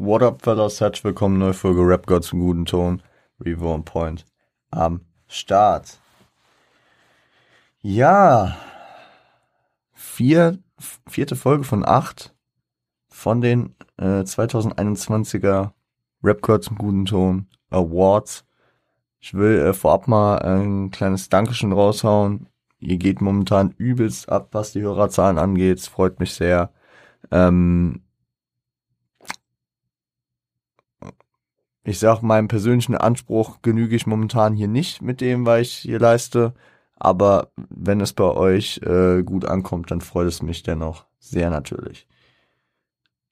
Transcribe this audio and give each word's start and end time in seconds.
What 0.00 0.22
up, 0.22 0.42
fellas? 0.42 0.80
Herzlich 0.80 1.02
willkommen, 1.02 1.38
neue 1.38 1.54
Folge 1.54 1.80
Rap 1.80 2.06
God 2.06 2.22
zum 2.22 2.38
guten 2.38 2.66
Ton. 2.66 3.02
Revo 3.44 3.74
on 3.74 3.84
Point 3.84 4.24
am 4.70 5.00
Start. 5.26 5.98
Ja, 7.80 8.56
vier, 9.92 10.60
vierte 11.08 11.34
Folge 11.34 11.64
von 11.64 11.84
acht 11.84 12.32
von 13.08 13.40
den 13.40 13.74
äh, 13.96 14.20
2021er 14.20 15.72
Rap 16.22 16.42
God 16.42 16.62
zum 16.62 16.78
guten 16.78 17.04
Ton 17.04 17.48
Awards. 17.70 18.44
Ich 19.18 19.34
will 19.34 19.58
äh, 19.58 19.74
vorab 19.74 20.06
mal 20.06 20.38
ein 20.38 20.92
kleines 20.92 21.28
Dankeschön 21.28 21.72
raushauen. 21.72 22.46
Ihr 22.78 22.98
geht 22.98 23.20
momentan 23.20 23.74
übelst 23.76 24.28
ab, 24.28 24.50
was 24.52 24.70
die 24.70 24.82
Hörerzahlen 24.82 25.38
angeht. 25.38 25.78
Es 25.78 25.88
freut 25.88 26.20
mich 26.20 26.34
sehr. 26.34 26.70
Ähm, 27.32 28.04
ich 31.88 31.98
sag, 31.98 32.22
meinem 32.22 32.48
persönlichen 32.48 32.94
Anspruch 32.94 33.62
genüge 33.62 33.96
ich 33.96 34.06
momentan 34.06 34.54
hier 34.54 34.68
nicht 34.68 35.02
mit 35.02 35.20
dem, 35.20 35.46
was 35.46 35.60
ich 35.62 35.72
hier 35.72 35.98
leiste. 35.98 36.54
Aber 36.96 37.50
wenn 37.56 38.00
es 38.00 38.12
bei 38.12 38.24
euch 38.24 38.80
äh, 38.84 39.22
gut 39.22 39.44
ankommt, 39.44 39.90
dann 39.90 40.00
freut 40.00 40.26
es 40.26 40.42
mich 40.42 40.62
dennoch 40.62 41.06
sehr 41.18 41.48
natürlich. 41.50 42.06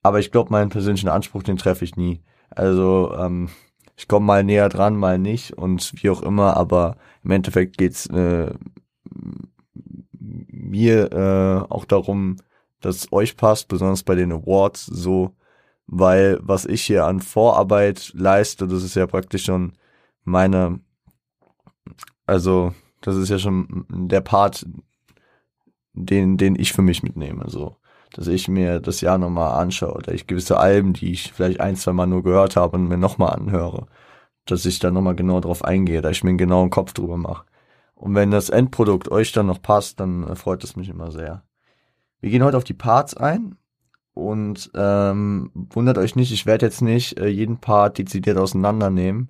Aber 0.03 0.21
ich 0.21 0.31
glaube, 0.31 0.53
meinen 0.53 0.71
persönlichen 0.71 1.09
Anspruch, 1.09 1.43
den 1.43 1.57
treffe 1.57 1.85
ich 1.85 1.97
nie. 1.97 2.23
Also 2.49 3.13
ähm, 3.19 3.51
ich 3.97 4.09
komme 4.09 4.27
mal 4.27 4.45
näher 4.45 4.69
dran, 4.69 4.97
mal 4.97 5.19
nicht 5.19 5.53
und 5.55 5.93
wie 6.03 6.11
auch 6.11 6.23
immer. 6.23 6.57
Aber 6.57 6.97
im 7.25 7.33
Endeffekt 7.33 7.77
geht's 7.77 8.07
äh, 8.07 8.55
mir 10.19 11.13
äh, 11.13 11.73
auch 11.73 11.85
darum, 11.85 12.37
dass 12.81 12.97
es 12.97 13.13
euch 13.13 13.37
passt, 13.37 13.69
besonders 13.69 14.03
bei 14.03 14.15
den 14.15 14.33
Awards 14.33 14.87
so 14.87 15.36
weil 15.87 16.39
was 16.43 16.65
ich 16.65 16.83
hier 16.83 17.05
an 17.07 17.21
Vorarbeit 17.21 18.13
leiste, 18.15 18.67
das 18.67 18.83
ist 18.83 18.97
ja 18.97 19.07
praktisch 19.07 19.45
schon 19.45 19.73
meine, 20.25 20.81
also 22.27 22.75
das 23.01 23.17
ist 23.17 23.29
ja 23.29 23.39
schon 23.39 23.87
der 23.89 24.21
Part, 24.21 24.67
den, 25.93 26.37
den 26.37 26.57
ich 26.57 26.73
für 26.73 26.83
mich 26.83 27.03
mitnehme, 27.03 27.49
so. 27.49 27.77
Dass 28.13 28.29
ich 28.29 28.49
mir 28.49 28.81
das 28.81 29.01
Jahr 29.01 29.19
nochmal 29.19 29.61
anschaue, 29.61 29.95
oder 29.95 30.13
ich 30.13 30.27
gewisse 30.27 30.59
Alben, 30.59 30.93
die 30.93 31.13
ich 31.13 31.33
vielleicht 31.33 31.61
ein, 31.61 31.77
zwei 31.77 31.93
Mal 31.93 32.07
nur 32.07 32.23
gehört 32.23 32.57
habe 32.57 32.77
und 32.77 32.89
mir 32.89 32.97
nochmal 32.97 33.35
anhöre, 33.35 33.87
dass 34.47 34.65
ich 34.65 34.79
da 34.79 34.91
nochmal 34.91 35.17
genau 35.17 35.41
drauf 35.41 35.65
eingehe, 35.65 36.03
da 36.03 36.11
ich 36.11 36.25
mir 36.25 36.31
einen 36.31 36.39
genauen 36.39 36.71
Kopf 36.71 36.93
drüber 36.93 37.17
mache. 37.17 37.45
Und 37.95 38.15
wenn 38.15 38.31
das 38.31 38.51
Endprodukt 38.51 39.11
euch 39.11 39.33
dann 39.33 39.47
noch 39.47 39.61
passt, 39.61 40.01
dann 40.01 40.37
freut 40.37 40.63
es 40.65 40.77
mich 40.77 40.89
immer 40.89 41.11
sehr. 41.11 41.43
Wir 42.21 42.31
gehen 42.31 42.45
heute 42.45 42.57
auf 42.57 42.65
die 42.65 42.75
Parts 42.75 43.17
ein. 43.17 43.57
Und 44.17 44.71
ähm, 44.75 45.51
wundert 45.55 45.99
euch 45.99 46.17
nicht, 46.17 46.33
ich 46.33 46.47
werde 46.47 46.65
jetzt 46.65 46.81
nicht 46.81 47.19
äh, 47.21 47.27
jeden 47.27 47.59
Part 47.59 47.99
dezidiert 47.99 48.39
auseinandernehmen. 48.39 49.29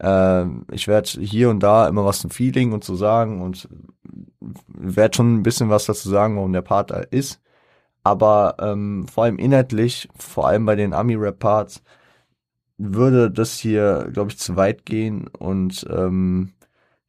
Ähm, 0.00 0.64
ich 0.72 0.88
werde 0.88 1.10
hier 1.20 1.50
und 1.50 1.60
da 1.60 1.86
immer 1.86 2.06
was 2.06 2.20
zum 2.20 2.30
Feeling 2.30 2.72
und 2.72 2.82
zu 2.84 2.96
sagen 2.96 3.42
und 3.42 3.68
werde 4.66 5.16
schon 5.16 5.34
ein 5.34 5.42
bisschen 5.42 5.68
was 5.68 5.84
dazu 5.84 6.08
sagen, 6.08 6.36
warum 6.36 6.54
der 6.54 6.62
Part 6.62 6.90
da 6.90 7.00
ist. 7.00 7.42
Aber 8.02 8.56
ähm, 8.60 9.06
vor 9.08 9.24
allem 9.24 9.38
inhaltlich, 9.38 10.08
vor 10.16 10.48
allem 10.48 10.64
bei 10.64 10.76
den 10.76 10.94
Ami-Rap-Parts, 10.94 11.82
würde 12.78 13.30
das 13.30 13.58
hier, 13.58 14.08
glaube 14.10 14.30
ich, 14.30 14.38
zu 14.38 14.56
weit 14.56 14.86
gehen 14.86 15.28
und 15.38 15.86
ähm, 15.90 16.54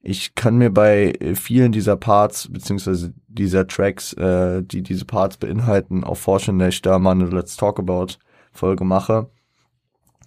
ich 0.06 0.36
kann 0.36 0.58
mir 0.58 0.70
bei 0.70 1.14
vielen 1.34 1.72
dieser 1.72 1.98
Parts, 1.98 2.48
beziehungsweise 2.52 3.14
dieser 3.28 3.66
Tracks, 3.66 4.14
äh, 4.14 4.62
die 4.62 4.84
diese 4.84 5.06
Parts 5.06 5.38
beinhalten, 5.38 6.04
auch 6.04 6.18
vorstellen, 6.18 6.60
dass 6.60 6.76
ich 6.76 6.82
da 6.84 7.00
mal 7.00 7.12
eine 7.12 7.26
Let's 7.26 7.58
Talk 7.58 7.80
About 7.80 8.20
Folge 8.52 8.86
mache. 8.86 9.30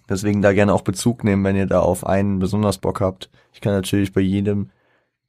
Deswegen 0.09 0.41
da 0.41 0.51
gerne 0.51 0.73
auch 0.73 0.81
Bezug 0.81 1.23
nehmen, 1.23 1.45
wenn 1.45 1.55
ihr 1.55 1.65
da 1.65 1.79
auf 1.79 2.05
einen 2.05 2.39
besonders 2.39 2.79
Bock 2.79 2.99
habt. 2.99 3.29
Ich 3.53 3.61
kann 3.61 3.73
natürlich 3.73 4.11
bei 4.11 4.21
jedem 4.21 4.69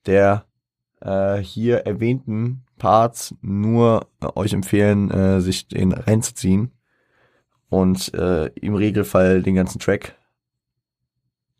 der 0.06 0.46
äh, 1.00 1.36
hier 1.36 1.86
erwähnten 1.86 2.64
Parts 2.78 3.34
nur 3.42 4.08
äh, 4.20 4.26
euch 4.34 4.52
empfehlen, 4.52 5.10
äh, 5.10 5.40
sich 5.40 5.68
den 5.68 5.92
reinzuziehen 5.92 6.72
und 7.68 8.12
äh, 8.14 8.46
im 8.46 8.74
Regelfall 8.74 9.42
den 9.42 9.54
ganzen 9.54 9.78
Track. 9.78 10.16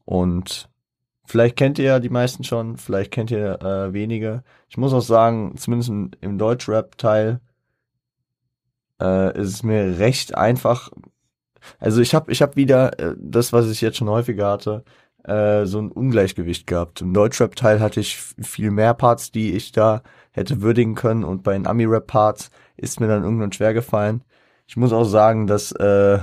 Und 0.05 0.70
Vielleicht 1.27 1.57
kennt 1.57 1.79
ihr 1.79 1.85
ja 1.85 1.99
die 2.01 2.09
meisten 2.09 2.45
schon, 2.45 2.77
vielleicht 2.77 3.13
kennt 3.13 3.31
ihr 3.31 3.61
äh, 3.63 3.93
wenige. 3.93 4.43
Ich 4.69 4.77
muss 4.77 4.93
auch 4.93 5.01
sagen, 5.03 5.57
zumindest 5.57 5.91
im, 6.21 6.39
Deutschrap-Teil 6.39 7.41
äh, 9.01 9.39
ist 9.39 9.49
es 9.49 9.63
mir 9.63 9.99
recht 9.99 10.37
einfach. 10.37 10.91
Also 11.79 12.01
ich 12.01 12.15
habe 12.15 12.33
ich 12.33 12.43
hab 12.43 12.57
wieder 12.57 12.99
äh, 12.99 13.15
das, 13.19 13.53
was 13.53 13.71
ich 13.71 13.81
jetzt 13.81 13.99
schon 13.99 14.09
häufiger 14.09 14.51
hatte, 14.51 14.85
äh, 15.25 15.67
so 15.67 15.79
ein 15.79 15.93
Ungleichgewicht 15.93 16.67
gehabt. 16.67 17.01
Im 17.01 17.15
Deutschrap-Teil 17.15 17.81
hatte 17.81 18.01
ich 18.01 18.17
viel 18.17 18.71
mehr 18.71 18.95
Parts, 18.95 19.31
die 19.31 19.53
ich 19.53 19.73
da 19.73 20.03
hätte 20.33 20.63
würdigen 20.63 20.95
können 20.95 21.25
und 21.25 21.43
bei 21.43 21.53
den 21.53 21.67
Ami-Rap-Parts 21.67 22.51
ist 22.77 23.01
mir 23.01 23.09
dann 23.09 23.25
irgendwann 23.25 23.53
schwer 23.53 23.75
gefallen. 23.75 24.23
Ich 24.67 24.77
muss 24.77 24.93
auch 24.93 25.05
sagen, 25.05 25.47
dass 25.47 25.73
äh, 25.73 26.19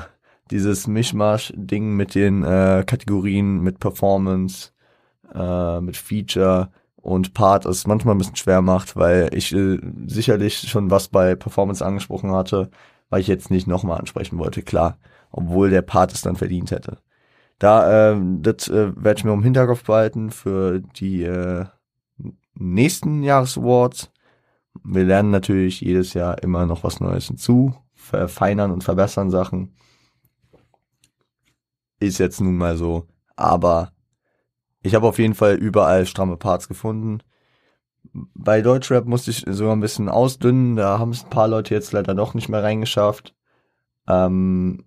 dieses 0.52 0.88
Mischmasch-Ding 0.88 1.96
mit 1.96 2.16
den 2.16 2.44
äh, 2.44 2.84
Kategorien, 2.85 3.62
mit 3.62 3.79
Performance, 3.79 4.72
äh, 5.37 5.81
mit 5.81 5.97
Feature 5.97 6.69
und 6.95 7.33
Part 7.33 7.65
es 7.65 7.87
manchmal 7.87 8.15
ein 8.15 8.17
bisschen 8.17 8.35
schwer 8.35 8.61
macht, 8.61 8.95
weil 8.95 9.29
ich 9.33 9.53
äh, 9.53 9.79
sicherlich 10.07 10.59
schon 10.69 10.91
was 10.91 11.07
bei 11.07 11.35
Performance 11.35 11.85
angesprochen 11.85 12.31
hatte, 12.31 12.69
weil 13.09 13.21
ich 13.21 13.27
jetzt 13.27 13.51
nicht 13.51 13.67
nochmal 13.67 13.99
ansprechen 13.99 14.37
wollte, 14.37 14.61
klar, 14.61 14.97
obwohl 15.31 15.69
der 15.69 15.81
Part 15.83 16.13
es 16.13 16.21
dann 16.21 16.35
verdient 16.35 16.71
hätte. 16.71 16.97
Da, 17.59 18.11
äh, 18.11 18.21
das 18.41 18.67
äh, 18.67 18.91
werde 18.95 19.19
ich 19.19 19.23
mir 19.23 19.33
im 19.33 19.43
Hinterkopf 19.43 19.83
behalten 19.83 20.31
für 20.31 20.79
die 20.79 21.23
äh, 21.23 21.65
nächsten 22.55 23.23
Jahresawards. 23.23 24.11
Wir 24.83 25.05
lernen 25.05 25.31
natürlich 25.31 25.81
jedes 25.81 26.13
Jahr 26.13 26.43
immer 26.43 26.65
noch 26.65 26.83
was 26.83 26.99
Neues 26.99 27.27
hinzu, 27.27 27.73
verfeinern 27.95 28.71
und 28.71 28.83
verbessern 28.83 29.31
Sachen. 29.31 29.75
Ist 31.99 32.19
jetzt 32.19 32.41
nun 32.41 32.57
mal 32.57 32.77
so, 32.77 33.07
aber 33.35 33.91
ich 34.87 34.95
habe 34.95 35.07
auf 35.07 35.19
jeden 35.19 35.35
Fall 35.35 35.55
überall 35.55 36.05
stramme 36.05 36.37
Parts 36.37 36.67
gefunden. 36.67 37.19
Bei 38.13 38.61
Deutschrap 38.61 39.05
musste 39.05 39.31
ich 39.31 39.43
sogar 39.45 39.75
ein 39.75 39.81
bisschen 39.81 40.07
ausdünnen. 40.07 40.77
Da 40.77 40.97
haben 40.97 41.11
es 41.11 41.25
ein 41.25 41.29
paar 41.29 41.49
Leute 41.49 41.73
jetzt 41.73 41.91
leider 41.91 42.15
doch 42.15 42.33
nicht 42.33 42.47
mehr 42.47 42.63
reingeschafft. 42.63 43.35
Ähm, 44.07 44.85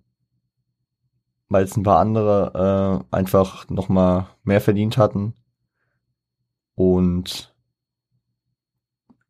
weil 1.49 1.65
es 1.65 1.77
ein 1.77 1.83
paar 1.83 1.99
andere 1.99 3.03
äh, 3.11 3.15
einfach 3.15 3.69
nochmal 3.69 4.27
mehr 4.43 4.59
verdient 4.59 4.97
hatten. 4.97 5.35
Und 6.73 7.53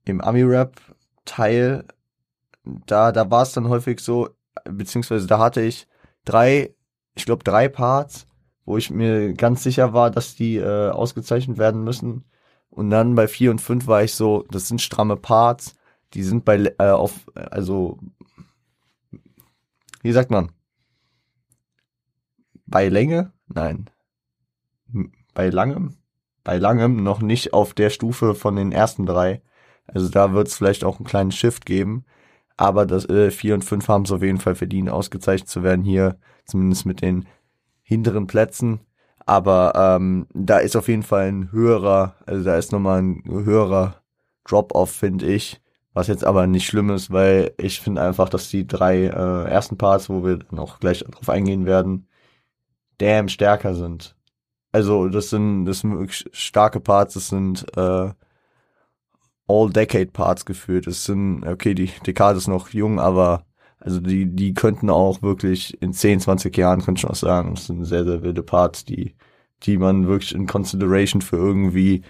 im 0.06 0.22
Ami-Rap-Teil, 0.22 1.86
da, 2.64 3.12
da 3.12 3.30
war 3.30 3.42
es 3.42 3.52
dann 3.52 3.68
häufig 3.68 4.00
so, 4.00 4.30
beziehungsweise 4.64 5.28
da 5.28 5.40
hatte 5.40 5.62
ich 5.62 5.88
drei, 6.24 6.74
ich 7.16 7.26
glaube 7.26 7.44
drei 7.44 7.68
Parts, 7.68 8.28
wo 8.72 8.78
ich 8.78 8.90
mir 8.90 9.34
ganz 9.34 9.64
sicher 9.64 9.92
war, 9.92 10.12
dass 10.12 10.36
die 10.36 10.56
äh, 10.56 10.90
ausgezeichnet 10.92 11.58
werden 11.58 11.84
müssen. 11.84 12.24
Und 12.70 12.90
dann 12.90 13.16
bei 13.16 13.28
vier 13.28 13.52
und 13.52 13.60
fünf 13.60 13.86
war 13.86 14.02
ich 14.02 14.16
so, 14.16 14.46
das 14.50 14.70
sind 14.70 14.82
stramme 14.82 15.18
Parts, 15.18 15.76
die 16.14 16.24
sind 16.24 16.46
bei 16.46 16.74
äh, 16.80 16.92
auf 16.92 17.30
also 17.36 18.00
wie 20.02 20.14
sagt 20.14 20.32
man? 20.32 20.54
Bei 22.66 22.88
Länge? 22.88 23.34
Nein. 23.48 23.90
Bei 25.34 25.50
langem? 25.50 25.98
Bei 26.46 26.58
langem 26.58 27.04
noch 27.04 27.22
nicht 27.22 27.54
auf 27.54 27.74
der 27.74 27.90
Stufe 27.90 28.36
von 28.36 28.56
den 28.56 28.72
ersten 28.72 29.06
drei. 29.06 29.42
Also 29.86 30.08
da 30.08 30.32
wird 30.32 30.48
es 30.48 30.56
vielleicht 30.56 30.86
auch 30.86 30.98
einen 30.98 31.06
kleinen 31.06 31.34
Shift 31.34 31.66
geben. 31.66 32.06
Aber 32.56 32.86
das 32.86 33.04
äh, 33.10 33.32
4 33.32 33.56
und 33.56 33.66
5 33.66 33.90
haben 33.90 34.06
es 34.06 34.14
auf 34.14 34.24
jeden 34.24 34.40
Fall 34.40 34.56
verdient, 34.56 34.90
ausgezeichnet 34.90 35.50
zu 35.50 35.62
werden 35.62 35.84
hier, 35.84 36.18
zumindest 36.46 36.86
mit 36.86 37.02
den 37.02 37.28
hinteren 37.92 38.26
Plätzen. 38.26 38.80
Aber 39.26 39.74
ähm, 39.76 40.28
da 40.34 40.60
ist 40.60 40.78
auf 40.78 40.88
jeden 40.88 41.04
Fall 41.04 41.28
ein 41.28 41.52
höherer, 41.52 42.16
also 42.26 42.44
da 42.44 42.56
ist 42.56 42.72
nochmal 42.72 43.02
ein 43.02 43.24
höherer 43.28 44.02
Drop-off, 44.46 44.92
finde 44.92 45.26
ich. 45.28 45.62
Was 45.94 46.08
jetzt 46.08 46.24
aber 46.24 46.48
nicht 46.48 46.66
schlimm 46.66 46.90
ist, 46.90 47.12
weil 47.12 47.54
ich 47.58 47.82
finde 47.82 48.02
einfach, 48.02 48.30
dass 48.30 48.50
die 48.50 48.66
drei 48.66 49.08
äh, 49.08 49.50
ersten 49.50 49.78
Parts, 49.78 50.10
wo 50.10 50.24
wir 50.24 50.40
noch 50.52 50.80
gleich 50.80 51.00
drauf 51.04 51.30
eingehen 51.30 51.66
werden, 51.66 52.08
damn 52.98 53.28
stärker 53.28 53.76
sind. 53.76 54.16
Also 54.72 55.10
das 55.10 55.30
sind, 55.30 55.66
das 55.66 55.80
sind 55.80 55.92
wirklich 56.00 56.30
starke 56.32 56.80
Parts, 56.80 57.16
das 57.16 57.28
sind 57.28 57.66
äh, 57.76 58.12
All-Decade-Parts 59.48 60.46
geführt. 60.46 60.88
Es 60.88 61.04
sind, 61.04 61.46
okay, 61.46 61.74
die 61.74 61.92
Dekade 62.08 62.38
ist 62.38 62.48
noch 62.48 62.70
jung, 62.70 63.02
aber 63.02 63.44
also 63.82 64.00
die, 64.00 64.26
die 64.28 64.54
könnten 64.54 64.90
auch 64.90 65.22
wirklich 65.22 65.82
in 65.82 65.94
10, 65.94 66.22
20 66.22 66.56
Jahren, 66.58 66.82
könnte 66.82 67.00
ich 67.00 67.06
auch 67.06 67.16
sagen, 67.16 67.56
das 67.56 67.68
sind 67.68 67.84
sehr, 67.86 68.06
sehr 68.06 68.24
wilde 68.24 68.44
Parts, 68.44 68.86
die, 68.86 69.16
die 69.64 69.78
man 69.78 70.08
wirklich 70.08 70.34
in 70.34 70.48
Consideration 70.48 71.22
für 71.22 71.38
irgendwie 71.38 72.04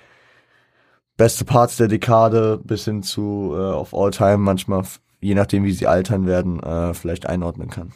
beste 1.18 1.45
Parts 1.45 1.77
der 1.77 1.88
Dekade 1.88 2.59
bis 2.63 2.85
hin 2.85 3.03
zu 3.03 3.53
äh, 3.53 3.71
auf 3.73 3.94
All 3.94 4.12
Time 4.12 4.38
manchmal, 4.38 4.83
je 5.19 5.35
nachdem 5.35 5.63
wie 5.63 5.71
sie 5.71 5.88
altern 5.88 6.25
werden, 6.27 6.62
äh, 6.62 6.94
vielleicht 6.94 7.25
einordnen 7.27 7.69
kann. 7.69 7.94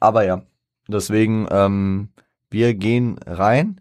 Aber 0.00 0.24
ja, 0.24 0.42
Deswegen, 0.88 1.46
ähm, 1.50 2.08
wir 2.50 2.74
gehen 2.74 3.18
rein. 3.26 3.80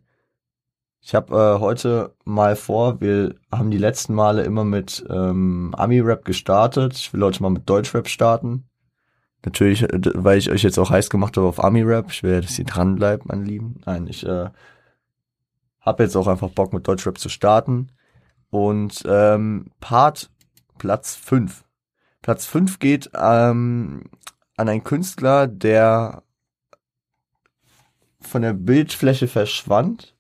Ich 1.04 1.16
habe 1.16 1.36
äh, 1.36 1.60
heute 1.60 2.14
mal 2.26 2.56
vor, 2.56 3.02
wir 3.02 3.34
haben 3.52 3.72
die 3.72 3.80
letzten 3.80 4.14
Male 4.14 4.44
immer 4.44 4.64
mit 4.64 5.04
ähm, 5.10 5.74
Ami-Rap 5.76 6.24
gestartet. 6.24 6.96
Ich 6.96 7.12
will 7.12 7.24
heute 7.24 7.42
mal 7.42 7.50
mit 7.50 7.68
Deutsch-Rap 7.68 8.08
starten. 8.08 8.70
Natürlich, 9.44 9.82
äh, 9.82 10.00
weil 10.14 10.38
ich 10.38 10.52
euch 10.52 10.62
jetzt 10.62 10.78
auch 10.78 10.92
heiß 10.92 11.10
gemacht 11.10 11.38
habe 11.38 11.48
auf 11.48 11.64
Ami-Rap. 11.64 12.12
Ich 12.12 12.22
will, 12.22 12.42
dass 12.42 12.60
ihr 12.60 12.66
dran 12.66 12.96
bleibt, 12.96 13.26
mein 13.26 13.44
Lieben. 13.44 13.82
Nein, 13.86 14.06
ich 14.06 14.24
äh, 14.24 14.50
habe 15.80 16.04
jetzt 16.04 16.16
auch 16.16 16.28
einfach 16.28 16.50
Bock 16.50 16.72
mit 16.72 16.88
Deutsch-Rap 16.88 17.18
zu 17.18 17.30
starten. 17.30 17.92
Und 18.52 19.02
ähm, 19.08 19.72
Part 19.80 20.30
Platz 20.78 21.16
5. 21.16 21.64
Platz 22.22 22.46
5 22.46 22.78
geht 22.78 23.10
ähm, 23.16 24.04
an 24.56 24.70
einen 24.70 24.84
Künstler, 24.84 25.48
der 25.48 26.22
von 28.20 28.44
der 28.44 28.54
Bildfläche 28.54 29.28
verschwand 29.28 30.11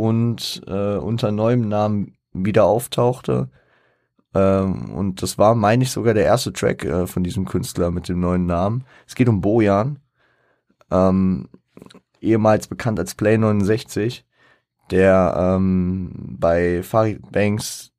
und 0.00 0.62
äh, 0.66 0.96
unter 0.96 1.30
neuem 1.30 1.68
Namen 1.68 2.16
wieder 2.32 2.64
auftauchte. 2.64 3.50
Ähm, 4.34 4.94
und 4.94 5.20
das 5.20 5.36
war, 5.36 5.54
meine 5.54 5.82
ich, 5.82 5.90
sogar 5.90 6.14
der 6.14 6.24
erste 6.24 6.54
Track 6.54 6.86
äh, 6.86 7.06
von 7.06 7.22
diesem 7.22 7.44
Künstler 7.44 7.90
mit 7.90 8.08
dem 8.08 8.18
neuen 8.18 8.46
Namen. 8.46 8.84
Es 9.06 9.14
geht 9.14 9.28
um 9.28 9.42
Bojan, 9.42 9.98
ähm, 10.90 11.50
ehemals 12.22 12.66
bekannt 12.66 12.98
als 12.98 13.14
Play 13.14 13.36
69, 13.36 14.24
der 14.90 15.34
ähm, 15.36 16.36
bei 16.38 16.82
Farid 16.82 17.30
Banks 17.30 17.92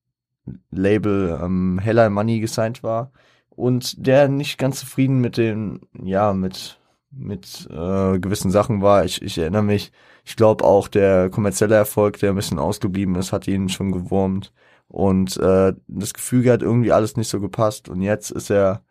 Label 0.71 1.39
ähm, 1.39 1.77
Hella 1.77 2.09
Money 2.09 2.39
gesigned 2.39 2.81
war 2.81 3.11
und 3.51 4.07
der 4.07 4.27
nicht 4.27 4.57
ganz 4.57 4.79
zufrieden 4.79 5.19
mit 5.19 5.37
den, 5.37 5.81
ja, 6.01 6.33
mit 6.33 6.79
mit 7.11 7.67
äh, 7.69 8.19
gewissen 8.19 8.51
Sachen 8.51 8.81
war. 8.81 9.03
Ich, 9.03 9.21
ich 9.21 9.37
erinnere 9.37 9.63
mich, 9.63 9.91
ich 10.23 10.35
glaube 10.35 10.63
auch 10.63 10.87
der 10.87 11.29
kommerzielle 11.29 11.75
Erfolg, 11.75 12.19
der 12.19 12.31
ein 12.31 12.35
bisschen 12.35 12.59
ausgeblieben 12.59 13.15
ist, 13.15 13.31
hat 13.31 13.47
ihn 13.47 13.69
schon 13.69 13.91
gewurmt. 13.91 14.53
Und 14.87 15.37
äh, 15.37 15.73
das 15.87 16.13
Gefüge 16.13 16.51
hat 16.51 16.61
irgendwie 16.61 16.91
alles 16.91 17.17
nicht 17.17 17.29
so 17.29 17.39
gepasst. 17.39 17.89
Und 17.89 18.01
jetzt 18.01 18.31
ist 18.31 18.51
er, 18.51 18.83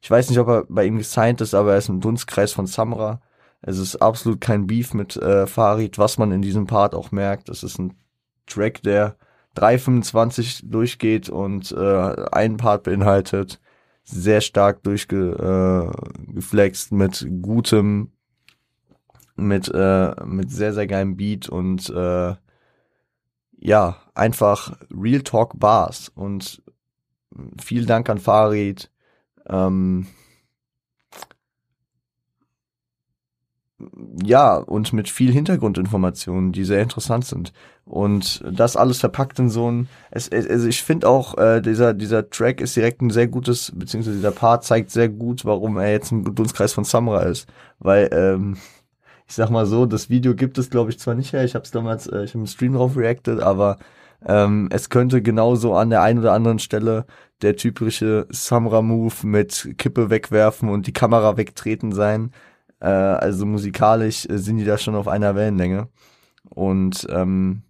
ich 0.00 0.10
weiß 0.10 0.28
nicht, 0.28 0.38
ob 0.38 0.48
er 0.48 0.64
bei 0.68 0.84
ihm 0.84 0.98
gesigned 0.98 1.40
ist, 1.40 1.54
aber 1.54 1.72
er 1.72 1.78
ist 1.78 1.88
im 1.88 2.00
Dunstkreis 2.00 2.52
von 2.52 2.66
Samra. 2.66 3.20
Es 3.62 3.78
ist 3.78 3.96
absolut 3.96 4.40
kein 4.40 4.66
Beef 4.66 4.94
mit 4.94 5.16
äh, 5.16 5.46
Farid, 5.46 5.98
was 5.98 6.18
man 6.18 6.30
in 6.32 6.42
diesem 6.42 6.66
Part 6.66 6.94
auch 6.94 7.10
merkt. 7.10 7.48
Es 7.48 7.62
ist 7.62 7.78
ein 7.78 7.94
Track, 8.46 8.82
der 8.82 9.16
3,25 9.56 10.70
durchgeht 10.70 11.30
und 11.30 11.72
äh, 11.72 12.26
einen 12.30 12.58
Part 12.58 12.84
beinhaltet 12.84 13.60
sehr 14.06 14.40
stark 14.40 14.82
durchgeflext 14.84 16.92
äh, 16.92 16.94
mit 16.94 17.26
gutem, 17.42 18.12
mit, 19.36 19.70
äh, 19.72 20.14
mit 20.24 20.50
sehr, 20.50 20.72
sehr 20.74 20.86
geilem 20.86 21.16
Beat 21.16 21.48
und 21.48 21.88
äh, 21.90 22.34
ja, 23.58 23.96
einfach 24.14 24.76
Real 24.90 25.22
Talk 25.22 25.58
Bars 25.58 26.10
und 26.14 26.62
vielen 27.60 27.86
Dank 27.86 28.08
an 28.08 28.18
Farid. 28.18 28.90
Ähm, 29.48 30.06
ja, 34.24 34.56
und 34.56 34.92
mit 34.92 35.08
viel 35.08 35.32
Hintergrundinformationen, 35.32 36.52
die 36.52 36.64
sehr 36.64 36.80
interessant 36.80 37.26
sind. 37.26 37.52
Und 37.84 38.42
das 38.50 38.76
alles 38.76 38.98
verpackt 38.98 39.38
in 39.38 39.50
so 39.50 39.70
ein, 39.70 39.88
es, 40.10 40.28
es, 40.28 40.48
also 40.48 40.66
ich 40.66 40.82
finde 40.82 41.08
auch, 41.08 41.36
äh, 41.36 41.60
dieser, 41.60 41.92
dieser 41.94 42.30
Track 42.30 42.60
ist 42.60 42.74
direkt 42.74 43.02
ein 43.02 43.10
sehr 43.10 43.28
gutes, 43.28 43.72
beziehungsweise 43.74 44.16
dieser 44.16 44.30
Part 44.32 44.64
zeigt 44.64 44.90
sehr 44.90 45.08
gut, 45.08 45.44
warum 45.44 45.76
er 45.76 45.90
jetzt 45.90 46.10
ein 46.10 46.34
Dunstkreis 46.34 46.72
von 46.72 46.84
Samra 46.84 47.22
ist. 47.22 47.46
Weil, 47.78 48.08
ähm, 48.12 48.56
ich 49.28 49.34
sag 49.34 49.50
mal 49.50 49.66
so, 49.66 49.86
das 49.86 50.08
Video 50.10 50.34
gibt 50.34 50.58
es, 50.58 50.70
glaube 50.70 50.90
ich, 50.90 50.98
zwar 50.98 51.14
nicht 51.14 51.32
her, 51.32 51.44
ich 51.44 51.54
habe 51.54 51.64
es 51.64 51.70
damals, 51.70 52.06
äh, 52.06 52.24
ich 52.24 52.30
habe 52.30 52.40
im 52.40 52.46
Stream 52.46 52.74
drauf 52.74 52.96
reacted, 52.96 53.40
aber 53.40 53.78
ähm, 54.24 54.68
es 54.72 54.88
könnte 54.88 55.22
genauso 55.22 55.74
an 55.74 55.90
der 55.90 56.02
einen 56.02 56.20
oder 56.20 56.32
anderen 56.32 56.58
Stelle 56.58 57.06
der 57.42 57.56
typische 57.56 58.26
Samra-Move 58.30 59.26
mit 59.26 59.74
Kippe 59.78 60.10
wegwerfen 60.10 60.68
und 60.68 60.86
die 60.86 60.92
Kamera 60.92 61.36
wegtreten 61.36 61.92
sein. 61.92 62.32
Äh, 62.80 62.88
also 62.88 63.46
musikalisch 63.46 64.26
äh, 64.26 64.38
sind 64.38 64.58
die 64.58 64.64
da 64.64 64.78
schon 64.78 64.94
auf 64.94 65.08
einer 65.08 65.34
Wellenlänge. 65.34 65.88
Und 66.48 67.06
ähm, 67.10 67.62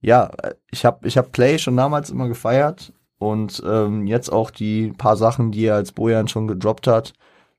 ja, 0.00 0.30
ich 0.70 0.84
habe 0.84 1.06
ich 1.06 1.16
hab 1.16 1.32
Play 1.32 1.58
schon 1.58 1.76
damals 1.76 2.10
immer 2.10 2.28
gefeiert 2.28 2.92
und 3.18 3.62
ähm, 3.64 4.06
jetzt 4.06 4.32
auch 4.32 4.50
die 4.50 4.92
paar 4.98 5.16
Sachen, 5.16 5.52
die 5.52 5.66
er 5.66 5.76
als 5.76 5.92
Bojan 5.92 6.28
schon 6.28 6.48
gedroppt 6.48 6.86
hat, 6.88 7.12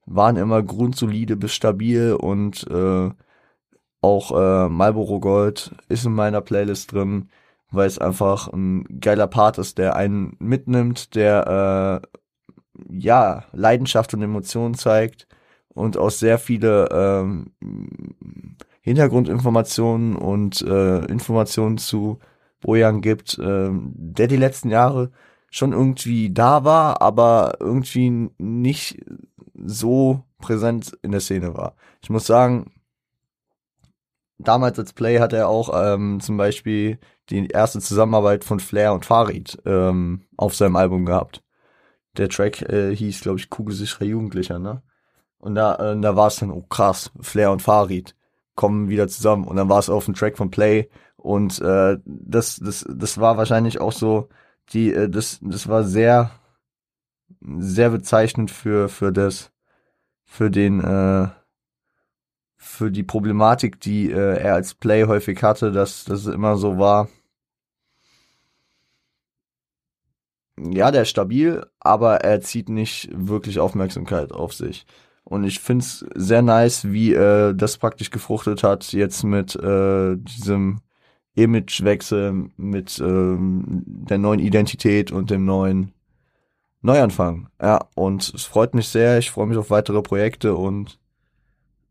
waren 0.06 0.38
immer 0.38 0.62
grundsolide 0.64 1.36
bis 1.36 1.54
stabil 1.54 2.14
und 2.14 2.66
äh, 2.70 3.10
auch 4.02 4.32
äh, 4.32 4.70
Marlboro 4.70 5.20
Gold 5.20 5.76
ist 5.88 6.06
in 6.06 6.14
meiner 6.14 6.42
Playlist 6.42 6.92
drin, 6.92 7.30
weil 7.72 7.88
es 7.88 8.00
einfach 8.00 8.50
ein 8.52 9.00
geiler 9.00 9.28
Part 9.28 9.58
ist, 9.58 9.78
der 9.78 9.96
einen 9.96 10.36
mitnimmt, 10.40 11.16
der 11.16 12.02
äh, 12.04 12.24
ja 12.90 13.46
Leidenschaft 13.54 14.14
und 14.14 14.22
Emotionen 14.22 14.74
zeigt 14.74 15.28
und 15.70 15.98
auch 15.98 16.12
sehr 16.12 16.38
viele 16.38 16.90
ähm, 16.92 17.54
Hintergrundinformationen 18.82 20.16
und 20.16 20.62
äh, 20.62 21.06
Informationen 21.06 21.78
zu 21.78 22.20
Bojan 22.60 23.02
gibt, 23.02 23.40
ähm, 23.42 23.94
der 23.96 24.28
die 24.28 24.38
letzten 24.38 24.70
Jahre 24.70 25.12
schon 25.50 25.72
irgendwie 25.72 26.34
da 26.34 26.64
war, 26.64 27.02
aber 27.02 27.58
irgendwie 27.60 28.30
nicht 28.38 29.00
so 29.66 30.24
präsent 30.40 30.98
in 31.02 31.12
der 31.12 31.22
Szene 31.22 31.56
war. 31.56 31.76
Ich 32.02 32.10
muss 32.10 32.26
sagen, 32.26 32.72
damals 34.38 34.78
als 34.78 34.94
Play 34.94 35.20
hat 35.20 35.34
er 35.34 35.48
auch 35.48 35.72
ähm, 35.74 36.20
zum 36.20 36.38
Beispiel 36.38 37.00
die 37.30 37.48
erste 37.48 37.80
Zusammenarbeit 37.80 38.44
von 38.44 38.60
Flair 38.60 38.94
und 38.94 39.06
Farid 39.06 39.58
ähm, 39.66 40.26
auf 40.38 40.56
seinem 40.56 40.76
Album 40.76 41.06
gehabt. 41.06 41.44
Der 42.18 42.30
Track 42.30 42.62
äh, 42.64 42.96
hieß, 42.96 43.22
glaube 43.22 43.40
ich, 43.40 43.50
Kugelsicherer 43.50 44.06
Jugendlicher, 44.06 44.60
ne? 44.60 44.84
Und 45.38 45.56
da, 45.56 45.76
äh, 45.76 46.00
da 46.00 46.16
war 46.16 46.28
es 46.28 46.38
dann, 46.38 46.52
oh 46.52 46.62
krass, 46.62 47.12
Flair 47.20 47.52
und 47.52 47.62
Farid 47.62 48.16
kommen 48.56 48.88
wieder 48.88 49.08
zusammen. 49.08 49.46
Und 49.46 49.56
dann 49.58 49.70
war 49.70 49.80
es 49.80 49.90
auf 49.90 50.06
dem 50.06 50.14
Track 50.14 50.38
von 50.38 50.52
Play. 50.52 50.90
Und 51.18 51.60
äh, 51.60 51.98
das, 52.06 52.58
das, 52.58 52.86
das 52.88 53.18
war 53.18 53.38
wahrscheinlich 53.38 53.82
auch 53.82 53.92
so, 53.92 54.30
die, 54.72 54.94
äh, 54.94 55.10
das, 55.10 55.40
das 55.42 55.68
war 55.68 55.84
sehr, 55.84 56.32
sehr 57.42 57.90
bezeichnend 57.90 58.52
für, 58.52 58.90
für 58.90 59.12
das, 59.12 59.52
für 60.34 60.50
den, 60.50 60.80
äh, 60.84 61.28
für 62.58 62.90
die 62.92 63.04
Problematik, 63.04 63.80
die 63.80 64.10
äh, 64.10 64.40
er 64.40 64.56
als 64.56 64.74
Play 64.74 65.06
häufig 65.06 65.44
hatte, 65.44 65.72
dass 65.72 66.06
das 66.06 66.26
immer 66.26 66.58
so 66.58 66.80
war. 66.80 67.08
Ja, 70.58 70.90
der 70.90 71.04
ist 71.04 71.10
stabil, 71.10 71.64
aber 71.80 72.22
er 72.22 72.42
zieht 72.42 72.68
nicht 72.70 73.10
wirklich 73.14 73.60
Aufmerksamkeit 73.60 74.32
auf 74.32 74.54
sich. 74.54 74.88
Und 75.24 75.44
ich 75.44 75.60
find's 75.60 76.04
sehr 76.16 76.42
nice, 76.42 76.92
wie 76.92 77.14
äh, 77.14 77.54
das 77.54 77.78
praktisch 77.78 78.10
gefruchtet 78.10 78.64
hat, 78.64 78.92
jetzt 78.92 79.24
mit 79.24 79.56
äh, 79.56 80.16
diesem 80.18 80.82
Imagewechsel, 81.36 82.50
mit 82.58 83.00
ähm, 83.00 83.84
der 83.86 84.18
neuen 84.18 84.40
Identität 84.40 85.12
und 85.12 85.30
dem 85.30 85.46
neuen 85.46 85.94
Neuanfang. 86.84 87.50
Ja, 87.62 87.88
und 87.96 88.34
es 88.34 88.44
freut 88.44 88.76
mich 88.76 88.88
sehr. 88.90 89.18
Ich 89.18 89.32
freue 89.32 89.48
mich 89.48 89.58
auf 89.58 89.70
weitere 89.72 90.02
Projekte 90.02 90.56
und 90.56 91.00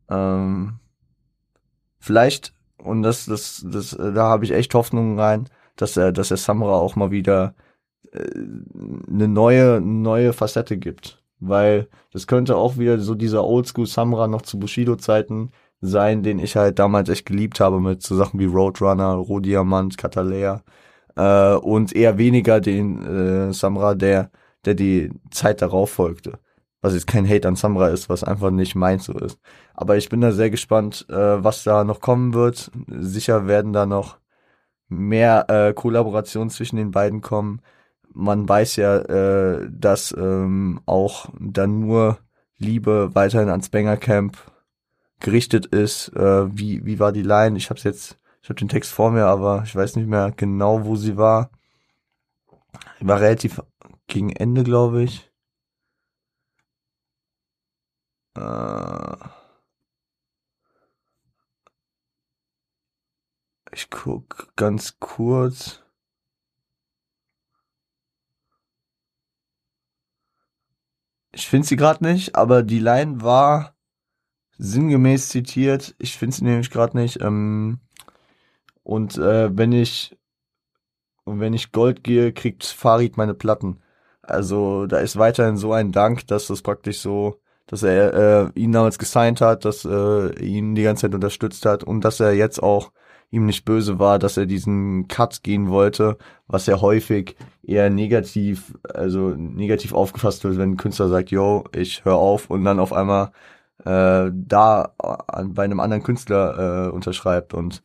ähm, 0.09 0.79
vielleicht, 1.99 2.55
und 2.79 3.03
das, 3.03 3.27
das, 3.27 3.65
das, 3.67 3.93
äh, 3.95 4.13
da 4.13 4.29
habe 4.29 4.45
ich 4.45 4.53
echt 4.53 4.75
Hoffnung 4.75 5.19
rein, 5.19 5.49
dass 5.77 5.97
er, 5.97 6.13
dass 6.13 6.31
er 6.31 6.37
Samra 6.37 6.75
auch 6.75 6.97
mal 6.97 7.11
wieder 7.11 7.55
äh, 8.13 8.19
eine 9.09 9.29
neue, 9.29 9.81
neue 9.81 10.33
Facette 10.33 10.79
gibt 10.79 11.23
weil 11.43 11.89
das 12.13 12.27
könnte 12.27 12.57
auch 12.57 12.79
wieder 12.79 12.99
so 12.99 13.15
dieser 13.15 13.45
Oldschool 13.45 13.87
Samra 13.87 14.29
noch 14.29 14.43
zu 14.43 14.59
Bushido-Zeiten 14.59 15.51
sein, 15.81 16.23
den 16.23 16.39
ich 16.39 16.57
halt 16.57 16.79
damals 16.79 17.09
echt 17.09 17.27
geliebt 17.27 17.61
habe 17.61 17.81
mit 17.81 18.03
so 18.03 18.15
Sachen 18.17 18.39
wie 18.39 18.45
Roadrunner, 18.45 19.15
Rohdiamant, 19.15 19.99
Catalea 19.99 20.63
äh, 21.17 21.55
und 21.55 21.95
eher 21.95 22.17
weniger 22.19 22.61
den 22.61 23.49
äh, 23.49 23.53
Samra, 23.53 23.95
der 23.95 24.31
der 24.65 24.75
die 24.75 25.11
Zeit 25.31 25.63
darauf 25.63 25.91
folgte. 25.91 26.39
Was 26.81 26.95
jetzt 26.95 27.07
kein 27.07 27.29
Hate 27.29 27.47
an 27.47 27.57
Samra 27.57 27.89
ist, 27.89 28.09
was 28.09 28.25
einfach 28.25 28.51
nicht 28.51 28.75
meins 28.75 29.05
so 29.05 29.13
ist. 29.13 29.39
Aber 29.75 29.97
ich 29.97 30.09
bin 30.09 30.21
da 30.21 30.33
sehr 30.33 30.51
gespannt, 30.51 31.07
äh, 31.09 31.45
was 31.45 31.63
da 31.63 31.85
noch 31.85 32.01
kommen 32.01 32.35
wird. 32.35 32.71
Sicher 32.89 33.47
werden 33.47 33.73
da 33.73 33.87
noch 33.87 34.19
mehr 34.89 35.49
äh, 35.49 35.73
Kollaborationen 35.75 36.51
zwischen 36.51 36.77
den 36.77 36.91
beiden 36.91 37.21
kommen 37.21 37.63
man 38.15 38.49
weiß 38.49 38.77
ja, 38.77 38.99
äh, 38.99 39.69
dass 39.71 40.15
ähm, 40.17 40.81
auch 40.87 41.29
dann 41.39 41.81
nur 41.81 42.19
Liebe 42.59 43.15
weiterhin 43.15 43.49
ans 43.49 43.69
Banger 43.71 43.97
Camp 43.97 44.37
gerichtet 45.21 45.67
ist. 45.67 46.09
Äh, 46.15 46.57
wie, 46.57 46.85
wie 46.85 46.99
war 46.99 47.13
die 47.13 47.23
Line? 47.23 47.57
Ich 47.57 47.71
hab's 47.71 47.85
jetzt, 47.85 48.19
ich 48.43 48.49
habe 48.49 48.59
den 48.59 48.69
Text 48.69 48.93
vor 48.93 49.11
mir, 49.11 49.27
aber 49.27 49.63
ich 49.65 49.75
weiß 49.75 49.97
nicht 49.97 50.09
mehr 50.09 50.33
genau, 50.37 50.85
wo 50.85 50.97
sie 50.97 51.17
war. 51.17 51.51
War 53.01 53.21
relativ 53.21 53.61
gegen 54.07 54.31
Ende, 54.31 54.65
glaube 54.65 55.03
ich. 55.05 55.31
Äh 58.37 59.17
ich 63.73 63.91
guck 63.91 64.55
ganz 64.57 64.99
kurz. 65.01 65.83
Ich 71.35 71.49
finde 71.49 71.67
sie 71.67 71.77
gerade 71.77 72.05
nicht, 72.05 72.37
aber 72.37 72.63
die 72.63 72.79
Line 72.79 73.23
war 73.23 73.75
sinngemäß 74.59 75.31
zitiert. 75.31 75.95
Ich 75.99 76.17
finde 76.19 76.37
sie 76.37 76.45
nämlich 76.45 76.71
gerade 76.71 76.97
nicht. 76.99 77.21
Ähm 77.23 77.81
und 78.83 79.17
äh, 79.19 79.57
wenn 79.57 79.73
ich 79.73 80.17
und 81.25 81.41
wenn 81.41 81.55
ich 81.55 81.73
Gold 81.73 82.05
gehe, 82.05 82.33
kriegt 82.33 82.65
Farid 82.65 83.17
meine 83.17 83.35
Platten. 83.35 83.81
Also 84.33 84.87
da 84.87 84.99
ist 84.99 85.19
weiterhin 85.19 85.57
so 85.57 85.73
ein 85.73 85.93
Dank, 85.93 86.27
dass 86.27 86.47
das 86.47 86.63
praktisch 86.63 87.01
so, 87.01 87.41
dass 87.67 87.83
er 87.83 88.53
äh, 88.55 88.61
ihn 88.61 88.73
damals 88.73 88.99
gesigned 88.99 89.41
hat, 89.41 89.65
dass 89.65 89.85
äh, 89.85 90.35
ihn 90.45 90.75
die 90.75 90.83
ganze 90.83 91.03
Zeit 91.03 91.15
unterstützt 91.15 91.67
hat 91.67 91.85
und 91.85 92.03
dass 92.03 92.21
er 92.21 92.33
jetzt 92.33 92.63
auch 92.63 92.93
ihm 93.31 93.47
nicht 93.47 93.65
böse 93.65 93.99
war, 93.99 94.19
dass 94.19 94.37
er 94.37 94.47
diesen 94.47 95.09
Cut 95.09 95.43
gehen 95.43 95.69
wollte, 95.71 96.19
was 96.47 96.67
ja 96.67 96.81
häufig 96.81 97.37
eher 97.63 97.89
negativ, 97.91 98.75
also 98.93 99.31
negativ 99.31 99.95
aufgefasst 99.95 100.45
wird, 100.45 100.59
wenn 100.59 100.73
ein 100.73 100.77
Künstler 100.77 101.09
sagt, 101.09 101.31
yo, 101.31 101.65
ich 101.75 102.05
höre 102.05 102.17
auf 102.17 102.51
und 102.51 102.65
dann 102.65 102.79
auf 102.79 102.93
einmal 102.93 103.33
äh, 103.85 104.31
da 104.33 104.95
an, 104.99 105.55
bei 105.55 105.65
einem 105.65 105.81
anderen 105.81 106.03
Künstler 106.03 106.89
äh, 106.89 106.91
unterschreibt 106.91 107.55
und 107.55 107.83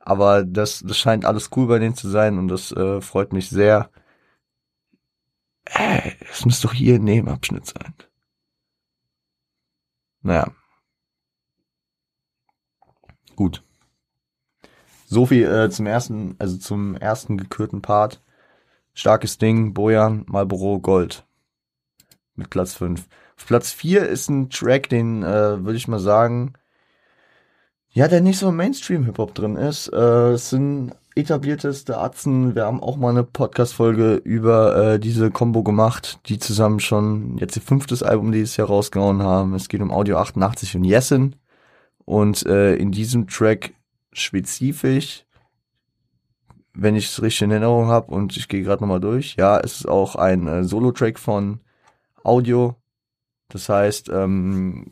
aber 0.00 0.44
das, 0.44 0.82
das 0.86 0.96
scheint 0.98 1.24
alles 1.26 1.50
cool 1.56 1.68
bei 1.68 1.78
denen 1.78 1.94
zu 1.94 2.08
sein 2.08 2.38
und 2.38 2.48
das 2.48 2.72
äh, 2.72 3.00
freut 3.00 3.32
mich 3.32 3.50
sehr. 3.50 3.90
Äh, 5.74 6.12
es 6.30 6.44
muss 6.44 6.60
doch 6.60 6.72
hier 6.72 6.96
ein 6.96 7.04
Nebenabschnitt 7.04 7.66
sein. 7.66 7.94
Naja. 10.22 10.52
Gut. 13.36 13.62
So 15.06 15.26
viel 15.26 15.46
äh, 15.46 15.70
zum 15.70 15.86
ersten, 15.86 16.36
also 16.38 16.58
zum 16.58 16.94
ersten 16.96 17.38
gekürten 17.38 17.82
Part. 17.82 18.22
Starkes 18.94 19.38
Ding, 19.38 19.74
Bojan, 19.74 20.24
Marlboro 20.26 20.80
Gold. 20.80 21.24
Mit 22.34 22.50
Platz 22.50 22.74
5. 22.74 23.06
Auf 23.36 23.46
Platz 23.46 23.72
4 23.72 24.08
ist 24.08 24.28
ein 24.28 24.50
Track, 24.50 24.88
den 24.88 25.22
äh, 25.22 25.64
würde 25.64 25.76
ich 25.76 25.88
mal 25.88 26.00
sagen, 26.00 26.54
ja, 27.90 28.08
der 28.08 28.20
nicht 28.20 28.38
so 28.38 28.50
Mainstream-Hip-Hop 28.52 29.34
drin 29.34 29.56
ist. 29.56 29.88
Äh, 29.92 30.32
es 30.32 30.50
sind 30.50 30.94
etablierteste 31.18 31.98
Atzen. 31.98 32.54
Wir 32.54 32.64
haben 32.64 32.80
auch 32.80 32.96
mal 32.96 33.10
eine 33.10 33.24
Podcast-Folge 33.24 34.14
über 34.14 34.94
äh, 34.94 35.00
diese 35.00 35.32
Combo 35.32 35.64
gemacht, 35.64 36.20
die 36.26 36.38
zusammen 36.38 36.78
schon 36.78 37.38
jetzt 37.38 37.56
ihr 37.56 37.62
fünftes 37.62 38.04
Album 38.04 38.30
dieses 38.30 38.56
Jahr 38.56 38.68
rausgehauen 38.68 39.22
haben. 39.22 39.54
Es 39.54 39.68
geht 39.68 39.80
um 39.80 39.90
Audio 39.90 40.18
88 40.18 40.76
und 40.76 40.84
Yesin. 40.84 41.34
Und 42.04 42.46
äh, 42.46 42.76
in 42.76 42.92
diesem 42.92 43.26
Track 43.26 43.72
spezifisch, 44.12 45.26
wenn 46.72 46.94
ich 46.94 47.06
es 47.06 47.20
richtig 47.20 47.42
in 47.42 47.50
Erinnerung 47.50 47.88
habe 47.88 48.12
und 48.14 48.36
ich 48.36 48.46
gehe 48.46 48.62
gerade 48.62 48.80
nochmal 48.82 49.00
durch, 49.00 49.34
ja, 49.36 49.58
es 49.58 49.80
ist 49.80 49.88
auch 49.88 50.14
ein 50.14 50.46
äh, 50.46 50.62
Solo-Track 50.62 51.18
von 51.18 51.58
Audio. 52.22 52.76
Das 53.48 53.68
heißt, 53.68 54.08
ähm, 54.10 54.86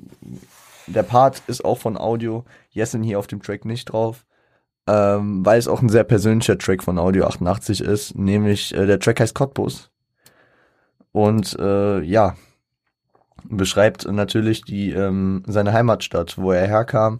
der 0.88 1.04
Part 1.04 1.42
ist 1.46 1.64
auch 1.64 1.78
von 1.78 1.96
Audio. 1.96 2.44
Jessen 2.70 3.04
hier 3.04 3.20
auf 3.20 3.28
dem 3.28 3.40
Track 3.40 3.64
nicht 3.64 3.84
drauf. 3.84 4.25
Ähm, 4.88 5.44
weil 5.44 5.58
es 5.58 5.66
auch 5.66 5.82
ein 5.82 5.88
sehr 5.88 6.04
persönlicher 6.04 6.58
Track 6.58 6.82
von 6.82 6.98
Audio 6.98 7.26
88 7.26 7.80
ist, 7.80 8.16
nämlich 8.16 8.72
äh, 8.74 8.86
der 8.86 9.00
Track 9.00 9.20
heißt 9.20 9.34
Cottbus. 9.34 9.90
Und 11.10 11.56
äh, 11.58 12.02
ja, 12.02 12.36
beschreibt 13.48 14.10
natürlich 14.10 14.62
die 14.62 14.90
ähm, 14.90 15.42
seine 15.46 15.72
Heimatstadt, 15.72 16.38
wo 16.38 16.52
er 16.52 16.66
herkam. 16.66 17.18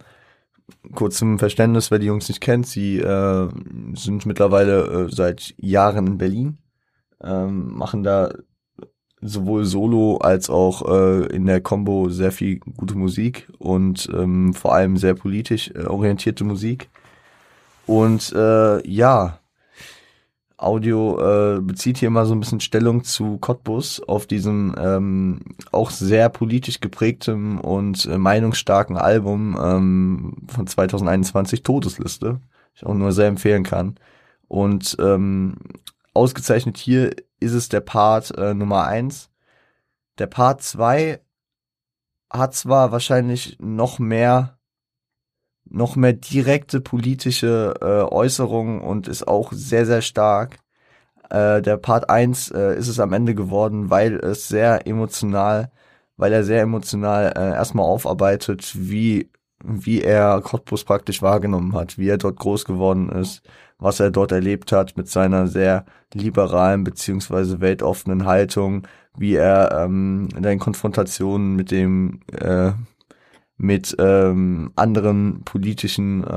Kurz 0.93 1.17
zum 1.17 1.39
Verständnis, 1.39 1.91
wer 1.91 1.99
die 1.99 2.07
Jungs 2.07 2.27
nicht 2.27 2.41
kennt, 2.41 2.67
sie 2.67 2.99
äh, 2.99 3.49
sind 3.95 4.25
mittlerweile 4.25 4.83
äh, 4.83 5.09
seit 5.09 5.53
Jahren 5.57 6.07
in 6.07 6.17
Berlin, 6.17 6.57
ähm, 7.23 7.73
machen 7.73 8.03
da 8.03 8.33
sowohl 9.21 9.65
solo 9.65 10.17
als 10.17 10.49
auch 10.49 10.87
äh, 10.89 11.25
in 11.27 11.45
der 11.45 11.61
Combo 11.61 12.09
sehr 12.09 12.31
viel 12.31 12.59
gute 12.59 12.95
Musik 12.95 13.47
und 13.57 14.09
ähm, 14.13 14.53
vor 14.53 14.75
allem 14.75 14.97
sehr 14.97 15.15
politisch 15.15 15.71
äh, 15.73 15.85
orientierte 15.85 16.43
Musik. 16.43 16.89
Und 17.87 18.31
äh, 18.33 18.87
ja, 18.87 19.39
Audio 20.57 21.19
äh, 21.19 21.61
bezieht 21.61 21.97
hier 21.97 22.09
mal 22.09 22.25
so 22.25 22.33
ein 22.33 22.39
bisschen 22.39 22.59
Stellung 22.59 23.03
zu 23.03 23.37
Cottbus 23.37 24.01
auf 24.01 24.25
diesem 24.25 24.75
ähm, 24.77 25.41
auch 25.71 25.91
sehr 25.91 26.29
politisch 26.29 26.79
geprägtem 26.79 27.59
und 27.59 28.05
äh, 28.05 28.17
meinungsstarken 28.17 28.97
Album 28.97 29.57
ähm, 29.61 30.33
von 30.47 30.65
2021 30.65 31.61
Todesliste, 31.61 32.41
ich 32.75 32.85
auch 32.85 32.95
nur 32.95 33.11
sehr 33.11 33.27
empfehlen 33.27 33.63
kann. 33.63 33.95
Und 34.47 34.97
ähm, 34.99 35.57
ausgezeichnet 36.13 36.77
hier 36.77 37.15
ist 37.39 37.53
es 37.53 37.69
der 37.69 37.81
Part 37.81 38.35
äh, 38.37 38.55
Nummer 38.55 38.85
eins. 38.85 39.29
Der 40.17 40.27
Part 40.27 40.63
zwei 40.63 41.21
hat 42.31 42.55
zwar 42.55 42.91
wahrscheinlich 42.91 43.57
noch 43.59 43.99
mehr, 43.99 44.56
noch 45.69 45.95
mehr 45.95 46.13
direkte 46.13 46.81
politische 46.81 47.73
äh, 47.81 48.13
Äußerungen 48.13 48.81
und 48.81 49.07
ist 49.07 49.27
auch 49.27 49.51
sehr, 49.51 49.85
sehr 49.85 50.01
stark. 50.01 50.59
Äh, 51.29 51.61
der 51.61 51.77
Part 51.77 52.09
eins 52.09 52.51
äh, 52.51 52.77
ist 52.77 52.87
es 52.87 52.99
am 52.99 53.13
Ende 53.13 53.35
geworden, 53.35 53.89
weil 53.89 54.15
es 54.15 54.47
sehr 54.47 54.87
emotional, 54.87 55.71
weil 56.17 56.33
er 56.33 56.43
sehr 56.43 56.61
emotional 56.61 57.33
äh, 57.35 57.55
erstmal 57.55 57.85
aufarbeitet, 57.85 58.73
wie, 58.75 59.29
wie 59.63 60.01
er 60.01 60.41
Cottbus 60.41 60.83
praktisch 60.83 61.21
wahrgenommen 61.21 61.73
hat, 61.75 61.97
wie 61.97 62.09
er 62.09 62.17
dort 62.17 62.37
groß 62.39 62.65
geworden 62.65 63.09
ist, 63.09 63.41
was 63.79 63.99
er 63.99 64.11
dort 64.11 64.31
erlebt 64.31 64.71
hat 64.71 64.97
mit 64.97 65.09
seiner 65.09 65.47
sehr 65.47 65.85
liberalen 66.13 66.83
beziehungsweise 66.83 67.61
weltoffenen 67.61 68.25
Haltung, 68.25 68.87
wie 69.17 69.35
er 69.35 69.71
ähm, 69.83 70.29
in 70.35 70.43
den 70.43 70.59
Konfrontationen 70.59 71.55
mit 71.55 71.71
dem 71.71 72.21
äh, 72.31 72.71
mit 73.57 73.95
ähm, 73.99 74.71
anderen 74.75 75.43
politischen, 75.43 76.23
äh, 76.23 76.27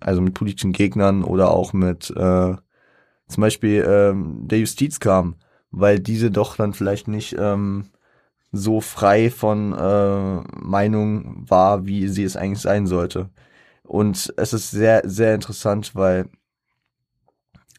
also 0.00 0.20
mit 0.20 0.34
politischen 0.34 0.72
Gegnern 0.72 1.22
oder 1.22 1.50
auch 1.52 1.72
mit 1.72 2.10
äh, 2.10 2.54
zum 3.28 3.40
Beispiel 3.40 3.84
ähm, 3.88 4.48
der 4.48 4.58
Justiz 4.58 4.98
kam, 4.98 5.36
weil 5.70 6.00
diese 6.00 6.30
doch 6.30 6.56
dann 6.56 6.72
vielleicht 6.74 7.06
nicht 7.06 7.36
ähm, 7.38 7.90
so 8.52 8.80
frei 8.80 9.30
von 9.30 9.72
äh, 9.72 10.40
Meinung 10.58 11.44
war, 11.48 11.86
wie 11.86 12.08
sie 12.08 12.24
es 12.24 12.36
eigentlich 12.36 12.60
sein 12.60 12.86
sollte. 12.86 13.30
Und 13.84 14.32
es 14.36 14.52
ist 14.52 14.70
sehr, 14.72 15.02
sehr 15.04 15.34
interessant, 15.34 15.94
weil 15.94 16.28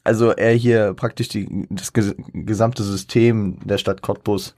also 0.03 0.31
er 0.31 0.53
hier 0.53 0.93
praktisch 0.93 1.27
die, 1.27 1.67
das 1.69 1.91
gesamte 1.93 2.83
System 2.83 3.59
der 3.63 3.77
Stadt 3.77 4.01
Cottbus 4.01 4.55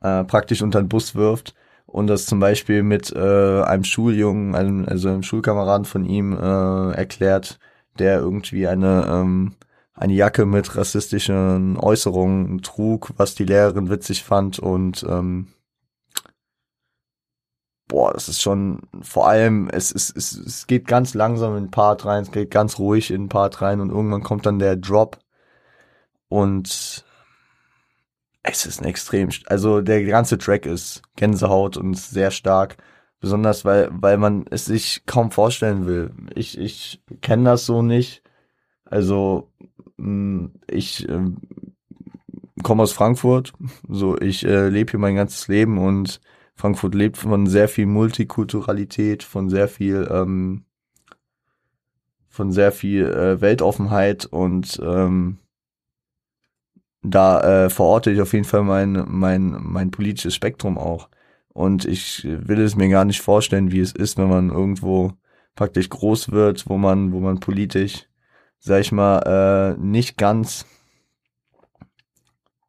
äh, 0.00 0.24
praktisch 0.24 0.62
unter 0.62 0.80
den 0.80 0.88
Bus 0.88 1.14
wirft 1.14 1.54
und 1.86 2.06
das 2.08 2.26
zum 2.26 2.40
Beispiel 2.40 2.82
mit 2.82 3.12
äh, 3.12 3.62
einem 3.62 3.84
Schuljungen, 3.84 4.54
einem, 4.54 4.86
also 4.88 5.08
einem 5.08 5.22
Schulkameraden 5.22 5.84
von 5.84 6.04
ihm 6.04 6.32
äh, 6.32 6.92
erklärt, 6.92 7.58
der 7.98 8.18
irgendwie 8.18 8.66
eine 8.66 9.06
ähm, 9.08 9.54
eine 9.94 10.14
Jacke 10.14 10.44
mit 10.44 10.76
rassistischen 10.76 11.76
Äußerungen 11.78 12.62
trug, 12.62 13.12
was 13.16 13.36
die 13.36 13.44
Lehrerin 13.44 13.90
witzig 13.90 14.24
fand 14.24 14.58
und 14.58 15.04
ähm, 15.08 15.48
boah, 17.88 18.12
das 18.12 18.28
ist 18.28 18.42
schon 18.42 18.80
vor 19.02 19.28
allem, 19.28 19.68
es, 19.70 19.94
es, 19.94 20.12
es, 20.14 20.32
es 20.32 20.66
geht 20.66 20.86
ganz 20.86 21.14
langsam 21.14 21.56
in 21.56 21.70
Part 21.70 22.04
rein, 22.04 22.24
es 22.24 22.32
geht 22.32 22.50
ganz 22.50 22.78
ruhig 22.78 23.10
in 23.10 23.28
Part 23.28 23.62
rein 23.62 23.80
und 23.80 23.90
irgendwann 23.90 24.22
kommt 24.22 24.46
dann 24.46 24.58
der 24.58 24.76
Drop. 24.76 25.18
Und 26.28 27.03
es 28.44 28.66
ist 28.66 28.80
ein 28.80 28.86
extrem, 28.86 29.30
also 29.46 29.80
der 29.80 30.04
ganze 30.04 30.38
Track 30.38 30.66
ist 30.66 31.02
Gänsehaut 31.16 31.76
und 31.76 31.96
sehr 31.98 32.30
stark, 32.30 32.76
besonders 33.18 33.64
weil, 33.64 33.88
weil 33.90 34.18
man 34.18 34.44
es 34.50 34.66
sich 34.66 35.04
kaum 35.06 35.30
vorstellen 35.30 35.86
will. 35.86 36.12
Ich, 36.34 36.58
ich 36.58 37.02
kenne 37.22 37.44
das 37.44 37.66
so 37.66 37.82
nicht, 37.82 38.22
also 38.84 39.50
mm, 39.96 40.46
ich 40.68 41.08
äh, 41.08 41.24
komme 42.62 42.82
aus 42.82 42.92
Frankfurt, 42.92 43.54
so 43.88 44.20
ich 44.20 44.44
äh, 44.44 44.68
lebe 44.68 44.90
hier 44.90 45.00
mein 45.00 45.16
ganzes 45.16 45.48
Leben 45.48 45.78
und 45.78 46.20
Frankfurt 46.54 46.94
lebt 46.94 47.16
von 47.16 47.46
sehr 47.46 47.68
viel 47.68 47.86
Multikulturalität, 47.86 49.22
von 49.22 49.48
sehr 49.48 49.68
viel, 49.68 50.06
ähm, 50.10 50.66
von 52.28 52.52
sehr 52.52 52.72
viel 52.72 53.06
äh, 53.06 53.40
Weltoffenheit 53.40 54.26
und 54.26 54.80
ähm, 54.84 55.38
da 57.04 57.66
äh, 57.66 57.70
verorte 57.70 58.10
ich 58.10 58.20
auf 58.20 58.32
jeden 58.32 58.44
Fall 58.44 58.62
mein, 58.62 59.04
mein, 59.06 59.56
mein 59.60 59.90
politisches 59.90 60.34
Spektrum 60.34 60.78
auch. 60.78 61.08
Und 61.52 61.84
ich 61.84 62.24
will 62.24 62.60
es 62.60 62.74
mir 62.74 62.88
gar 62.88 63.04
nicht 63.04 63.20
vorstellen, 63.20 63.70
wie 63.70 63.80
es 63.80 63.92
ist, 63.92 64.18
wenn 64.18 64.28
man 64.28 64.50
irgendwo 64.50 65.12
praktisch 65.54 65.88
groß 65.88 66.32
wird, 66.32 66.68
wo 66.68 66.78
man, 66.78 67.12
wo 67.12 67.20
man 67.20 67.38
politisch, 67.38 68.08
sag 68.58 68.80
ich 68.80 68.90
mal, 68.90 69.76
äh, 69.76 69.80
nicht 69.80 70.16
ganz, 70.16 70.66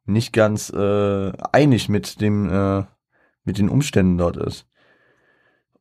nicht 0.04 0.32
ganz 0.32 0.70
äh, 0.70 1.32
einig 1.52 1.88
mit 1.88 2.20
dem 2.20 2.48
äh, 2.48 2.84
mit 3.46 3.58
den 3.58 3.70
Umständen 3.70 4.18
dort 4.18 4.36
ist. 4.36 4.66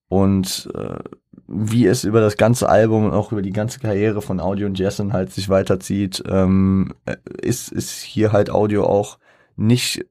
Und 0.08 0.72
äh, 0.76 1.00
wie 1.48 1.86
es 1.86 2.04
über 2.04 2.22
das 2.22 2.38
ganze 2.38 2.70
Album 2.70 3.06
und 3.06 3.14
auch 3.14 3.32
über 3.32 3.42
die 3.42 3.52
ganze 3.52 3.80
Karriere 3.80 4.22
von 4.22 4.40
Audio 4.40 4.68
und 4.68 4.80
Jason 4.80 5.14
halt 5.14 5.32
sich 5.32 5.50
weiterzieht, 5.50 6.24
ähm, 6.28 6.94
ist, 7.42 7.72
ist 7.72 8.02
hier 8.02 8.32
halt 8.32 8.50
Audio 8.50 8.86
auch 8.86 9.20
nicht 9.56 10.06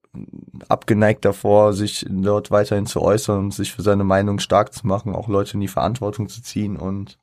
abgeneigt 0.69 1.25
davor, 1.25 1.73
sich 1.73 2.07
dort 2.09 2.51
weiterhin 2.51 2.87
zu 2.87 3.03
äußern 3.03 3.39
und 3.39 3.55
sich 3.55 3.73
für 3.73 3.83
seine 3.83 4.05
Meinung 4.05 4.39
stark 4.39 4.73
zu 4.73 4.87
machen, 4.87 5.15
auch 5.15 5.29
Leute 5.29 5.55
in 5.55 5.61
die 5.61 5.69
Verantwortung 5.69 6.29
zu 6.29 6.41
ziehen 6.41 6.77
und 6.77 7.19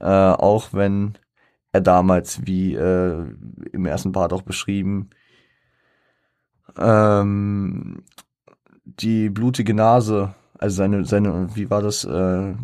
äh, 0.00 0.04
auch 0.04 0.68
wenn 0.72 1.16
er 1.72 1.80
damals, 1.80 2.46
wie 2.46 2.74
äh, 2.74 3.24
im 3.72 3.86
ersten 3.86 4.12
Part 4.12 4.32
auch 4.32 4.42
beschrieben, 4.42 5.10
ähm, 6.76 8.02
die 8.84 9.30
blutige 9.30 9.74
Nase, 9.74 10.34
also 10.60 10.76
seine, 10.76 11.04
seine, 11.06 11.48
wie 11.54 11.70
war 11.70 11.80
das? 11.80 12.04
Äh, 12.04 12.54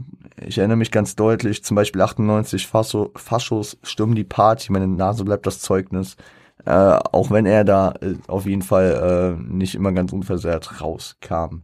ich 0.45 0.59
erinnere 0.59 0.77
mich 0.77 0.91
ganz 0.91 1.17
deutlich, 1.17 1.65
zum 1.65 1.75
Beispiel 1.75 2.03
98 2.03 2.67
Fascho, 2.67 3.11
Faschos 3.17 3.79
stürmen 3.83 4.15
die 4.15 4.25
Party, 4.25 4.71
meine 4.71 4.87
Nase 4.87 5.25
bleibt 5.25 5.47
das 5.47 5.61
Zeugnis. 5.61 6.17
Äh, 6.67 6.71
auch 6.71 7.31
wenn 7.31 7.47
er 7.47 7.65
da 7.65 7.95
äh, 8.01 8.17
auf 8.27 8.45
jeden 8.45 8.63
Fall 8.63 9.37
äh, 9.39 9.43
nicht 9.43 9.75
immer 9.75 9.93
ganz 9.93 10.13
unversehrt 10.13 10.81
rauskam. 10.81 11.63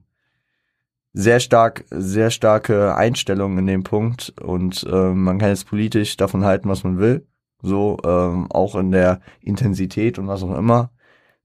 Sehr 1.12 1.40
stark, 1.40 1.84
sehr 1.90 2.30
starke 2.30 2.94
Einstellung 2.94 3.58
in 3.58 3.66
dem 3.66 3.84
Punkt 3.84 4.32
und 4.40 4.86
äh, 4.90 5.12
man 5.12 5.38
kann 5.38 5.50
jetzt 5.50 5.66
politisch 5.68 6.16
davon 6.16 6.44
halten, 6.44 6.68
was 6.68 6.84
man 6.84 6.98
will. 6.98 7.26
So, 7.60 7.98
ähm, 8.04 8.50
auch 8.50 8.74
in 8.74 8.90
der 8.90 9.20
Intensität 9.40 10.18
und 10.18 10.28
was 10.28 10.42
auch 10.42 10.56
immer. 10.56 10.90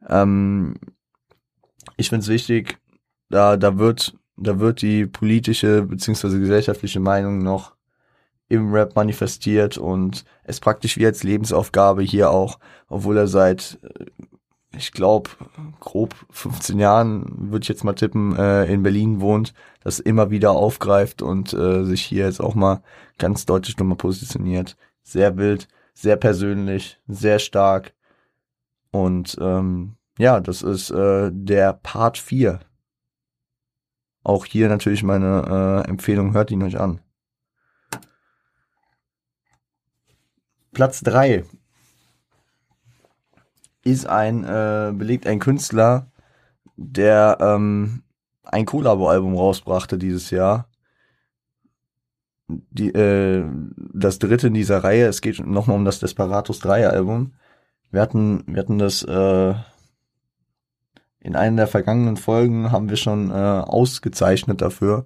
Ähm, 0.07 0.75
ich 1.97 2.09
finde 2.09 2.23
es 2.23 2.29
wichtig, 2.29 2.79
da, 3.29 3.57
da 3.57 3.77
wird, 3.77 4.15
da 4.37 4.59
wird 4.59 4.81
die 4.81 5.05
politische 5.05 5.81
beziehungsweise 5.81 6.39
gesellschaftliche 6.39 6.99
Meinung 6.99 7.39
noch 7.39 7.75
im 8.49 8.71
Rap 8.73 8.95
manifestiert 8.95 9.77
und 9.77 10.23
es 10.43 10.59
praktisch 10.59 10.97
wie 10.97 11.05
als 11.05 11.23
Lebensaufgabe 11.23 12.01
hier 12.01 12.31
auch, 12.31 12.59
obwohl 12.87 13.17
er 13.17 13.27
seit, 13.27 13.79
äh, 13.81 14.05
ich 14.77 14.91
glaube, 14.91 15.29
grob 15.79 16.15
15 16.29 16.79
Jahren, 16.79 17.25
würde 17.51 17.63
ich 17.63 17.69
jetzt 17.69 17.83
mal 17.83 17.93
tippen, 17.93 18.35
äh, 18.37 18.65
in 18.65 18.83
Berlin 18.83 19.19
wohnt, 19.19 19.53
das 19.83 19.99
immer 19.99 20.29
wieder 20.29 20.51
aufgreift 20.51 21.21
und 21.21 21.53
äh, 21.53 21.83
sich 21.83 22.03
hier 22.03 22.25
jetzt 22.25 22.39
auch 22.39 22.55
mal 22.55 22.81
ganz 23.17 23.45
deutlich 23.45 23.77
nochmal 23.77 23.97
positioniert. 23.97 24.77
Sehr 25.03 25.37
wild, 25.37 25.67
sehr 25.93 26.15
persönlich, 26.15 26.99
sehr 27.07 27.39
stark 27.39 27.93
und 28.91 29.37
ähm, 29.41 29.95
ja, 30.17 30.39
das 30.39 30.61
ist 30.61 30.89
äh, 30.89 31.29
der 31.31 31.73
Part 31.73 32.17
4. 32.17 32.59
Auch 34.27 34.43
hier 34.43 34.67
natürlich 34.67 35.03
meine 35.03 35.83
äh, 35.85 35.89
Empfehlung, 35.89 36.33
hört 36.33 36.51
ihn 36.51 36.61
euch 36.61 36.77
an. 36.77 36.99
Platz 40.73 40.99
3 40.99 41.45
ist 43.85 44.05
ein, 44.05 44.43
äh, 44.43 44.91
belegt 44.93 45.27
ein 45.27 45.39
Künstler, 45.39 46.11
der 46.75 47.37
ähm, 47.39 48.03
ein 48.43 48.65
Collabo-Album 48.65 49.33
rausbrachte 49.33 49.97
dieses 49.97 50.29
Jahr. 50.29 50.67
Die, 52.49 52.89
äh, 52.89 53.45
das 53.77 54.19
dritte 54.19 54.47
in 54.47 54.55
dieser 54.55 54.83
Reihe, 54.83 55.05
es 55.05 55.21
geht 55.21 55.39
nochmal 55.39 55.77
um 55.77 55.85
das 55.85 55.99
Desperatus 55.99 56.59
3 56.59 56.89
Album. 56.89 57.33
Wir 57.91 58.01
hatten, 58.01 58.43
wir 58.45 58.59
hatten 58.59 58.77
das 58.77 59.03
äh, 59.03 59.53
in 61.19 61.35
einer 61.35 61.57
der 61.57 61.67
vergangenen 61.67 62.17
Folgen 62.17 62.71
haben 62.71 62.89
wir 62.89 62.97
schon 62.97 63.31
äh, 63.31 63.33
ausgezeichnet 63.33 64.61
dafür, 64.61 65.05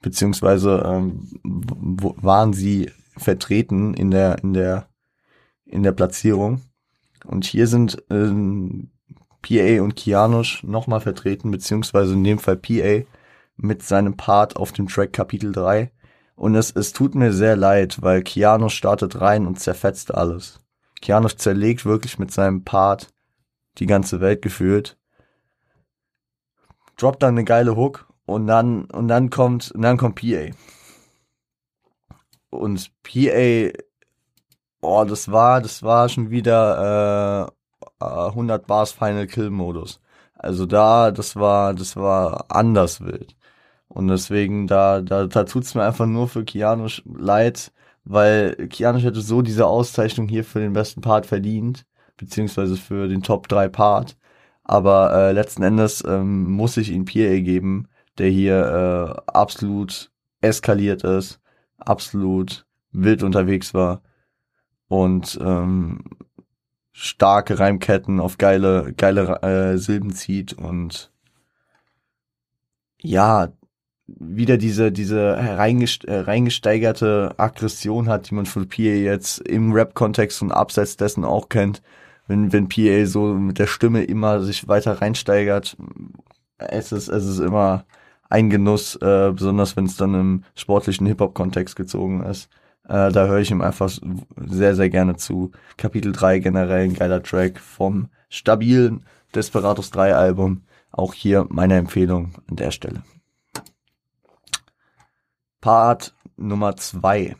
beziehungsweise 0.00 0.82
ähm, 0.84 1.28
waren 1.42 2.52
sie 2.52 2.90
vertreten 3.16 3.94
in 3.94 4.10
der 4.10 4.42
in 4.42 4.52
der 4.52 4.88
in 5.64 5.82
der 5.82 5.92
Platzierung. 5.92 6.62
Und 7.24 7.44
hier 7.44 7.66
sind 7.66 8.02
ähm, 8.10 8.90
PA 9.42 9.82
und 9.82 9.96
Kianosch 9.96 10.62
nochmal 10.64 11.00
vertreten, 11.00 11.50
beziehungsweise 11.50 12.14
in 12.14 12.24
dem 12.24 12.38
Fall 12.38 12.56
PA 12.56 13.04
mit 13.56 13.82
seinem 13.82 14.16
Part 14.16 14.56
auf 14.56 14.72
dem 14.72 14.88
Track 14.88 15.12
Kapitel 15.12 15.52
3. 15.52 15.90
Und 16.36 16.54
es, 16.54 16.70
es 16.70 16.92
tut 16.92 17.14
mir 17.14 17.32
sehr 17.32 17.56
leid, 17.56 18.00
weil 18.00 18.22
Kianosch 18.22 18.76
startet 18.76 19.20
rein 19.20 19.46
und 19.46 19.58
zerfetzt 19.58 20.14
alles. 20.14 20.60
Kianosch 21.00 21.36
zerlegt 21.36 21.84
wirklich 21.84 22.18
mit 22.18 22.30
seinem 22.30 22.62
Part 22.62 23.12
die 23.78 23.86
ganze 23.86 24.20
Welt 24.20 24.42
gefühlt 24.42 24.97
droppt 26.98 27.22
dann 27.22 27.34
eine 27.34 27.44
geile 27.44 27.76
Hook 27.76 28.08
und 28.26 28.46
dann 28.46 28.84
und 28.86 29.08
dann 29.08 29.30
kommt 29.30 29.72
und 29.72 29.82
dann 29.82 29.96
kommt 29.96 30.16
PA. 30.16 30.50
Und 32.50 32.90
PA 33.02 33.70
boah, 34.80 35.06
das 35.06 35.30
war 35.30 35.60
das 35.60 35.82
war 35.82 36.08
schon 36.08 36.30
wieder 36.30 37.50
äh, 38.00 38.04
100 38.04 38.66
Bars 38.66 38.92
Final 38.92 39.26
Kill 39.26 39.50
Modus. 39.50 40.00
Also 40.34 40.66
da 40.66 41.10
das 41.10 41.36
war 41.36 41.74
das 41.74 41.96
war 41.96 42.46
anders 42.50 43.00
wild. 43.00 43.36
Und 43.88 44.08
deswegen 44.08 44.66
da 44.66 45.00
da 45.00 45.26
da 45.26 45.44
tut's 45.44 45.74
mir 45.74 45.84
einfach 45.84 46.06
nur 46.06 46.28
für 46.28 46.44
Keanu 46.44 46.88
leid, 47.04 47.72
weil 48.04 48.68
Keanu 48.68 48.98
hätte 49.00 49.20
so 49.20 49.42
diese 49.42 49.66
Auszeichnung 49.66 50.28
hier 50.28 50.44
für 50.44 50.60
den 50.60 50.72
besten 50.72 51.00
Part 51.00 51.26
verdient, 51.26 51.84
beziehungsweise 52.16 52.76
für 52.76 53.08
den 53.08 53.22
Top 53.22 53.48
3 53.48 53.68
Part. 53.68 54.16
Aber 54.68 55.14
äh, 55.14 55.32
letzten 55.32 55.62
Endes 55.62 56.04
ähm, 56.06 56.44
muss 56.52 56.76
ich 56.76 56.90
ihn 56.90 57.06
PA 57.06 57.40
geben, 57.40 57.88
der 58.18 58.28
hier 58.28 59.16
äh, 59.26 59.30
absolut 59.32 60.12
eskaliert 60.42 61.04
ist, 61.04 61.40
absolut 61.78 62.66
wild 62.92 63.22
unterwegs 63.22 63.72
war 63.72 64.02
und 64.88 65.38
ähm, 65.40 66.04
starke 66.92 67.58
Reimketten 67.58 68.20
auf 68.20 68.36
geile, 68.36 68.92
geile 68.94 69.40
äh, 69.42 69.78
Silben 69.78 70.12
zieht 70.12 70.52
und 70.52 71.10
ja, 73.00 73.48
wieder 74.06 74.58
diese, 74.58 74.92
diese 74.92 75.20
äh, 75.20 75.52
reingesteigerte 75.54 77.34
Aggression 77.38 78.08
hat, 78.10 78.28
die 78.28 78.34
man 78.34 78.44
von 78.44 78.68
PA 78.68 78.82
jetzt 78.82 79.38
im 79.48 79.72
Rap-Kontext 79.72 80.42
und 80.42 80.52
abseits 80.52 80.98
dessen 80.98 81.24
auch 81.24 81.48
kennt 81.48 81.80
wenn, 82.28 82.52
wenn 82.52 82.68
PA 82.68 83.06
so 83.06 83.34
mit 83.34 83.58
der 83.58 83.66
Stimme 83.66 84.04
immer 84.04 84.40
sich 84.42 84.68
weiter 84.68 85.00
reinsteigert, 85.00 85.76
es 86.58 86.92
ist, 86.92 87.08
es 87.08 87.26
ist 87.26 87.38
immer 87.40 87.84
ein 88.28 88.50
Genuss, 88.50 88.96
äh, 88.96 89.32
besonders 89.32 89.76
wenn 89.76 89.86
es 89.86 89.96
dann 89.96 90.14
im 90.14 90.44
sportlichen 90.54 91.06
Hip-Hop-Kontext 91.06 91.74
gezogen 91.74 92.22
ist. 92.22 92.50
Äh, 92.84 93.10
da 93.10 93.26
höre 93.26 93.38
ich 93.38 93.50
ihm 93.50 93.62
einfach 93.62 93.90
sehr, 93.90 94.76
sehr 94.76 94.90
gerne 94.90 95.16
zu. 95.16 95.52
Kapitel 95.76 96.12
3 96.12 96.38
generell 96.40 96.84
ein 96.84 96.94
geiler 96.94 97.22
Track 97.22 97.58
vom 97.58 98.08
stabilen 98.28 99.04
Desperados 99.34 99.90
3 99.90 100.14
Album. 100.14 100.62
Auch 100.90 101.14
hier 101.14 101.46
meine 101.48 101.76
Empfehlung 101.76 102.32
an 102.48 102.56
der 102.56 102.70
Stelle. 102.70 103.02
Part 105.60 106.14
Nummer 106.36 106.76
2. 106.76 107.36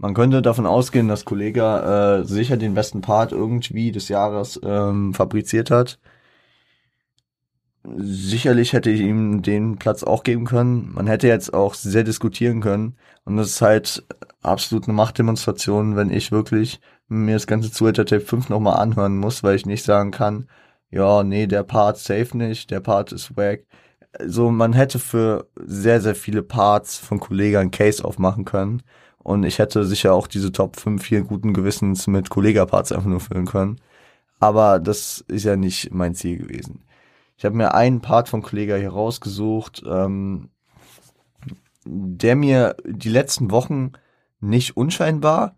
Man 0.00 0.14
könnte 0.14 0.40
davon 0.40 0.64
ausgehen, 0.64 1.08
dass 1.08 1.26
Kollega 1.26 2.20
äh, 2.20 2.24
sicher 2.24 2.56
den 2.56 2.72
besten 2.72 3.02
Part 3.02 3.32
irgendwie 3.32 3.92
des 3.92 4.08
Jahres 4.08 4.58
ähm, 4.64 5.12
fabriziert 5.12 5.70
hat. 5.70 5.98
Sicherlich 7.84 8.72
hätte 8.72 8.88
ich 8.88 9.00
ihm 9.00 9.42
den 9.42 9.76
Platz 9.76 10.02
auch 10.02 10.22
geben 10.22 10.46
können. 10.46 10.90
Man 10.94 11.06
hätte 11.06 11.28
jetzt 11.28 11.52
auch 11.52 11.74
sehr 11.74 12.02
diskutieren 12.02 12.62
können. 12.62 12.96
Und 13.26 13.36
das 13.36 13.48
ist 13.48 13.60
halt 13.60 14.02
absolut 14.40 14.84
eine 14.84 14.94
Machtdemonstration, 14.94 15.96
wenn 15.96 16.10
ich 16.10 16.32
wirklich 16.32 16.80
mir 17.08 17.34
das 17.34 17.46
ganze 17.46 17.70
Zuhälter 17.70 18.06
Tape 18.06 18.22
5 18.22 18.48
nochmal 18.48 18.78
anhören 18.78 19.18
muss, 19.18 19.42
weil 19.42 19.56
ich 19.56 19.66
nicht 19.66 19.84
sagen 19.84 20.12
kann, 20.12 20.48
ja, 20.90 21.22
nee, 21.22 21.46
der 21.46 21.62
Part 21.62 21.98
safe 21.98 22.38
nicht, 22.38 22.70
der 22.70 22.80
Part 22.80 23.12
ist 23.12 23.36
wack. 23.36 23.66
So, 24.26 24.50
man 24.50 24.72
hätte 24.72 24.98
für 24.98 25.46
sehr, 25.56 26.00
sehr 26.00 26.14
viele 26.14 26.42
Parts 26.42 26.96
von 26.96 27.20
Kollegen 27.20 27.70
Case 27.70 28.02
aufmachen 28.02 28.46
können. 28.46 28.82
Und 29.22 29.44
ich 29.44 29.58
hätte 29.58 29.84
sicher 29.84 30.14
auch 30.14 30.26
diese 30.26 30.52
Top 30.52 30.76
5 30.76 31.04
hier 31.04 31.22
guten 31.22 31.52
Gewissens 31.52 32.06
mit 32.06 32.30
Kollega-Parts 32.30 32.92
einfach 32.92 33.08
nur 33.08 33.20
füllen 33.20 33.46
können. 33.46 33.80
Aber 34.38 34.78
das 34.78 35.22
ist 35.28 35.44
ja 35.44 35.56
nicht 35.56 35.92
mein 35.92 36.14
Ziel 36.14 36.38
gewesen. 36.38 36.82
Ich 37.36 37.44
habe 37.44 37.56
mir 37.56 37.74
einen 37.74 38.00
Part 38.00 38.28
von 38.28 38.42
Kollega 38.42 38.76
hier 38.76 38.90
rausgesucht, 38.90 39.82
ähm, 39.86 40.50
der 41.84 42.36
mir 42.36 42.76
die 42.86 43.08
letzten 43.08 43.50
Wochen 43.50 43.92
nicht 44.40 44.76
unscheinbar, 44.76 45.56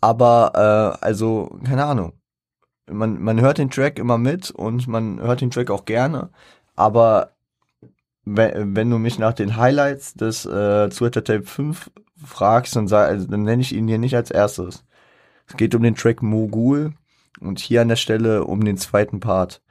aber 0.00 0.98
äh, 1.00 1.04
also 1.04 1.58
keine 1.64 1.84
Ahnung. 1.84 2.12
Man, 2.90 3.20
man 3.22 3.40
hört 3.40 3.58
den 3.58 3.70
Track 3.70 3.98
immer 3.98 4.18
mit 4.18 4.50
und 4.50 4.86
man 4.88 5.20
hört 5.20 5.40
den 5.40 5.50
Track 5.50 5.70
auch 5.70 5.84
gerne, 5.84 6.30
aber 6.76 7.30
wenn, 8.24 8.76
wenn 8.76 8.90
du 8.90 8.98
mich 8.98 9.18
nach 9.18 9.32
den 9.32 9.56
Highlights 9.56 10.14
des 10.14 10.44
äh, 10.46 10.88
Twitter 10.90 11.24
Tape 11.24 11.44
5 11.44 11.90
fragst, 12.22 12.76
dann, 12.76 12.92
also, 12.92 13.26
dann 13.26 13.42
nenne 13.42 13.62
ich 13.62 13.74
ihn 13.74 13.88
hier 13.88 13.98
nicht 13.98 14.16
als 14.16 14.30
erstes. 14.30 14.84
Es 15.46 15.56
geht 15.56 15.74
um 15.74 15.82
den 15.82 15.94
Track 15.94 16.22
Mogul 16.22 16.94
und 17.40 17.58
hier 17.58 17.82
an 17.82 17.88
der 17.88 17.96
Stelle 17.96 18.44
um 18.44 18.64
den 18.64 18.76
zweiten 18.76 19.20
Part. 19.20 19.62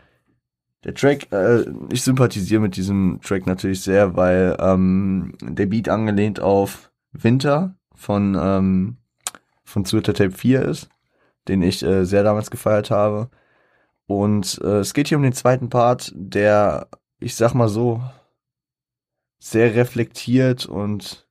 Der 0.83 0.93
Track, 0.93 1.31
äh, 1.31 1.65
ich 1.91 2.03
sympathisiere 2.03 2.61
mit 2.61 2.75
diesem 2.75 3.19
Track 3.23 3.47
natürlich 3.47 3.81
sehr, 3.81 4.15
weil 4.15 4.57
ähm, 4.59 5.33
der 5.41 5.65
Beat 5.65 5.87
angelehnt 5.87 6.39
auf 6.41 6.91
Winter 7.13 7.75
von, 7.95 8.37
ähm, 8.39 8.97
von 9.63 9.85
Twitter 9.85 10.13
Tape 10.13 10.31
4 10.31 10.63
ist, 10.63 10.89
den 11.47 11.61
ich 11.61 11.83
äh, 11.83 12.05
sehr 12.05 12.23
damals 12.23 12.51
gefeiert 12.51 12.91
habe. 12.91 13.29
Und 14.07 14.59
äh, 14.61 14.79
es 14.79 14.93
geht 14.93 15.07
hier 15.07 15.17
um 15.17 15.23
den 15.23 15.33
zweiten 15.33 15.69
Part, 15.69 16.11
der, 16.15 16.87
ich 17.19 17.35
sag 17.35 17.53
mal 17.53 17.69
so, 17.69 18.01
sehr 19.39 19.75
reflektiert 19.75 20.65
und 20.65 21.22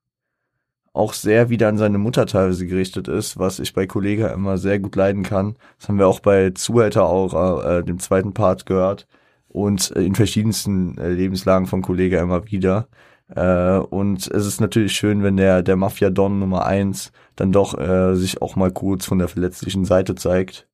auch 0.92 1.14
sehr 1.14 1.48
wieder 1.48 1.68
an 1.68 1.78
seine 1.78 1.98
Mutter 1.98 2.26
teilweise 2.26 2.66
gerichtet 2.66 3.08
ist, 3.08 3.38
was 3.38 3.58
ich 3.58 3.72
bei 3.72 3.86
Kollega 3.86 4.28
immer 4.28 4.58
sehr 4.58 4.78
gut 4.78 4.94
leiden 4.96 5.22
kann. 5.22 5.56
Das 5.78 5.88
haben 5.88 5.98
wir 5.98 6.06
auch 6.06 6.20
bei 6.20 6.50
Zuhälter 6.50 7.04
auch 7.04 7.64
äh, 7.64 7.82
dem 7.82 7.98
zweiten 7.98 8.34
Part 8.34 8.66
gehört 8.66 9.06
und 9.48 9.90
in 9.90 10.14
verschiedensten 10.14 10.98
äh, 10.98 11.08
Lebenslagen 11.08 11.66
von 11.66 11.82
Kollega 11.82 12.20
immer 12.20 12.46
wieder. 12.46 12.88
Äh, 13.34 13.78
und 13.78 14.26
es 14.30 14.46
ist 14.46 14.60
natürlich 14.60 14.92
schön, 14.92 15.22
wenn 15.22 15.36
der, 15.36 15.62
der 15.62 15.76
Mafia-Don 15.76 16.38
Nummer 16.38 16.66
eins 16.66 17.12
dann 17.36 17.52
doch 17.52 17.78
äh, 17.78 18.14
sich 18.14 18.42
auch 18.42 18.56
mal 18.56 18.70
kurz 18.70 19.06
von 19.06 19.18
der 19.18 19.28
verletzlichen 19.28 19.84
Seite 19.84 20.14
zeigt. 20.14 20.68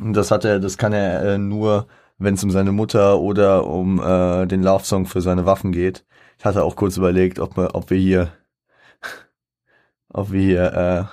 Und 0.00 0.14
das 0.14 0.30
hat 0.30 0.44
er, 0.44 0.60
das 0.60 0.78
kann 0.78 0.92
er 0.92 1.22
äh, 1.22 1.38
nur, 1.38 1.86
wenn 2.18 2.34
es 2.34 2.44
um 2.44 2.50
seine 2.50 2.72
Mutter 2.72 3.20
oder 3.20 3.66
um 3.66 4.00
äh, 4.00 4.46
den 4.46 4.62
Love-Song 4.62 5.06
für 5.06 5.20
seine 5.20 5.46
Waffen 5.46 5.72
geht. 5.72 6.04
Ich 6.38 6.44
hatte 6.44 6.64
auch 6.64 6.76
kurz 6.76 6.96
überlegt, 6.96 7.38
ob, 7.38 7.56
ob 7.58 7.90
wir 7.90 7.98
hier, 7.98 8.32
ob 10.14 10.32
wir 10.32 10.40
hier 10.40 10.72
äh, 10.72 11.04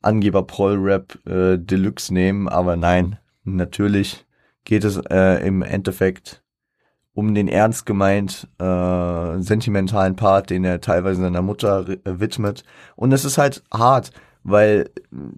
Angeber 0.00 0.44
Proll 0.44 0.78
Rap 0.78 1.18
äh, 1.26 1.58
Deluxe 1.58 2.12
nehmen, 2.12 2.48
aber 2.48 2.76
nein, 2.76 3.18
natürlich 3.44 4.24
geht 4.64 4.84
es 4.84 4.96
äh, 5.10 5.46
im 5.46 5.62
Endeffekt 5.62 6.42
um 7.14 7.34
den 7.34 7.48
ernst 7.48 7.84
gemeint 7.84 8.48
äh, 8.58 9.38
sentimentalen 9.40 10.16
Part, 10.16 10.50
den 10.50 10.64
er 10.64 10.80
teilweise 10.80 11.20
seiner 11.20 11.42
Mutter 11.42 11.86
äh, 11.88 12.20
widmet. 12.20 12.64
Und 12.96 13.12
es 13.12 13.24
ist 13.24 13.36
halt 13.36 13.62
hart, 13.72 14.12
weil 14.42 14.90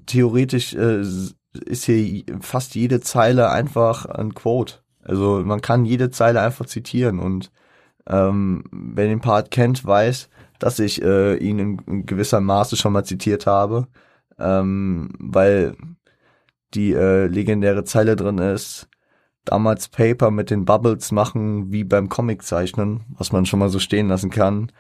theoretisch 0.07 0.75
äh, 0.75 1.01
ist 1.01 1.85
hier 1.85 2.25
fast 2.41 2.75
jede 2.75 3.01
Zeile 3.01 3.51
einfach 3.51 4.07
ein 4.07 4.35
Quote. 4.35 4.77
Also 5.03 5.43
man 5.45 5.61
kann 5.61 5.85
jede 5.85 6.11
Zeile 6.11 6.41
einfach 6.41 6.67
zitieren 6.67 7.19
und 7.19 7.51
ähm, 8.07 8.65
wer 8.71 9.07
den 9.07 9.21
Part 9.21 9.51
kennt, 9.51 9.85
weiß, 9.85 10.29
dass 10.65 10.79
ich 10.79 11.03
äh, 11.03 11.37
ihn 11.37 11.59
in, 11.59 12.07
gewisser 12.07 12.41
Maße 12.41 12.77
schon 12.77 12.95
mal 12.95 13.05
zitiert 13.05 13.47
habe, 13.47 13.87
ähm, 14.39 15.11
weil 15.19 15.77
die 16.73 16.95
äh, 16.95 17.27
legendäre 17.27 17.85
Zeile 17.85 18.17
drin 18.17 18.39
ist, 18.39 18.89
damals 19.45 19.89
Paper 19.89 20.31
mit 20.31 20.49
den 20.49 20.65
Bubbles 20.65 21.13
machen 21.13 21.71
wie 21.71 21.85
beim 21.85 22.09
Comiczeichnen, 22.09 23.05
was 23.11 23.31
man 23.31 23.45
schon 23.45 23.59
mal 23.59 23.69
so 23.69 23.79
stehen 23.79 24.09
lassen 24.09 24.31
kann. 24.31 24.73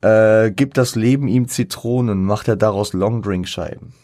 Äh, 0.00 0.50
gibt 0.50 0.76
das 0.76 0.96
Leben 0.96 1.28
ihm 1.28 1.46
Zitronen, 1.46 2.24
macht 2.24 2.48
er 2.48 2.56
daraus 2.56 2.92
Longdrink-Scheiben. 2.92 3.94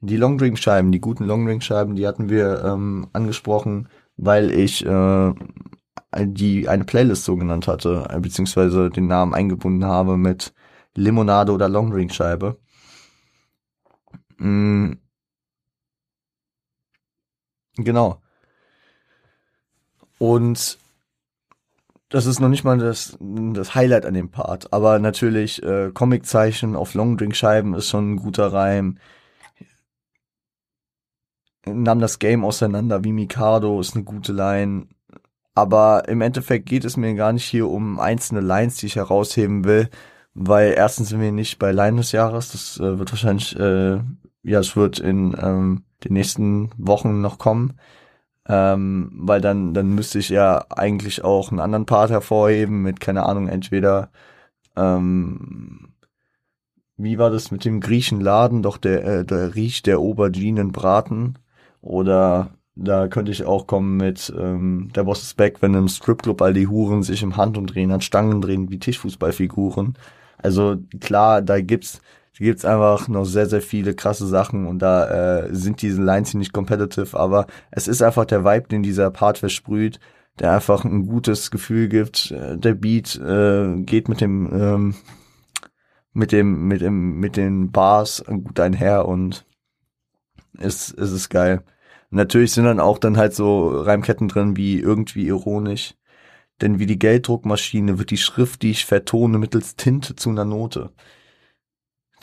Die 0.00 0.16
Longdrink-Scheiben, 0.16 0.92
die 0.92 1.00
guten 1.02 1.24
Longdrink-Scheiben, 1.24 1.94
die 1.94 2.06
hatten 2.06 2.30
wir 2.30 2.64
ähm, 2.64 3.08
angesprochen, 3.12 3.90
weil 4.16 4.50
ich 4.50 4.86
äh, 4.86 5.32
die 6.20 6.68
eine 6.68 6.84
Playlist 6.84 7.24
so 7.24 7.36
genannt 7.36 7.68
hatte, 7.68 8.06
äh, 8.10 8.20
beziehungsweise 8.20 8.90
den 8.90 9.06
Namen 9.06 9.34
eingebunden 9.34 9.84
habe 9.84 10.16
mit 10.16 10.54
Limonade 10.94 11.52
oder 11.52 11.68
Longdrink-Scheibe. 11.68 12.56
Mm. 14.38 14.92
Genau. 17.76 18.20
Und 20.18 20.78
das 22.08 22.26
ist 22.26 22.38
noch 22.38 22.48
nicht 22.48 22.62
mal 22.64 22.78
das, 22.78 23.18
das 23.20 23.74
Highlight 23.74 24.06
an 24.06 24.14
dem 24.14 24.30
Part. 24.30 24.72
Aber 24.72 25.00
natürlich, 25.00 25.62
äh, 25.64 25.90
Comiczeichen 25.92 26.76
auf 26.76 26.94
Longdrink-Scheiben 26.94 27.74
ist 27.74 27.88
schon 27.88 28.12
ein 28.12 28.16
guter 28.18 28.52
Reim. 28.52 28.98
Nahm 31.66 31.98
das 31.98 32.18
Game 32.18 32.44
auseinander 32.44 33.02
wie 33.04 33.12
Mikado, 33.12 33.80
ist 33.80 33.96
eine 33.96 34.04
gute 34.04 34.32
Line. 34.32 34.86
Aber 35.54 36.08
im 36.08 36.20
Endeffekt 36.20 36.66
geht 36.66 36.84
es 36.84 36.96
mir 36.96 37.14
gar 37.14 37.32
nicht 37.32 37.44
hier 37.44 37.68
um 37.68 38.00
einzelne 38.00 38.40
Lines, 38.40 38.76
die 38.78 38.86
ich 38.86 38.96
herausheben 38.96 39.64
will, 39.64 39.88
weil 40.34 40.74
erstens 40.76 41.10
sind 41.10 41.20
wir 41.20 41.32
nicht 41.32 41.58
bei 41.58 41.72
Line 41.72 41.98
des 41.98 42.12
Jahres, 42.12 42.50
das 42.52 42.78
äh, 42.80 42.98
wird 42.98 43.12
wahrscheinlich, 43.12 43.56
äh, 43.58 44.00
ja, 44.42 44.58
es 44.60 44.76
wird 44.76 44.98
in 44.98 45.36
ähm, 45.40 45.84
den 46.04 46.14
nächsten 46.14 46.70
Wochen 46.76 47.20
noch 47.20 47.38
kommen. 47.38 47.74
Ähm, 48.46 49.10
weil 49.14 49.40
dann, 49.40 49.72
dann 49.74 49.94
müsste 49.94 50.18
ich 50.18 50.28
ja 50.28 50.66
eigentlich 50.70 51.24
auch 51.24 51.50
einen 51.50 51.60
anderen 51.60 51.86
Part 51.86 52.10
hervorheben 52.10 52.82
mit, 52.82 53.00
keine 53.00 53.24
Ahnung, 53.24 53.48
entweder, 53.48 54.10
ähm, 54.76 55.94
wie 56.96 57.18
war 57.18 57.30
das 57.30 57.50
mit 57.50 57.64
dem 57.64 57.80
Griechenladen, 57.80 58.62
doch 58.62 58.76
der, 58.76 59.04
äh, 59.04 59.24
der 59.24 59.54
riecht 59.54 59.86
der 59.86 59.98
Auberginen 59.98 60.72
Braten 60.72 61.38
oder 61.80 62.50
da 62.76 63.08
könnte 63.08 63.30
ich 63.30 63.44
auch 63.44 63.66
kommen 63.66 63.96
mit 63.96 64.32
ähm, 64.36 64.90
der 64.94 65.04
Boss 65.04 65.22
ist 65.22 65.36
back, 65.36 65.62
wenn 65.62 65.74
im 65.74 65.88
Stripclub 65.88 66.42
all 66.42 66.52
die 66.52 66.66
Huren 66.66 67.02
sich 67.02 67.22
im 67.22 67.36
Handumdrehen 67.36 67.92
an 67.92 68.00
Stangen 68.00 68.40
drehen 68.40 68.70
wie 68.70 68.78
Tischfußballfiguren. 68.78 69.94
Also 70.38 70.76
klar, 71.00 71.42
da 71.42 71.60
gibt's 71.60 72.00
da 72.36 72.44
gibt's 72.44 72.64
einfach 72.64 73.06
noch 73.06 73.24
sehr, 73.24 73.46
sehr 73.46 73.62
viele 73.62 73.94
krasse 73.94 74.26
Sachen 74.26 74.66
und 74.66 74.80
da 74.80 75.44
äh, 75.44 75.54
sind 75.54 75.82
diese 75.82 76.02
Lines 76.02 76.30
hier 76.30 76.38
nicht 76.40 76.52
competitive, 76.52 77.16
aber 77.18 77.46
es 77.70 77.86
ist 77.86 78.02
einfach 78.02 78.24
der 78.24 78.44
Vibe, 78.44 78.68
den 78.68 78.82
dieser 78.82 79.10
Part 79.10 79.38
versprüht, 79.38 80.00
der 80.40 80.52
einfach 80.52 80.84
ein 80.84 81.06
gutes 81.06 81.52
Gefühl 81.52 81.88
gibt. 81.88 82.32
Äh, 82.32 82.58
der 82.58 82.74
Beat 82.74 83.16
äh, 83.16 83.76
geht 83.82 84.08
mit 84.08 84.20
dem 84.20 84.50
ähm, 84.52 84.94
mit 86.12 86.32
dem 86.32 86.66
mit 86.66 86.80
dem 86.80 87.20
mit 87.20 87.36
den 87.36 87.70
Bars 87.70 88.24
gut 88.26 88.58
einher 88.58 89.06
und 89.06 89.46
ist 90.58 90.90
ist 90.90 91.12
es 91.12 91.28
geil. 91.28 91.62
Natürlich 92.14 92.52
sind 92.52 92.64
dann 92.64 92.80
auch 92.80 92.98
dann 92.98 93.16
halt 93.16 93.34
so 93.34 93.68
Reimketten 93.68 94.28
drin 94.28 94.56
wie 94.56 94.78
irgendwie 94.78 95.26
ironisch. 95.26 95.94
Denn 96.60 96.78
wie 96.78 96.86
die 96.86 96.98
Gelddruckmaschine 96.98 97.98
wird 97.98 98.10
die 98.10 98.16
Schrift, 98.16 98.62
die 98.62 98.70
ich 98.70 98.86
vertone, 98.86 99.38
mittels 99.38 99.76
Tinte 99.76 100.14
zu 100.16 100.30
einer 100.30 100.44
Note 100.44 100.92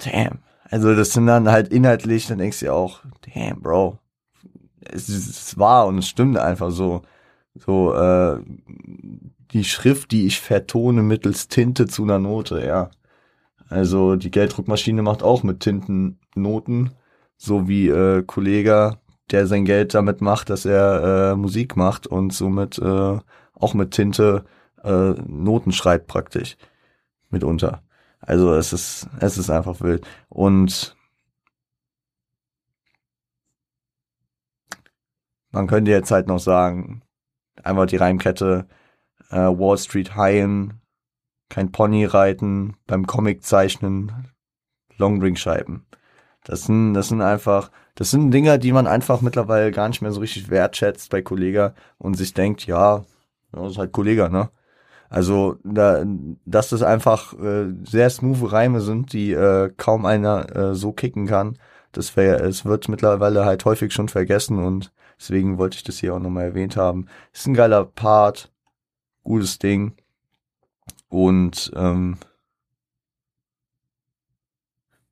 damn. 0.06 0.40
Also 0.70 0.96
das 0.96 1.14
sind 1.14 1.28
dann 1.28 1.50
halt 1.50 1.72
inhaltlich, 1.72 2.28
dann 2.28 2.38
denkst 2.38 2.60
du 2.60 2.68
ja 2.68 2.74
auch, 2.74 3.02
damn, 3.34 3.62
Bro. 3.62 4.00
Es 4.82 5.10
ist 5.10 5.58
wahr 5.58 5.88
und 5.88 6.00
es 6.00 6.08
stimmt 6.08 6.38
einfach 6.38 6.72
so. 6.72 7.02
So, 7.54 7.94
äh, 7.94 8.40
die 9.52 9.66
Schrift, 9.66 10.12
die 10.12 10.26
ich 10.26 10.40
vertone 10.40 11.04
mittels 11.04 11.50
Tinte 11.50 11.86
zu 11.86 12.04
einer 12.04 12.20
Note, 12.20 12.66
ja. 12.66 12.90
Also 13.68 14.16
die 14.16 14.32
Gelddruckmaschine 14.32 15.02
macht 15.02 15.24
auch 15.24 15.44
mit 15.44 15.60
Tinten 15.60 16.20
Noten, 16.36 16.92
so 17.38 17.68
wie 17.68 17.90
äh, 17.90 18.24
Kollege, 18.24 18.98
der 19.32 19.48
sein 19.48 19.66
Geld 19.66 19.94
damit 19.94 20.22
macht, 20.22 20.50
dass 20.50 20.66
er 20.66 21.32
äh, 21.32 21.36
Musik 21.36 21.76
macht 21.76 22.08
und 22.08 22.34
somit 22.34 22.78
äh, 22.78 23.20
auch 23.54 23.74
mit 23.74 23.92
Tinte 23.92 24.46
äh, 24.84 25.12
Noten 25.28 25.72
schreibt 25.72 26.08
praktisch 26.08 26.58
mitunter. 27.30 27.84
Also 28.20 28.54
es 28.54 28.74
ist, 28.74 29.08
es 29.20 29.38
ist 29.38 29.50
einfach 29.50 29.82
wild. 29.82 30.06
Und 30.30 30.96
man 35.52 35.68
könnte 35.68 35.92
jetzt 35.92 36.12
halt 36.12 36.28
noch 36.28 36.40
sagen, 36.40 37.02
einfach 37.64 37.86
die 37.86 37.98
Reimkette, 37.98 38.68
äh, 39.30 39.36
Wall 39.36 39.78
Street 39.78 40.16
Haien, 40.16 40.82
kein 41.50 41.72
Pony 41.72 42.06
reiten, 42.06 42.78
beim 42.88 43.06
Comic 43.08 43.44
zeichnen, 43.44 44.32
Longdrink-Scheiben. 44.98 45.86
Das 46.44 46.64
sind, 46.64 46.94
das 46.94 47.10
sind 47.10 47.22
einfach, 47.22 47.72
das 47.96 48.12
sind 48.12 48.32
Dinger, 48.32 48.58
die 48.58 48.72
man 48.72 48.88
einfach 48.88 49.22
mittlerweile 49.22 49.72
gar 49.72 49.88
nicht 49.90 50.02
mehr 50.02 50.12
so 50.12 50.22
richtig 50.22 50.50
wertschätzt 50.50 51.10
bei 51.10 51.22
Kollega 51.22 51.74
und 51.98 52.16
sich 52.16 52.34
denkt, 52.34 52.66
ja, 52.68 53.04
das 53.52 53.72
ist 53.74 53.78
halt 53.78 53.92
Kollega, 53.92 54.30
ne? 54.30 54.50
Also, 55.10 55.58
da, 55.66 56.06
dass 56.46 56.70
das 56.70 56.84
einfach 56.84 57.34
äh, 57.40 57.74
sehr 57.84 58.10
smooth 58.10 58.52
Reime 58.54 58.80
sind, 58.82 59.12
die 59.14 59.34
äh, 59.34 59.70
kaum 59.76 60.06
einer 60.06 60.56
äh, 60.56 60.76
so 60.76 60.94
kicken 60.94 61.28
kann. 61.28 61.58
Das 61.92 62.16
wäre, 62.16 62.38
es 62.44 62.64
wird 62.66 62.88
mittlerweile 62.88 63.44
halt 63.46 63.66
häufig 63.66 63.92
schon 63.94 64.08
vergessen 64.08 64.60
und 64.60 64.94
deswegen 65.20 65.58
wollte 65.58 65.76
ich 65.78 65.84
das 65.84 65.98
hier 66.00 66.16
auch 66.16 66.20
nochmal 66.20 66.46
erwähnt 66.46 66.78
haben. 66.78 67.08
Ist 67.34 67.48
ein 67.48 67.54
geiler 67.56 67.84
Part, 67.86 68.52
gutes 69.24 69.60
Ding. 69.60 69.96
Und 71.10 71.72
ähm, 71.76 72.18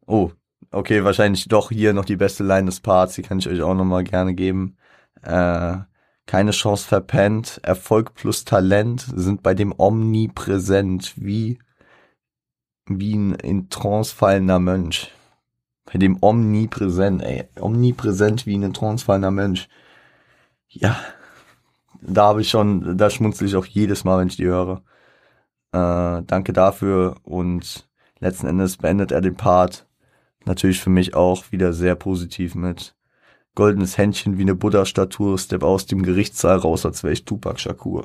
oh, 0.07 0.31
okay, 0.71 1.03
wahrscheinlich 1.03 1.47
doch 1.47 1.69
hier 1.69 1.93
noch 1.93 2.05
die 2.05 2.15
beste 2.15 2.43
Line 2.43 2.65
des 2.65 2.79
Parts, 2.79 3.15
die 3.15 3.21
kann 3.21 3.39
ich 3.39 3.49
euch 3.49 3.61
auch 3.61 3.73
nochmal 3.73 4.03
gerne 4.03 4.33
geben. 4.33 4.77
Äh, 5.21 5.77
keine 6.25 6.51
Chance 6.51 6.87
verpennt. 6.87 7.59
Erfolg 7.63 8.13
plus 8.13 8.45
Talent 8.45 9.01
sind 9.15 9.41
bei 9.41 9.55
dem 9.55 9.73
omnipräsent, 9.75 11.13
wie, 11.15 11.59
wie 12.85 13.15
ein 13.15 13.33
in 13.33 13.69
Trance 13.69 14.13
fallender 14.15 14.59
Mönch. 14.59 15.11
Bei 15.85 15.97
dem 15.97 16.17
omnipräsent, 16.21 17.23
ey, 17.23 17.49
omnipräsent 17.59 18.45
wie 18.45 18.55
ein 18.55 18.63
in 18.63 18.73
Trance 18.73 19.05
fallender 19.05 19.31
Mensch. 19.31 19.67
Ja, 20.67 20.99
da 22.01 22.27
habe 22.27 22.41
ich 22.41 22.49
schon, 22.49 22.95
da 22.97 23.09
schmunzel 23.09 23.47
ich 23.47 23.55
auch 23.55 23.65
jedes 23.65 24.03
Mal, 24.03 24.19
wenn 24.19 24.27
ich 24.27 24.37
die 24.37 24.45
höre. 24.45 24.83
Äh, 25.71 26.23
danke 26.27 26.53
dafür 26.53 27.15
und 27.23 27.89
letzten 28.19 28.47
Endes 28.47 28.77
beendet 28.77 29.11
er 29.11 29.21
den 29.21 29.35
Part 29.35 29.88
natürlich 30.49 30.81
für 30.81 30.89
mich 30.89 31.13
auch 31.13 31.51
wieder 31.51 31.71
sehr 31.71 31.95
positiv 31.95 32.55
mit 32.55 32.95
goldenes 33.55 33.97
Händchen 33.97 34.37
wie 34.37 34.41
eine 34.41 34.55
Buddha-Statue, 34.55 35.37
Step 35.37 35.63
aus 35.63 35.85
dem 35.85 36.01
Gerichtssaal 36.03 36.57
raus, 36.57 36.85
als 36.85 37.03
wäre 37.03 37.13
ich 37.13 37.23
Tupac 37.23 37.59
Shakur. 37.59 38.03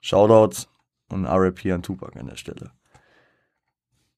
Shoutouts 0.00 0.68
und 1.10 1.26
RIP 1.26 1.66
an 1.72 1.82
Tupac 1.82 2.18
an 2.18 2.26
der 2.26 2.36
Stelle. 2.36 2.70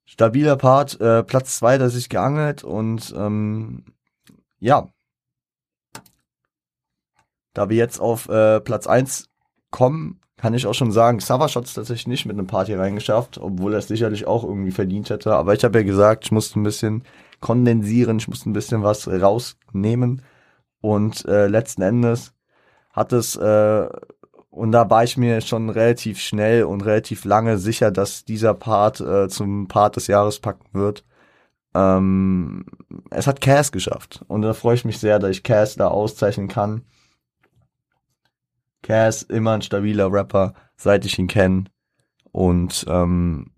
Stabiler 0.05 0.57
Part, 0.57 1.01
äh, 1.01 1.25
Platz 1.25 1.57
zwei, 1.57 1.79
da 1.79 1.89
sich 1.89 2.09
geangelt 2.09 2.63
und 2.63 3.13
ähm, 3.17 3.85
ja, 4.59 4.89
da 7.55 7.69
wir 7.71 7.77
jetzt 7.77 8.01
auf 8.01 8.29
äh, 8.29 8.61
Platz 8.61 8.87
eins 8.87 9.31
kommen, 9.71 10.21
kann 10.37 10.55
ich 10.55 10.67
auch 10.67 10.75
schon 10.75 10.93
sagen, 10.93 11.21
Savage 11.21 11.55
hat 11.55 11.65
es 11.65 11.75
tatsächlich 11.75 12.07
nicht 12.07 12.27
mit 12.27 12.37
einem 12.37 12.47
Party 12.47 12.75
reingeschafft, 12.75 13.39
obwohl 13.39 13.73
er 13.73 13.79
es 13.79 13.89
sicherlich 13.89 14.27
auch 14.27 14.45
irgendwie 14.45 14.71
verdient 14.71 15.09
hätte. 15.11 15.35
Aber 15.35 15.55
ich 15.55 15.65
habe 15.65 15.79
ja 15.79 15.85
gesagt, 15.85 16.27
ich 16.27 16.33
musste 16.33 16.61
ein 16.61 16.65
bisschen 16.65 17.05
kondensieren, 17.41 18.19
ich 18.19 18.29
musste 18.29 18.51
ein 18.51 18.53
bisschen 18.53 18.83
was 18.83 19.09
rausnehmen. 19.09 20.23
Und 20.83 21.25
äh, 21.27 21.47
letzten 21.47 21.83
Endes 21.83 22.35
hat 22.93 23.13
es, 23.13 23.37
äh, 23.37 23.89
und 24.51 24.73
da 24.73 24.91
war 24.91 25.05
ich 25.05 25.17
mir 25.17 25.41
schon 25.41 25.71
relativ 25.71 26.21
schnell 26.21 26.65
und 26.65 26.83
relativ 26.83 27.25
lange 27.25 27.59
sicher, 27.59 27.91
dass 27.91 28.25
dieser 28.25 28.55
Part 28.55 29.01
äh, 29.01 29.29
zum 29.29 29.69
Part 29.69 29.97
des 29.97 30.07
Jahres 30.07 30.41
packen 30.41 30.67
wird. 30.73 31.05
Ähm, 31.75 32.67
es 33.11 33.27
hat 33.27 33.41
Cass 33.41 33.73
geschafft. 33.73 34.25
Und 34.29 34.43
da 34.43 34.55
freue 34.55 34.75
ich 34.75 34.85
mich 34.85 34.99
sehr, 34.99 35.19
dass 35.19 35.31
ich 35.31 35.43
Cass 35.43 35.77
da 35.77 35.89
auszeichnen 35.89 36.49
kann. 36.49 36.83
Cass 38.83 39.23
immer 39.23 39.53
ein 39.53 39.63
stabiler 39.63 40.13
Rapper, 40.13 40.55
seit 40.77 41.05
ich 41.05 41.19
ihn 41.19 41.27
kenne. 41.27 41.65
Und 42.33 42.85
ähm, 42.89 43.51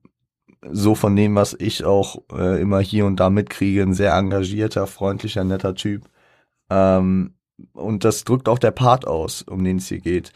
so 0.71 0.95
von 0.95 1.15
dem, 1.17 1.35
was 1.35 1.55
ich 1.59 1.85
auch 1.85 2.23
äh, 2.33 2.61
immer 2.61 2.81
hier 2.81 3.07
und 3.07 3.17
da 3.21 3.31
mitkriege, 3.31 3.83
ein 3.83 3.95
sehr 3.95 4.15
engagierter, 4.15 4.87
freundlicher, 4.87 5.45
netter 5.45 5.75
Typ. 5.75 6.09
Ähm, 6.71 7.35
und 7.73 8.05
das 8.05 8.25
drückt 8.25 8.49
auch 8.49 8.59
der 8.59 8.71
Part 8.71 9.07
aus, 9.07 9.43
um 9.43 9.65
den 9.65 9.79
es 9.79 9.89
hier 9.89 10.01
geht. 10.01 10.33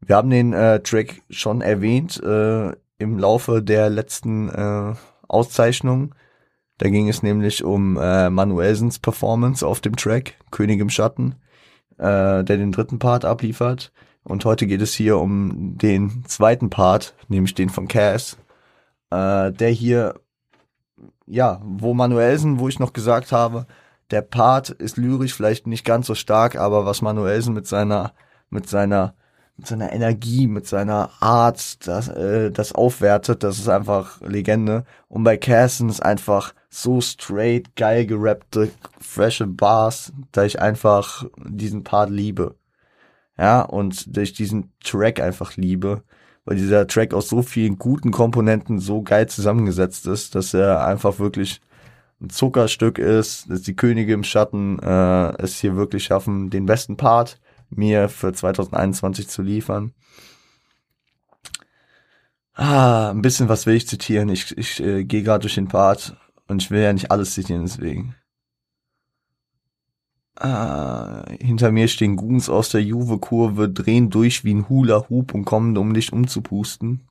Wir 0.00 0.16
haben 0.16 0.30
den 0.30 0.52
äh, 0.52 0.80
Track 0.80 1.22
schon 1.28 1.60
erwähnt 1.60 2.22
äh, 2.22 2.72
im 2.98 3.18
Laufe 3.18 3.62
der 3.62 3.90
letzten 3.90 4.48
äh, 4.48 4.94
Auszeichnung. 5.28 6.14
Da 6.78 6.88
ging 6.88 7.08
es 7.08 7.22
nämlich 7.22 7.62
um 7.62 7.98
äh, 7.98 8.30
Manuelsens 8.30 8.98
Performance 8.98 9.66
auf 9.66 9.80
dem 9.80 9.96
Track, 9.96 10.34
König 10.50 10.80
im 10.80 10.90
Schatten, 10.90 11.36
äh, 11.98 12.42
der 12.42 12.56
den 12.56 12.72
dritten 12.72 12.98
Part 12.98 13.24
abliefert. 13.24 13.92
Und 14.24 14.44
heute 14.44 14.66
geht 14.66 14.82
es 14.82 14.94
hier 14.94 15.18
um 15.18 15.78
den 15.78 16.24
zweiten 16.26 16.70
Part, 16.70 17.14
nämlich 17.28 17.54
den 17.54 17.70
von 17.70 17.88
Cass, 17.88 18.36
äh, 19.10 19.50
der 19.52 19.70
hier, 19.70 20.20
ja, 21.26 21.60
wo 21.64 21.94
Manuelsen, 21.94 22.58
wo 22.58 22.68
ich 22.68 22.78
noch 22.78 22.92
gesagt 22.92 23.32
habe, 23.32 23.66
der 24.10 24.22
Part 24.22 24.70
ist 24.70 24.96
lyrisch 24.96 25.34
vielleicht 25.34 25.66
nicht 25.66 25.84
ganz 25.84 26.06
so 26.06 26.14
stark, 26.14 26.56
aber 26.56 26.84
was 26.84 27.02
Manuelsen 27.02 27.54
mit 27.54 27.66
seiner, 27.66 28.12
mit 28.50 28.68
seiner, 28.68 29.14
mit 29.56 29.66
seiner 29.66 29.92
Energie, 29.92 30.46
mit 30.46 30.66
seiner 30.66 31.10
Art, 31.20 31.86
das, 31.86 32.08
äh, 32.08 32.50
das 32.50 32.74
aufwertet, 32.74 33.42
das 33.42 33.58
ist 33.58 33.68
einfach 33.68 34.20
Legende. 34.20 34.84
Und 35.08 35.24
bei 35.24 35.36
Cass 35.36 35.80
ist 35.80 36.02
einfach 36.02 36.54
so 36.68 37.00
straight, 37.00 37.74
geil 37.76 38.06
gerappte, 38.06 38.70
frische 39.00 39.46
Bars, 39.46 40.12
da 40.32 40.44
ich 40.44 40.60
einfach 40.60 41.24
diesen 41.36 41.84
Part 41.84 42.10
liebe. 42.10 42.56
Ja, 43.40 43.62
und 43.62 44.14
durch 44.16 44.34
diesen 44.34 44.72
Track 44.84 45.18
einfach 45.18 45.56
liebe 45.56 46.04
weil 46.44 46.56
dieser 46.56 46.86
Track 46.86 47.14
aus 47.14 47.28
so 47.28 47.42
vielen 47.42 47.78
guten 47.78 48.10
Komponenten 48.10 48.78
so 48.78 49.02
geil 49.02 49.28
zusammengesetzt 49.28 50.06
ist, 50.06 50.34
dass 50.34 50.54
er 50.54 50.84
einfach 50.84 51.18
wirklich 51.18 51.60
ein 52.20 52.30
Zuckerstück 52.30 52.98
ist, 52.98 53.50
dass 53.50 53.62
die 53.62 53.76
Könige 53.76 54.12
im 54.12 54.24
Schatten 54.24 54.78
äh, 54.80 55.42
es 55.42 55.58
hier 55.58 55.76
wirklich 55.76 56.04
schaffen, 56.04 56.50
den 56.50 56.66
besten 56.66 56.96
Part 56.96 57.40
mir 57.70 58.08
für 58.08 58.32
2021 58.32 59.28
zu 59.28 59.42
liefern. 59.42 59.92
Ah, 62.54 63.10
ein 63.10 63.22
bisschen 63.22 63.48
was 63.48 63.64
will 63.66 63.76
ich 63.76 63.86
zitieren. 63.86 64.28
Ich, 64.28 64.56
ich 64.58 64.80
äh, 64.80 65.04
gehe 65.04 65.22
gerade 65.22 65.42
durch 65.42 65.54
den 65.54 65.68
Part 65.68 66.16
und 66.48 66.62
ich 66.62 66.70
will 66.70 66.82
ja 66.82 66.92
nicht 66.92 67.10
alles 67.10 67.32
zitieren, 67.34 67.62
deswegen. 67.62 68.16
Ah, 70.42 71.22
hinter 71.38 71.70
mir 71.70 71.86
stehen 71.86 72.16
Goons 72.16 72.48
aus 72.48 72.70
der 72.70 72.82
Juve-Kurve, 72.82 73.68
drehen 73.68 74.08
durch 74.08 74.42
wie 74.42 74.54
ein 74.54 74.70
Hula-Hoop 74.70 75.34
und 75.34 75.44
kommen, 75.44 75.76
um 75.76 75.92
dich 75.92 76.14
umzupusten. 76.14 77.06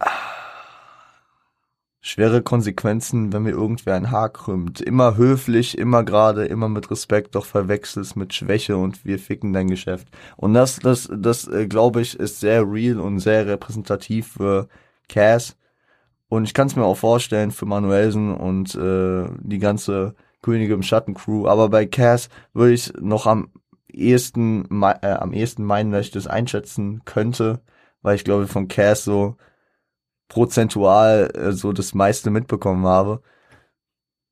Ah, 0.00 0.08
schwere 2.00 2.42
Konsequenzen, 2.42 3.32
wenn 3.32 3.44
mir 3.44 3.50
irgendwer 3.52 3.94
ein 3.94 4.10
Haar 4.10 4.28
krümmt. 4.28 4.80
Immer 4.80 5.16
höflich, 5.16 5.78
immer 5.78 6.02
gerade, 6.02 6.46
immer 6.46 6.68
mit 6.68 6.90
Respekt, 6.90 7.36
doch 7.36 7.46
verwechselst 7.46 8.16
mit 8.16 8.34
Schwäche 8.34 8.76
und 8.76 9.04
wir 9.04 9.20
ficken 9.20 9.52
dein 9.52 9.68
Geschäft. 9.68 10.08
Und 10.36 10.54
das, 10.54 10.80
das, 10.80 11.08
das, 11.12 11.46
äh, 11.46 11.68
glaube 11.68 12.00
ich, 12.00 12.18
ist 12.18 12.40
sehr 12.40 12.68
real 12.68 12.98
und 12.98 13.20
sehr 13.20 13.46
repräsentativ 13.46 14.32
für 14.32 14.68
Cass. 15.08 15.56
Und 16.28 16.44
ich 16.44 16.54
kann 16.54 16.66
es 16.66 16.74
mir 16.74 16.84
auch 16.84 16.96
vorstellen 16.96 17.52
für 17.52 17.66
Manuelsen 17.66 18.34
und 18.34 18.74
äh, 18.74 19.28
die 19.40 19.60
ganze 19.60 20.16
Könige 20.44 20.74
im 20.74 20.82
Schatten 20.82 21.14
Crew. 21.14 21.48
Aber 21.48 21.70
bei 21.70 21.86
Cass 21.86 22.28
würde 22.52 22.74
ich 22.74 22.92
noch 23.00 23.26
am 23.26 23.48
ehesten, 23.88 24.66
äh, 24.82 25.08
am 25.08 25.32
ehesten 25.32 25.64
meinen, 25.64 25.92
dass 25.92 26.06
ich 26.06 26.12
das 26.12 26.26
einschätzen 26.26 27.02
könnte, 27.06 27.62
weil 28.02 28.16
ich 28.16 28.24
glaube 28.24 28.46
von 28.46 28.68
Cass 28.68 29.04
so 29.04 29.36
prozentual 30.28 31.30
äh, 31.34 31.52
so 31.52 31.72
das 31.72 31.94
meiste 31.94 32.30
mitbekommen 32.30 32.84
habe. 32.86 33.22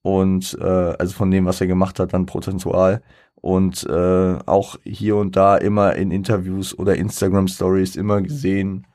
Und 0.02 0.56
äh, 0.60 0.64
also 0.98 1.14
von 1.14 1.30
dem, 1.30 1.46
was 1.46 1.60
er 1.60 1.66
gemacht 1.66 1.98
hat, 1.98 2.12
dann 2.12 2.26
prozentual. 2.26 3.02
Und 3.36 3.84
äh, 3.84 4.38
auch 4.46 4.76
hier 4.84 5.16
und 5.16 5.36
da 5.36 5.56
immer 5.56 5.96
in 5.96 6.10
Interviews 6.10 6.78
oder 6.78 6.96
Instagram 6.96 7.48
Stories 7.48 7.96
immer 7.96 8.20
gesehen, 8.20 8.86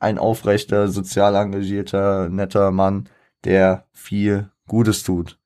ein 0.00 0.18
aufrechter, 0.18 0.88
sozial 0.88 1.36
engagierter, 1.36 2.28
netter 2.30 2.72
Mann, 2.72 3.08
der 3.44 3.86
viel 3.92 4.50
Gutes 4.66 5.04
tut 5.04 5.38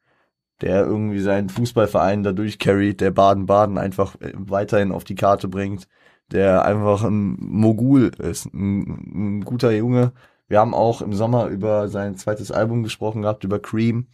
der 0.61 0.85
irgendwie 0.85 1.21
seinen 1.21 1.49
Fußballverein 1.49 2.23
dadurch 2.23 2.59
carried, 2.59 3.01
der 3.01 3.11
Baden-Baden 3.11 3.79
einfach 3.79 4.16
äh, 4.21 4.33
weiterhin 4.35 4.92
auf 4.92 5.05
die 5.05 5.14
Karte 5.14 5.49
bringt, 5.49 5.88
der 6.31 6.64
einfach 6.64 7.05
ein 7.05 7.37
Mogul 7.38 8.11
ist, 8.18 8.47
ein, 8.47 9.38
ein, 9.38 9.44
guter 9.44 9.71
Junge. 9.71 10.12
Wir 10.49 10.61
haben 10.61 10.75
auch 10.75 11.03
im 11.03 11.12
Sommer 11.12 11.47
über 11.47 11.88
sein 11.88 12.16
zweites 12.16 12.51
Album 12.51 12.83
gesprochen 12.83 13.23
gehabt, 13.23 13.44
über 13.44 13.61
Cream, 13.61 14.09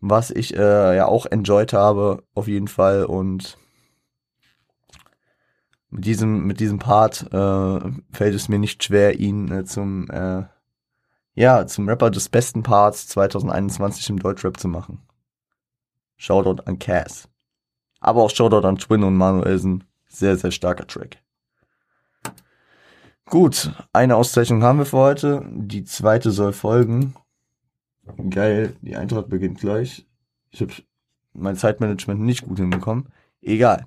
was 0.00 0.30
ich 0.30 0.56
äh, 0.56 0.96
ja 0.96 1.06
auch 1.06 1.26
enjoyed 1.26 1.72
habe, 1.72 2.22
auf 2.34 2.48
jeden 2.48 2.68
Fall. 2.68 3.04
Und 3.04 3.58
mit 5.90 6.04
diesem, 6.04 6.46
mit 6.46 6.60
diesem 6.60 6.78
Part 6.78 7.32
äh, 7.32 7.80
fällt 8.12 8.34
es 8.34 8.48
mir 8.48 8.58
nicht 8.58 8.84
schwer, 8.84 9.18
ihn 9.18 9.50
äh, 9.50 9.64
zum 9.64 10.08
äh, 10.10 10.44
ja, 11.40 11.66
zum 11.66 11.88
Rapper 11.88 12.10
des 12.10 12.28
besten 12.28 12.62
Parts 12.62 13.08
2021 13.08 14.10
im 14.10 14.18
Deutschrap 14.18 14.60
zu 14.60 14.68
machen. 14.68 15.00
Shoutout 16.18 16.62
an 16.66 16.78
Cass. 16.78 17.30
Aber 17.98 18.22
auch 18.22 18.28
Shoutout 18.28 18.66
an 18.66 18.76
Twin 18.76 19.02
und 19.04 19.16
Manuelsen. 19.16 19.84
Sehr, 20.06 20.36
sehr 20.36 20.50
starker 20.50 20.86
Track. 20.86 21.16
Gut, 23.24 23.72
eine 23.94 24.16
Auszeichnung 24.16 24.62
haben 24.62 24.80
wir 24.80 24.84
für 24.84 24.98
heute. 24.98 25.42
Die 25.50 25.84
zweite 25.84 26.30
soll 26.30 26.52
folgen. 26.52 27.14
Geil, 28.28 28.76
die 28.82 28.96
Eintracht 28.96 29.30
beginnt 29.30 29.60
gleich. 29.60 30.06
Ich 30.50 30.60
habe 30.60 30.74
mein 31.32 31.56
Zeitmanagement 31.56 32.20
nicht 32.20 32.46
gut 32.46 32.58
hinbekommen. 32.58 33.08
Egal. 33.40 33.86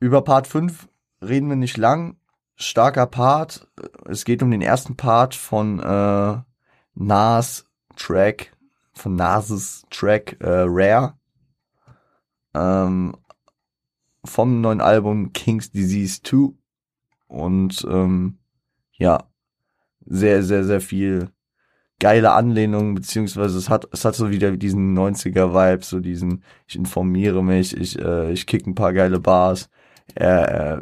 Über 0.00 0.22
Part 0.22 0.46
5 0.46 0.88
reden 1.20 1.50
wir 1.50 1.56
nicht 1.56 1.76
lang 1.76 2.16
starker 2.56 3.06
Part. 3.06 3.68
Es 4.06 4.24
geht 4.24 4.42
um 4.42 4.50
den 4.50 4.62
ersten 4.62 4.96
Part 4.96 5.34
von 5.34 5.80
äh, 5.80 6.40
Nas 6.94 7.66
Track, 7.96 8.52
von 8.92 9.16
Nases 9.16 9.84
Track 9.90 10.36
äh, 10.40 10.64
Rare. 10.66 11.14
Ähm, 12.54 13.16
vom 14.24 14.60
neuen 14.60 14.80
Album 14.80 15.32
King's 15.32 15.70
Disease 15.70 16.20
2. 16.22 16.54
Und 17.28 17.86
ähm, 17.88 18.38
ja, 18.92 19.24
sehr, 20.04 20.42
sehr, 20.42 20.64
sehr 20.64 20.80
viel 20.80 21.30
geile 21.98 22.32
Anlehnung, 22.32 22.94
beziehungsweise 22.94 23.56
es 23.56 23.68
hat, 23.70 23.86
es 23.92 24.04
hat 24.04 24.16
so 24.16 24.30
wieder 24.30 24.56
diesen 24.56 24.98
90er-Vibe, 24.98 25.84
so 25.84 26.00
diesen, 26.00 26.42
ich 26.66 26.74
informiere 26.74 27.44
mich, 27.44 27.76
ich, 27.76 27.96
äh, 27.98 28.32
ich 28.32 28.46
kick 28.46 28.66
ein 28.66 28.74
paar 28.74 28.92
geile 28.92 29.20
Bars. 29.20 29.70
Äh, 30.16 30.74
äh, 30.74 30.80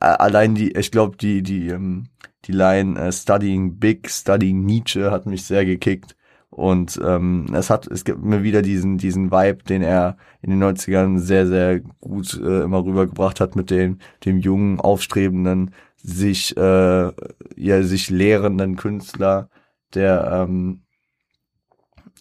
allein 0.00 0.54
die, 0.54 0.72
ich 0.72 0.90
glaube, 0.90 1.16
die, 1.16 1.42
die, 1.42 1.68
ähm, 1.68 2.08
die 2.44 2.52
Line 2.52 2.98
äh, 2.98 3.12
Studying 3.12 3.78
Big, 3.78 4.10
Studying 4.10 4.64
Nietzsche 4.64 5.10
hat 5.10 5.26
mich 5.26 5.44
sehr 5.44 5.64
gekickt. 5.64 6.16
Und 6.50 6.98
ähm, 7.04 7.46
es 7.54 7.70
hat, 7.70 7.86
es 7.86 8.04
gibt 8.04 8.22
mir 8.22 8.42
wieder 8.42 8.62
diesen, 8.62 8.98
diesen 8.98 9.30
Vibe, 9.30 9.64
den 9.64 9.82
er 9.82 10.16
in 10.40 10.50
den 10.50 10.62
90ern 10.62 11.18
sehr, 11.18 11.46
sehr 11.46 11.80
gut 11.80 12.34
äh, 12.40 12.62
immer 12.62 12.84
rübergebracht 12.84 13.40
hat 13.40 13.56
mit 13.56 13.70
dem, 13.70 13.98
dem 14.24 14.38
jungen, 14.38 14.80
aufstrebenden, 14.80 15.74
sich, 15.96 16.56
äh, 16.56 17.12
ja, 17.56 17.82
sich 17.82 18.10
lehrenden 18.10 18.76
Künstler, 18.76 19.50
der 19.92 20.46
ähm, 20.48 20.82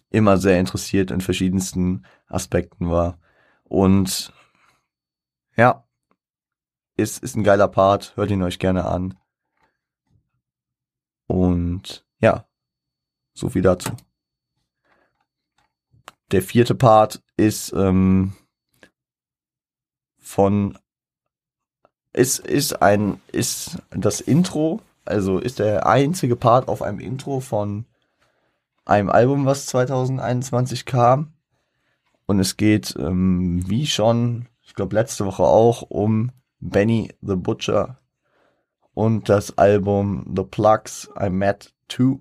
immer 0.09 0.37
sehr 0.37 0.59
interessiert 0.59 1.11
in 1.11 1.21
verschiedensten 1.21 2.03
Aspekten 2.27 2.89
war. 2.89 3.19
Und 3.63 4.33
ja, 5.55 5.85
ist, 6.97 7.23
ist 7.23 7.35
ein 7.35 7.43
geiler 7.43 7.67
Part, 7.67 8.15
hört 8.15 8.31
ihn 8.31 8.43
euch 8.43 8.59
gerne 8.59 8.85
an. 8.85 9.17
Und 11.27 12.05
ja, 12.19 12.47
so 13.33 13.49
viel 13.49 13.61
dazu. 13.61 13.91
Der 16.31 16.41
vierte 16.41 16.75
Part 16.75 17.21
ist 17.37 17.73
ähm, 17.73 18.33
von 20.17 20.77
ist 22.13 22.39
ist 22.39 22.81
ein 22.81 23.21
ist 23.31 23.77
das 23.91 24.21
Intro, 24.21 24.81
also 25.03 25.39
ist 25.39 25.59
der 25.59 25.85
einzige 25.85 26.35
Part 26.35 26.67
auf 26.67 26.81
einem 26.81 26.99
Intro 26.99 27.41
von 27.41 27.85
einem 28.85 29.09
Album, 29.09 29.45
was 29.45 29.65
2021 29.67 30.85
kam. 30.85 31.33
Und 32.27 32.39
es 32.39 32.57
geht, 32.57 32.95
ähm, 32.97 33.67
wie 33.69 33.85
schon, 33.85 34.47
ich 34.75 34.77
glaube 34.77 34.95
letzte 34.97 35.25
Woche 35.25 35.43
auch, 35.43 35.83
um 35.83 36.33
Benny 36.59 37.13
the 37.21 37.37
Butcher 37.37 38.01
und 38.93 39.29
das 39.29 39.57
Album 39.57 40.29
The 40.35 40.43
Plugs 40.43 41.09
I 41.17 41.29
Met 41.29 41.73
Too 41.87 42.19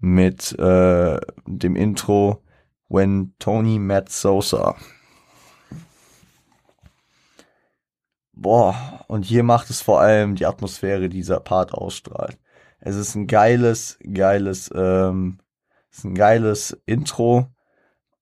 mit 0.00 0.58
äh, 0.58 1.20
dem 1.46 1.76
Intro 1.76 2.42
When 2.88 3.36
Tony 3.38 3.78
Met 3.78 4.08
Sosa. 4.08 4.74
Boah, 8.32 9.04
und 9.06 9.24
hier 9.24 9.44
macht 9.44 9.70
es 9.70 9.80
vor 9.80 10.00
allem 10.00 10.34
die 10.34 10.46
Atmosphäre, 10.46 11.02
die 11.02 11.10
dieser 11.10 11.38
Part 11.38 11.74
ausstrahlt. 11.74 12.40
Es 12.80 12.96
ist 12.96 13.14
ein 13.14 13.28
geiles, 13.28 14.00
geiles, 14.02 14.68
ähm, 14.74 15.38
es 15.92 15.98
ist 15.98 16.04
ein 16.06 16.16
geiles 16.16 16.82
Intro. 16.86 17.52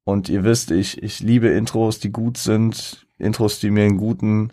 Und 0.04 0.28
ihr 0.28 0.44
wisst, 0.44 0.70
ich, 0.70 1.02
ich 1.02 1.20
liebe 1.20 1.48
Intros, 1.48 1.98
die 1.98 2.12
gut 2.12 2.36
sind, 2.36 3.06
Intros, 3.18 3.58
die 3.58 3.70
mir 3.70 3.84
einen 3.84 3.96
guten, 3.96 4.52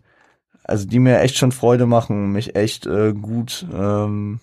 also 0.63 0.87
die 0.87 0.99
mir 0.99 1.19
echt 1.19 1.37
schon 1.37 1.51
Freude 1.51 1.85
machen, 1.85 2.31
mich 2.31 2.55
echt 2.55 2.85
äh, 2.85 3.13
gut 3.13 3.65
ähm, 3.73 4.39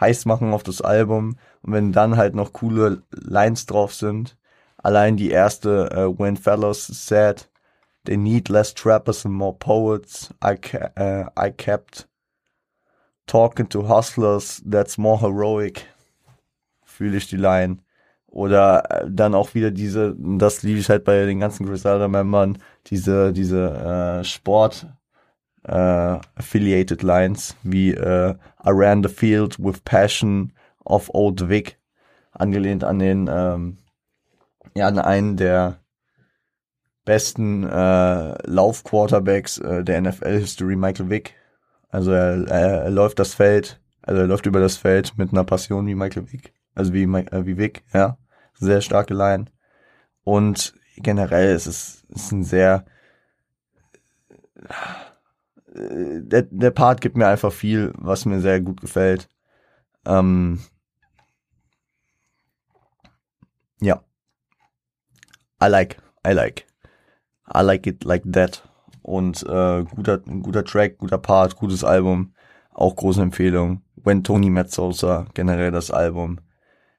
heiß 0.00 0.24
machen 0.24 0.52
auf 0.52 0.62
das 0.62 0.80
Album. 0.80 1.36
Und 1.62 1.72
wenn 1.74 1.92
dann 1.92 2.16
halt 2.16 2.34
noch 2.34 2.52
coole 2.52 3.02
Lines 3.10 3.66
drauf 3.66 3.94
sind, 3.94 4.38
allein 4.78 5.16
die 5.16 5.30
erste 5.30 5.90
uh, 5.94 6.18
When 6.18 6.36
Fellows 6.36 6.86
said 6.86 7.50
they 8.04 8.16
need 8.16 8.48
less 8.48 8.72
trappers 8.72 9.26
and 9.26 9.34
more 9.34 9.54
poets, 9.58 10.32
I, 10.42 10.56
ca 10.56 10.90
uh, 10.98 11.30
I 11.38 11.50
kept 11.50 12.08
talking 13.26 13.68
to 13.68 13.86
hustlers, 13.88 14.62
that's 14.64 14.96
more 14.96 15.20
heroic. 15.20 15.86
Fühle 16.82 17.18
ich 17.18 17.28
die 17.28 17.36
Line. 17.36 17.82
Oder 18.30 18.90
äh, 18.90 19.06
dann 19.10 19.34
auch 19.34 19.54
wieder 19.54 19.70
diese, 19.70 20.14
das 20.18 20.62
liebe 20.62 20.78
ich 20.78 20.88
halt 20.88 21.04
bei 21.04 21.26
den 21.26 21.40
ganzen 21.40 21.66
Griselda-Membern, 21.66 22.58
diese, 22.86 23.32
diese 23.32 24.20
äh, 24.20 24.24
Sport 24.24 24.86
äh, 25.64 26.18
affiliated 26.36 27.02
Lines 27.02 27.56
wie 27.62 27.92
äh, 27.92 28.30
I 28.30 28.70
ran 28.70 29.02
the 29.02 29.08
field 29.08 29.58
with 29.58 29.80
passion 29.84 30.52
of 30.84 31.10
Old 31.12 31.48
Vic, 31.48 31.78
angelehnt 32.32 32.84
an 32.84 32.98
den 32.98 33.28
ähm, 33.30 33.78
ja, 34.74 34.86
an 34.86 34.98
einen 34.98 35.36
der 35.36 35.80
besten 37.04 37.64
äh, 37.64 38.46
Lauf-Quarterbacks 38.46 39.58
äh, 39.58 39.82
der 39.82 40.00
NFL-History, 40.00 40.76
Michael 40.76 41.10
Vick. 41.10 41.34
Also 41.88 42.12
er, 42.12 42.46
er, 42.46 42.82
er 42.84 42.90
läuft 42.90 43.18
das 43.18 43.34
Feld, 43.34 43.80
also 44.02 44.20
er 44.20 44.26
läuft 44.28 44.46
über 44.46 44.60
das 44.60 44.76
Feld 44.76 45.18
mit 45.18 45.32
einer 45.32 45.44
Passion 45.44 45.86
wie 45.86 45.94
Michael 45.94 46.32
Vick. 46.32 46.52
Also 46.74 46.92
wie, 46.92 47.02
äh, 47.02 47.46
wie 47.46 47.58
Vick, 47.58 47.82
ja. 47.92 48.16
Sehr 48.60 48.80
starke 48.82 49.14
Line. 49.14 49.46
Und 50.22 50.74
generell 50.96 51.54
ist 51.56 51.66
es 51.66 52.04
ist 52.10 52.32
ein 52.32 52.44
sehr 52.44 52.84
äh, 55.74 56.20
der, 56.22 56.42
der 56.42 56.70
Part 56.70 57.00
gibt 57.00 57.16
mir 57.16 57.26
einfach 57.28 57.52
viel, 57.52 57.92
was 57.96 58.24
mir 58.26 58.40
sehr 58.40 58.60
gut 58.60 58.80
gefällt. 58.80 59.28
Ähm, 60.06 60.60
ja. 63.80 64.04
I 65.62 65.66
like, 65.66 65.96
I 66.26 66.32
like. 66.32 66.66
I 67.52 67.62
like 67.62 67.86
it 67.86 68.04
like 68.04 68.24
that. 68.32 68.62
Und 69.02 69.42
äh, 69.42 69.84
guter, 69.84 70.18
guter 70.18 70.64
Track, 70.64 70.98
guter 70.98 71.18
Part, 71.18 71.56
gutes 71.56 71.84
Album. 71.84 72.34
Auch 72.72 72.96
große 72.96 73.22
Empfehlung. 73.22 73.82
When 73.96 74.24
Tony 74.24 74.50
Met 74.50 74.70
Sosa, 74.70 75.26
generell 75.34 75.70
das 75.70 75.90
Album. 75.90 76.40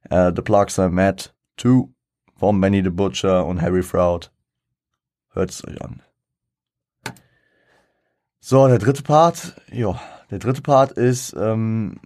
Äh, 0.09 0.31
the 0.35 0.41
Plugs 0.41 0.77
I 0.77 0.89
Met, 0.89 1.33
2 1.61 1.89
von 2.37 2.59
Benny 2.59 2.83
the 2.83 2.89
Butcher 2.89 3.45
und 3.45 3.61
Harry 3.61 3.83
Fraud. 3.83 4.31
Hört 5.29 5.51
es 5.51 5.65
euch 5.65 5.79
an. 5.81 6.01
So, 8.39 8.67
der 8.67 8.79
dritte 8.79 9.03
Part, 9.03 9.61
ja, 9.71 10.01
der 10.31 10.39
dritte 10.39 10.63
Part 10.63 10.93
ist 10.93 11.35
ähm, 11.37 11.99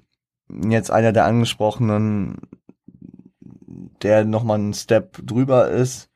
jetzt 0.70 0.92
einer 0.92 1.14
der 1.14 1.26
angesprochenen, 1.26 2.42
der 4.02 4.26
nochmal 4.26 4.60
einen 4.60 4.74
Step 4.74 5.26
drüber 5.26 5.70
ist. 5.70 6.10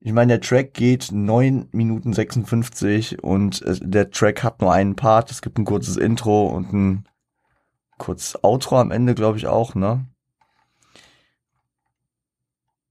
Ich 0.00 0.12
meine, 0.12 0.34
der 0.34 0.40
Track 0.40 0.74
geht 0.74 1.12
9 1.12 1.68
Minuten 1.70 2.12
56 2.12 3.22
und 3.22 3.62
der 3.80 4.10
Track 4.10 4.42
hat 4.42 4.60
nur 4.60 4.72
einen 4.72 4.96
Part. 4.96 5.30
Es 5.30 5.42
gibt 5.42 5.58
ein 5.58 5.64
kurzes 5.64 5.96
Intro 5.96 6.46
und 6.48 6.72
ein 6.72 7.08
kurzes 7.98 8.42
Outro 8.42 8.80
am 8.80 8.90
Ende, 8.90 9.14
glaube 9.14 9.38
ich 9.38 9.46
auch, 9.46 9.76
ne? 9.76 10.06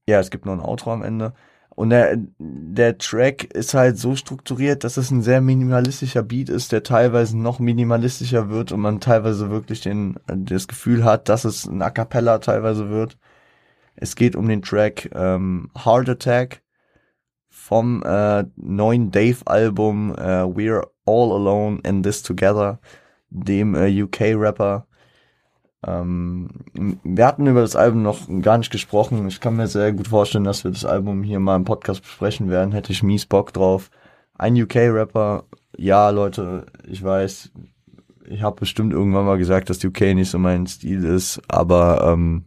Ja, 0.06 0.20
es 0.20 0.30
gibt 0.30 0.46
nur 0.46 0.54
ein 0.54 0.60
Outro 0.60 0.92
am 0.92 1.02
Ende. 1.02 1.34
Und 1.76 1.90
der, 1.90 2.16
der 2.38 2.96
Track 2.96 3.44
ist 3.44 3.74
halt 3.74 3.98
so 3.98 4.16
strukturiert, 4.16 4.82
dass 4.82 4.96
es 4.96 5.10
ein 5.10 5.20
sehr 5.20 5.42
minimalistischer 5.42 6.22
Beat 6.22 6.48
ist, 6.48 6.72
der 6.72 6.82
teilweise 6.82 7.36
noch 7.36 7.58
minimalistischer 7.58 8.48
wird 8.48 8.72
und 8.72 8.80
man 8.80 8.98
teilweise 8.98 9.50
wirklich 9.50 9.82
den, 9.82 10.18
das 10.26 10.68
Gefühl 10.68 11.04
hat, 11.04 11.28
dass 11.28 11.44
es 11.44 11.66
ein 11.66 11.82
A 11.82 11.90
Cappella 11.90 12.38
teilweise 12.38 12.88
wird. 12.88 13.18
Es 13.94 14.16
geht 14.16 14.36
um 14.36 14.48
den 14.48 14.62
Track 14.62 15.10
ähm, 15.14 15.70
Heart 15.84 16.08
Attack 16.08 16.62
vom 17.50 18.02
äh, 18.04 18.44
neuen 18.56 19.10
Dave-Album 19.10 20.14
äh, 20.16 20.44
We're 20.44 20.86
All 21.04 21.32
Alone 21.32 21.80
in 21.84 22.02
This 22.02 22.22
Together, 22.22 22.80
dem 23.28 23.74
äh, 23.74 24.02
UK-Rapper. 24.02 24.86
Ähm, 25.86 26.48
wir 26.74 27.26
hatten 27.26 27.46
über 27.46 27.60
das 27.60 27.76
Album 27.76 28.02
noch 28.02 28.26
gar 28.42 28.58
nicht 28.58 28.72
gesprochen. 28.72 29.28
Ich 29.28 29.40
kann 29.40 29.56
mir 29.56 29.68
sehr 29.68 29.92
gut 29.92 30.08
vorstellen, 30.08 30.44
dass 30.44 30.64
wir 30.64 30.72
das 30.72 30.84
Album 30.84 31.22
hier 31.22 31.38
mal 31.38 31.56
im 31.56 31.64
Podcast 31.64 32.02
besprechen 32.02 32.50
werden. 32.50 32.72
Hätte 32.72 32.92
ich 32.92 33.04
mies 33.04 33.24
Bock 33.26 33.52
drauf. 33.52 33.90
Ein 34.34 34.60
UK-Rapper, 34.60 35.44
ja, 35.76 36.10
Leute, 36.10 36.66
ich 36.86 37.02
weiß, 37.02 37.52
ich 38.28 38.42
habe 38.42 38.60
bestimmt 38.60 38.92
irgendwann 38.92 39.24
mal 39.24 39.38
gesagt, 39.38 39.70
dass 39.70 39.84
UK 39.84 40.00
nicht 40.14 40.30
so 40.30 40.38
mein 40.38 40.66
Stil 40.66 41.04
ist, 41.04 41.40
aber 41.48 42.12
ähm, 42.12 42.44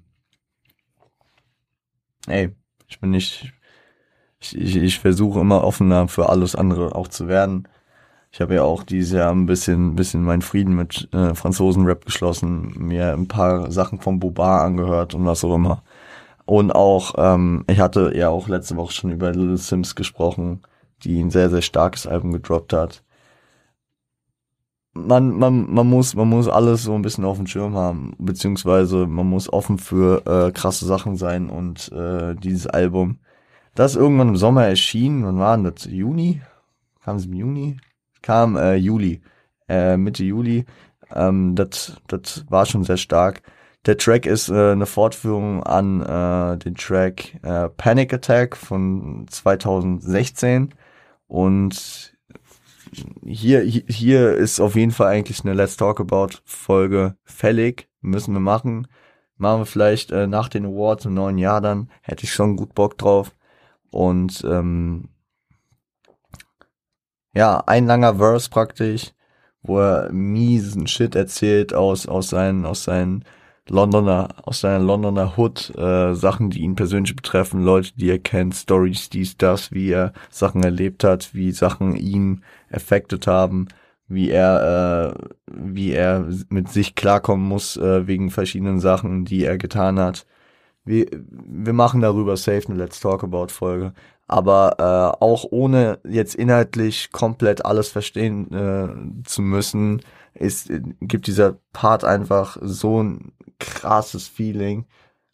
ey, 2.28 2.52
ich 2.88 3.00
bin 3.00 3.12
nicht, 3.12 3.54
ich, 4.40 4.58
ich, 4.58 4.76
ich 4.76 5.00
versuche 5.00 5.40
immer 5.40 5.64
offener 5.64 6.08
für 6.08 6.30
alles 6.30 6.56
andere 6.56 6.96
auch 6.96 7.08
zu 7.08 7.28
werden. 7.28 7.68
Ich 8.32 8.42
habe 8.42 8.56
ja 8.56 8.64
auch 8.64 8.84
dieses 8.84 9.12
Jahr 9.14 9.32
ein 9.32 9.48
bisschen, 9.48 9.96
bisschen 9.96 10.24
meinen 10.24 10.44
Frieden 10.44 10.76
mit 10.76 11.10
äh, 11.14 11.34
Franzosen-Rap 11.34 12.06
geschlossen, 12.06 12.74
mir 12.78 13.14
ein 13.14 13.28
paar 13.28 13.72
Sachen 13.72 14.00
vom 14.00 14.20
Boba 14.20 14.64
angehört 14.64 15.16
und 15.16 15.26
was 15.26 15.44
auch 15.44 15.56
immer. 15.56 15.84
Und 16.46 16.72
auch, 16.72 17.16
ähm, 17.18 17.64
ich 17.68 17.80
hatte 17.80 18.12
ja 18.16 18.30
auch 18.30 18.48
letzte 18.48 18.76
Woche 18.78 18.94
schon 18.94 19.12
über 19.12 19.32
Little 19.32 19.58
Sims 19.58 19.96
gesprochen, 19.96 20.62
die 21.04 21.20
ein 21.22 21.32
sehr, 21.32 21.50
sehr 21.50 21.62
starkes 21.62 22.08
Album 22.08 22.32
gedroppt 22.32 22.74
hat. 22.74 23.04
Man, 24.94 25.38
man, 25.38 25.72
man 25.72 25.88
muss, 25.88 26.16
man 26.16 26.28
muss 26.30 26.48
alles 26.48 26.84
so 26.84 26.94
ein 26.94 27.02
bisschen 27.02 27.26
auf 27.26 27.38
dem 27.38 27.48
Schirm 27.48 27.76
haben, 27.76 28.14
beziehungsweise 28.18 29.08
man 29.08 29.28
muss 29.28 29.52
offen 29.52 29.78
für 29.78 30.26
äh, 30.26 30.52
krasse 30.52 30.86
Sachen 30.86 31.16
sein 31.16 31.50
und 31.50 31.92
äh, 31.92 32.36
dieses 32.36 32.68
Album, 32.68 33.20
das 33.76 33.96
irgendwann 33.96 34.30
im 34.30 34.38
Sommer 34.38 34.66
erschien, 34.66 35.26
wann 35.26 35.40
war 35.40 35.56
denn 35.56 35.66
das? 35.66 35.86
Juni? 35.86 36.42
Kam 37.04 37.18
es 37.18 37.26
im 37.26 37.34
Juni? 37.34 37.78
Kam 38.22 38.56
äh, 38.58 38.76
Juli, 38.76 39.22
äh, 39.68 39.98
Mitte 39.98 40.24
Juli. 40.24 40.66
Ähm, 41.14 41.56
das 41.56 41.98
das 42.08 42.46
war 42.50 42.66
schon 42.66 42.84
sehr 42.84 42.98
stark. 42.98 43.42
Der 43.86 43.98
Track 43.98 44.26
ist 44.26 44.50
äh, 44.50 44.72
eine 44.72 44.86
Fortführung 44.86 45.64
an 45.64 46.02
äh, 46.02 46.58
den 46.58 46.76
Track 46.76 47.36
äh, 47.44 47.70
Panic 47.70 48.14
Attack 48.14 48.58
von 48.58 49.26
2016 49.30 50.74
und 51.28 52.16
hier 53.26 53.62
hier 53.62 54.34
ist 54.36 54.60
auf 54.60 54.76
jeden 54.76 54.92
Fall 54.92 55.08
eigentlich 55.08 55.44
eine 55.44 55.54
Let's 55.54 55.78
Talk 55.78 56.00
About 56.00 56.40
Folge 56.46 57.16
fällig, 57.24 57.88
müssen 58.02 58.34
wir 58.34 58.40
machen. 58.40 58.88
Machen 59.38 59.62
wir 59.62 59.66
vielleicht 59.66 60.12
äh, 60.12 60.28
nach 60.28 60.50
den 60.50 60.66
Awards 60.66 61.06
im 61.06 61.14
neuen 61.14 61.38
Jahr 61.38 61.62
dann. 61.62 61.90
Hätte 62.02 62.26
ich 62.26 62.34
schon 62.34 62.58
gut 62.58 62.76
Bock 62.76 62.98
drauf. 62.98 63.36
Und 63.90 64.44
ähm, 64.46 65.10
ja, 67.36 67.64
ein 67.66 67.86
langer 67.86 68.16
Verse 68.16 68.50
praktisch, 68.50 69.12
wo 69.62 69.80
er 69.80 70.12
miesen 70.12 70.88
Shit 70.88 71.16
erzählt 71.16 71.74
aus, 71.74 72.08
aus 72.08 72.30
seinen, 72.30 72.66
aus 72.66 72.84
seinen 72.84 73.26
Londoner, 73.70 74.30
aus 74.44 74.62
seiner 74.62 74.80
Londoner 74.84 75.38
Hood, 75.38 75.76
äh, 75.78 76.14
Sachen, 76.16 76.50
die 76.50 76.62
ihn 76.62 76.76
persönlich 76.76 77.16
betreffen, 77.16 77.64
Leute, 77.64 77.92
die 77.96 78.10
er 78.10 78.20
kennt, 78.20 78.56
Stories, 78.56 79.10
dies, 79.10 79.38
das, 79.38 79.72
wie 79.72 79.92
er 79.92 80.14
Sachen 80.30 80.64
erlebt 80.64 81.04
hat, 81.04 81.34
wie 81.34 81.52
Sachen 81.52 81.96
ihn 81.96 82.44
affected 82.72 83.28
haben, 83.28 83.68
wie 84.08 84.32
er, 84.32 85.16
äh, 85.16 85.28
wie 85.48 85.92
er 85.94 86.28
mit 86.50 86.70
sich 86.70 86.96
klarkommen 86.96 87.48
muss, 87.48 87.78
äh, 87.78 88.08
wegen 88.08 88.32
verschiedenen 88.32 88.80
Sachen, 88.80 89.26
die 89.26 89.46
er 89.46 89.58
getan 89.58 90.00
hat. 90.00 90.26
Wir, 90.84 91.06
wir 91.12 91.74
machen 91.74 92.02
darüber 92.02 92.36
safe 92.38 92.70
eine 92.70 92.78
Let's 92.78 93.00
Talk 93.00 93.24
About 93.24 93.50
Folge. 93.50 93.94
Aber 94.30 94.76
äh, 94.78 95.24
auch 95.24 95.46
ohne 95.50 96.00
jetzt 96.08 96.36
inhaltlich 96.36 97.12
komplett 97.12 97.66
alles 97.66 97.90
verstehen 97.90 98.54
äh, 98.54 99.24
zu 99.28 99.42
müssen, 99.42 100.02
ist, 100.36 100.72
gibt 101.02 101.28
dieser 101.28 101.58
Part 101.74 102.04
einfach 102.04 102.58
so 102.62 103.02
ein 103.02 103.34
krasses 103.60 104.28
Feeling. 104.28 104.86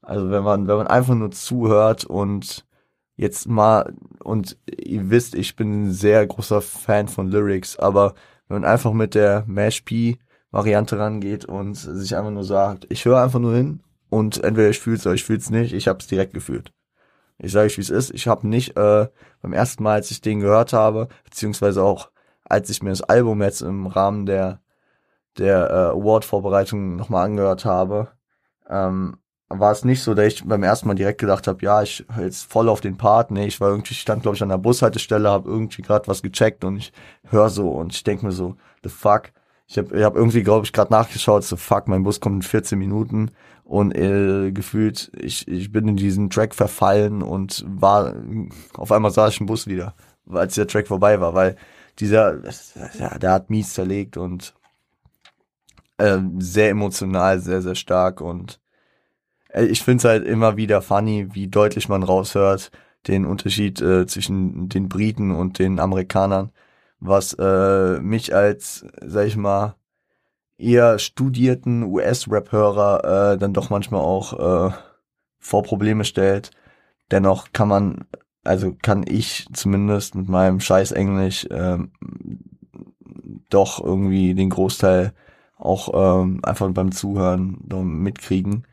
Also 0.02 0.32
wenn 0.32 0.44
man, 0.44 0.68
wenn 0.68 0.78
man 0.78 0.88
einfach 0.88 1.14
nur 1.14 1.32
zuhört 1.32 2.06
und 2.06 2.66
jetzt 3.18 3.48
mal, 3.50 3.94
und 4.24 4.58
ihr 4.66 5.10
wisst, 5.10 5.36
ich 5.36 5.56
bin 5.56 5.88
ein 5.88 5.92
sehr 5.92 6.26
großer 6.26 6.62
Fan 6.62 7.10
von 7.10 7.28
Lyrics, 7.30 7.78
aber 7.78 8.16
wenn 8.48 8.62
man 8.62 8.72
einfach 8.72 8.94
mit 8.94 9.14
der 9.14 9.44
Mash 9.46 9.82
P 9.82 10.18
Variante 10.52 10.98
rangeht 10.98 11.44
und 11.44 11.76
sich 11.76 12.16
einfach 12.16 12.32
nur 12.32 12.46
sagt, 12.46 12.88
ich 12.90 13.04
höre 13.04 13.22
einfach 13.22 13.40
nur 13.40 13.54
hin 13.54 13.82
und 14.10 14.42
entweder 14.42 14.70
ich 14.70 14.80
fühl's 14.80 15.06
oder 15.06 15.16
ich 15.16 15.26
fühl's 15.26 15.50
nicht, 15.50 15.74
ich 15.74 15.90
hab's 15.90 16.08
direkt 16.08 16.34
gefühlt. 16.34 16.72
Ich 17.38 17.52
sage 17.52 17.66
euch, 17.68 17.78
wie 17.78 17.82
es 17.82 17.90
ist. 17.90 18.12
Ich 18.12 18.28
habe 18.28 18.48
nicht 18.48 18.78
äh, 18.78 19.08
beim 19.42 19.54
ersten 19.54 19.84
Mal, 19.84 19.96
als 19.96 20.12
ich 20.12 20.22
den 20.22 20.40
gehört 20.40 20.74
habe, 20.74 21.10
beziehungsweise 21.24 21.84
auch 21.84 22.10
als 22.44 22.70
ich 22.70 22.84
mir 22.84 22.92
das 22.92 23.02
Album 23.02 23.42
jetzt 23.42 23.62
im 23.62 23.88
Rahmen 23.88 24.26
der 24.26 24.62
der 25.38 25.70
äh, 25.70 26.00
Award-Vorbereitung 26.00 26.96
nochmal 26.96 27.26
angehört 27.26 27.66
habe, 27.66 28.10
ähm, 28.70 29.18
war 29.50 29.72
es 29.72 29.84
nicht 29.86 30.02
so, 30.02 30.14
dass 30.14 30.28
ich 30.28 30.44
beim 30.46 30.64
ersten 30.64 30.88
Mal 30.88 30.96
direkt 30.96 31.20
gedacht 31.20 31.48
habe, 31.48 31.64
ja, 31.64 31.84
ich 31.84 32.06
höre 32.14 32.26
jetzt 32.26 32.52
voll 32.52 32.70
auf 32.70 32.82
den 32.82 32.98
Part. 32.98 33.32
Nee, 33.32 33.46
ich 33.46 33.62
war 33.62 33.70
irgendwie, 33.70 33.94
stand, 33.94 34.24
glaube 34.24 34.36
ich, 34.36 34.44
an 34.44 34.50
der 34.50 34.58
Bushaltestelle, 34.58 35.30
habe 35.30 35.50
irgendwie 35.50 35.82
gerade 35.82 36.08
was 36.08 36.22
gecheckt 36.22 36.64
und 36.64 36.78
ich 36.78 36.94
höre 37.30 37.50
so 37.50 37.70
und 37.70 37.94
ich 37.94 38.04
denke 38.04 38.26
mir 38.26 38.32
so, 38.32 38.56
the 38.84 38.90
fuck. 38.90 39.32
Ich 39.68 39.78
habe 39.78 39.98
ich 39.98 40.04
hab 40.04 40.16
irgendwie, 40.16 40.44
glaube 40.44 40.66
ich, 40.66 40.74
gerade 40.74 40.94
nachgeschaut, 40.94 41.44
so 41.44 41.58
fuck, 41.58 41.88
mein 41.88 42.04
Bus 42.04 42.20
kommt 42.20 42.36
in 42.38 42.42
14 42.44 42.78
Minuten 42.78 43.32
und 43.66 43.96
äh, 43.96 44.52
gefühlt, 44.52 45.12
ich, 45.20 45.48
ich 45.48 45.72
bin 45.72 45.88
in 45.88 45.96
diesen 45.98 46.30
Track 46.30 46.56
verfallen 46.56 47.24
und 47.24 47.66
war, 47.68 48.16
auf 48.76 48.92
einmal 48.92 49.12
sah 49.12 49.28
ich 49.28 49.40
im 49.42 49.48
Bus 49.48 49.68
wieder, 49.68 49.96
als 50.30 50.56
der 50.56 50.68
Track 50.68 50.88
vorbei 50.88 51.20
war, 51.20 51.34
weil 51.34 51.58
dieser, 52.00 52.42
ja, 53.00 53.18
der 53.18 53.32
hat 53.32 53.50
mies 53.50 53.74
zerlegt 53.74 54.18
und 54.18 54.54
äh, 55.98 56.20
sehr 56.38 56.70
emotional, 56.70 57.40
sehr, 57.40 57.62
sehr 57.62 57.76
stark 57.76 58.22
und 58.22 58.60
äh, 59.50 59.66
ich 59.66 59.82
finde 59.84 59.98
es 60.00 60.06
halt 60.06 60.26
immer 60.28 60.58
wieder 60.58 60.82
funny, 60.82 61.30
wie 61.34 61.48
deutlich 61.48 61.90
man 61.90 62.04
raushört, 62.04 62.72
den 63.08 63.26
Unterschied 63.26 63.82
äh, 63.82 64.06
zwischen 64.08 64.70
den 64.70 64.90
Briten 64.90 65.32
und 65.32 65.60
den 65.60 65.80
Amerikanern, 65.80 66.52
was 67.00 67.34
äh, 67.34 68.00
mich 68.00 68.36
als, 68.36 68.86
sag 69.02 69.28
ich 69.28 69.38
mal, 69.38 69.76
eher 70.58 71.00
studierten 71.00 71.84
US-Rap-Hörer 71.84 73.34
äh, 73.34 73.38
dann 73.38 73.54
doch 73.54 73.70
manchmal 73.70 74.02
auch 74.02 74.70
äh, 74.70 74.74
vor 75.40 75.64
Probleme 75.64 76.06
stellt. 76.06 76.52
Dennoch 77.12 77.52
kann 77.54 77.68
man, 77.68 78.06
also 78.44 78.76
kann 78.82 79.04
ich 79.08 79.48
zumindest 79.54 80.16
mit 80.16 80.28
meinem 80.28 80.60
scheiß 80.60 80.92
Englisch 80.92 81.46
äh, 81.46 81.78
doch 83.50 83.84
irgendwie 83.84 84.34
den 84.34 84.50
Großteil 84.50 85.14
auch 85.58 86.24
ähm, 86.24 86.40
einfach 86.44 86.70
beim 86.72 86.92
Zuhören 86.92 87.60
mitkriegen. 87.84 88.68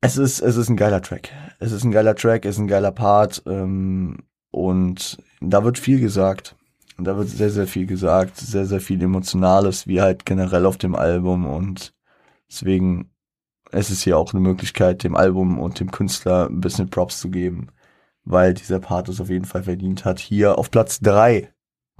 Es 0.00 0.16
ist, 0.16 0.40
es 0.40 0.56
ist 0.56 0.68
ein 0.68 0.76
geiler 0.76 1.00
Track. 1.00 1.30
Es 1.60 1.70
ist 1.70 1.84
ein 1.84 1.92
geiler 1.92 2.16
Track, 2.16 2.44
es 2.44 2.56
ist 2.56 2.60
ein 2.60 2.66
geiler 2.66 2.90
Part 2.90 3.42
ähm, 3.46 4.24
und 4.50 5.22
da 5.40 5.62
wird 5.62 5.78
viel 5.78 6.00
gesagt. 6.00 6.56
Und 7.02 7.06
da 7.06 7.16
wird 7.16 7.30
sehr, 7.30 7.50
sehr 7.50 7.66
viel 7.66 7.86
gesagt, 7.86 8.36
sehr, 8.36 8.64
sehr 8.64 8.80
viel 8.80 9.02
Emotionales, 9.02 9.88
wie 9.88 10.00
halt 10.00 10.24
generell 10.24 10.64
auf 10.66 10.78
dem 10.78 10.94
Album 10.94 11.46
und 11.46 11.92
deswegen 12.48 13.10
ist 13.72 13.90
es 13.90 14.02
hier 14.02 14.16
auch 14.16 14.32
eine 14.32 14.40
Möglichkeit, 14.40 15.02
dem 15.02 15.16
Album 15.16 15.58
und 15.58 15.80
dem 15.80 15.90
Künstler 15.90 16.46
ein 16.48 16.60
bisschen 16.60 16.90
Props 16.90 17.18
zu 17.18 17.28
geben, 17.28 17.72
weil 18.22 18.54
dieser 18.54 18.78
Part 18.78 19.08
es 19.08 19.20
auf 19.20 19.30
jeden 19.30 19.46
Fall 19.46 19.64
verdient 19.64 20.04
hat, 20.04 20.20
hier 20.20 20.58
auf 20.58 20.70
Platz 20.70 21.00
drei 21.00 21.52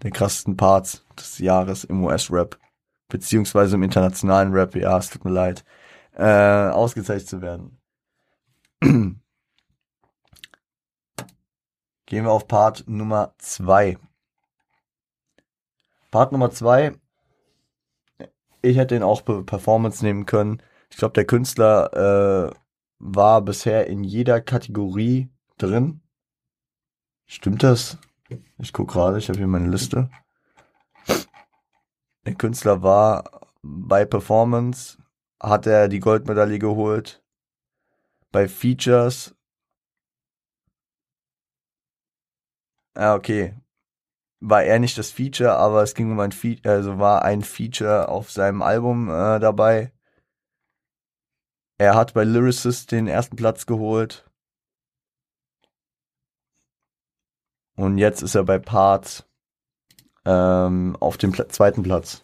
der 0.05 0.13
krassesten 0.13 0.57
Parts 0.57 1.05
des 1.19 1.41
Jahres 1.41 1.83
im 1.83 2.05
US-Rap 2.05 2.57
beziehungsweise 3.09 3.75
im 3.75 3.83
internationalen 3.83 4.53
Rap, 4.53 4.77
ja, 4.77 4.97
es 4.99 5.11
tut 5.11 5.25
mir 5.25 5.33
leid, 5.33 5.65
äh, 6.15 6.69
ausgezeichnet 6.69 7.29
zu 7.29 7.43
werden. 7.43 7.77
Gehen 12.07 12.25
wir 12.25 12.31
auf 12.31 12.47
Part 12.47 12.85
Nummer 12.87 13.35
zwei. 13.39 13.99
Part 16.13 16.31
Nummer 16.31 16.51
zwei. 16.51 16.93
Ich 18.61 18.77
hätte 18.77 18.95
ihn 18.95 19.03
auch 19.03 19.25
Performance 19.25 20.05
nehmen 20.05 20.27
können. 20.27 20.63
Ich 20.91 20.99
glaube, 20.99 21.15
der 21.15 21.25
Künstler 21.25 22.53
äh, 22.53 22.55
war 22.99 23.41
bisher 23.43 23.87
in 23.89 24.05
jeder 24.05 24.41
Kategorie 24.41 25.31
drin. 25.57 26.03
Stimmt 27.27 27.63
das? 27.63 27.99
Ich 28.59 28.73
gucke 28.73 28.93
gerade, 28.93 29.19
ich 29.19 29.29
habe 29.29 29.39
hier 29.39 29.47
meine 29.47 29.69
Liste. 29.69 30.11
Der 32.27 32.35
Künstler 32.35 32.83
war 32.83 33.49
bei 33.63 34.05
Performance, 34.05 34.99
hat 35.41 35.67
er 35.67 35.89
die 35.89 36.01
Goldmedaille 36.01 36.59
geholt. 36.59 37.25
Bei 38.31 38.49
Features. 38.49 39.35
Ah, 42.95 43.15
okay. 43.15 43.55
War 44.45 44.65
er 44.65 44.81
nicht 44.81 44.99
das 44.99 45.13
Feature, 45.13 45.53
aber 45.53 45.85
es 45.85 45.95
ging 45.95 46.11
um 46.11 46.19
ein 46.19 46.33
Feature, 46.33 46.75
also 46.75 46.99
war 46.99 47.23
ein 47.23 47.43
Feature 47.43 48.09
auf 48.09 48.33
seinem 48.33 48.61
Album 48.61 49.09
äh, 49.09 49.39
dabei. 49.39 49.93
Er 51.79 51.95
hat 51.95 52.13
bei 52.13 52.25
Lyricist 52.25 52.91
den 52.91 53.07
ersten 53.07 53.37
Platz 53.37 53.67
geholt. 53.67 54.29
Und 57.77 57.99
jetzt 57.99 58.23
ist 58.23 58.35
er 58.35 58.43
bei 58.43 58.59
Parts 58.59 59.25
ähm, 60.25 60.97
auf 60.99 61.19
dem 61.19 61.31
Pla 61.31 61.49
zweiten 61.49 61.85
Platz. 61.85 62.23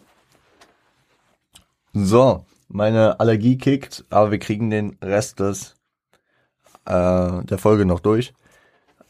So, 1.93 2.45
meine 2.67 3.21
Allergie 3.21 3.59
kickt, 3.59 4.05
aber 4.11 4.33
wir 4.33 4.39
kriegen 4.41 4.71
den 4.71 4.99
Rest 5.03 5.39
des 5.39 5.77
äh, 6.85 7.45
der 7.45 7.59
Folge 7.59 7.85
noch 7.85 8.01
durch. 8.01 8.35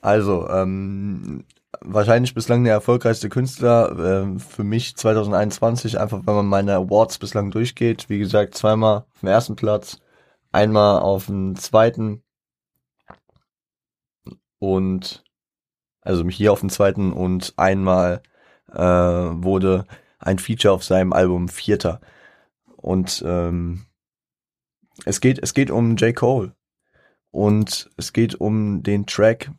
Also, 0.02 0.48
ähm, 0.48 1.44
wahrscheinlich 1.80 2.34
bislang 2.34 2.64
der 2.64 2.74
erfolgreichste 2.74 3.28
Künstler 3.28 4.34
äh, 4.34 4.38
für 4.38 4.64
mich 4.64 4.96
2021, 4.96 5.98
einfach 6.00 6.20
wenn 6.24 6.34
man 6.34 6.46
meine 6.46 6.74
Awards 6.74 7.18
bislang 7.18 7.50
durchgeht. 7.50 8.08
Wie 8.08 8.18
gesagt, 8.18 8.54
zweimal 8.54 8.98
auf 8.98 9.20
dem 9.20 9.28
ersten 9.28 9.56
Platz, 9.56 9.98
einmal 10.52 11.00
auf 11.00 11.26
dem 11.26 11.56
zweiten 11.56 12.22
und 14.58 15.24
also 16.00 16.28
hier 16.28 16.52
auf 16.52 16.60
dem 16.60 16.70
zweiten 16.70 17.12
und 17.12 17.54
einmal 17.56 18.22
äh, 18.72 18.78
wurde 18.80 19.86
ein 20.18 20.38
Feature 20.38 20.74
auf 20.74 20.84
seinem 20.84 21.12
Album 21.12 21.48
Vierter. 21.48 22.00
Und 22.76 23.22
ähm, 23.26 23.86
es 25.04 25.20
geht, 25.20 25.38
es 25.42 25.54
geht 25.54 25.70
um 25.70 25.96
J. 25.96 26.14
Cole. 26.14 26.54
Und 27.30 27.90
es 27.96 28.12
geht 28.12 28.36
um 28.36 28.82
den 28.82 29.06
Track. 29.06 29.50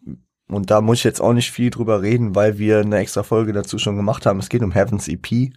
Und 0.49 0.71
da 0.71 0.81
muss 0.81 0.97
ich 0.99 1.03
jetzt 1.03 1.21
auch 1.21 1.33
nicht 1.33 1.51
viel 1.51 1.69
drüber 1.69 2.01
reden, 2.01 2.35
weil 2.35 2.57
wir 2.57 2.79
eine 2.79 2.97
extra 2.97 3.23
Folge 3.23 3.53
dazu 3.53 3.77
schon 3.77 3.95
gemacht 3.95 4.25
haben. 4.25 4.39
Es 4.39 4.49
geht 4.49 4.63
um 4.63 4.71
Heaven's 4.71 5.07
EP, 5.07 5.53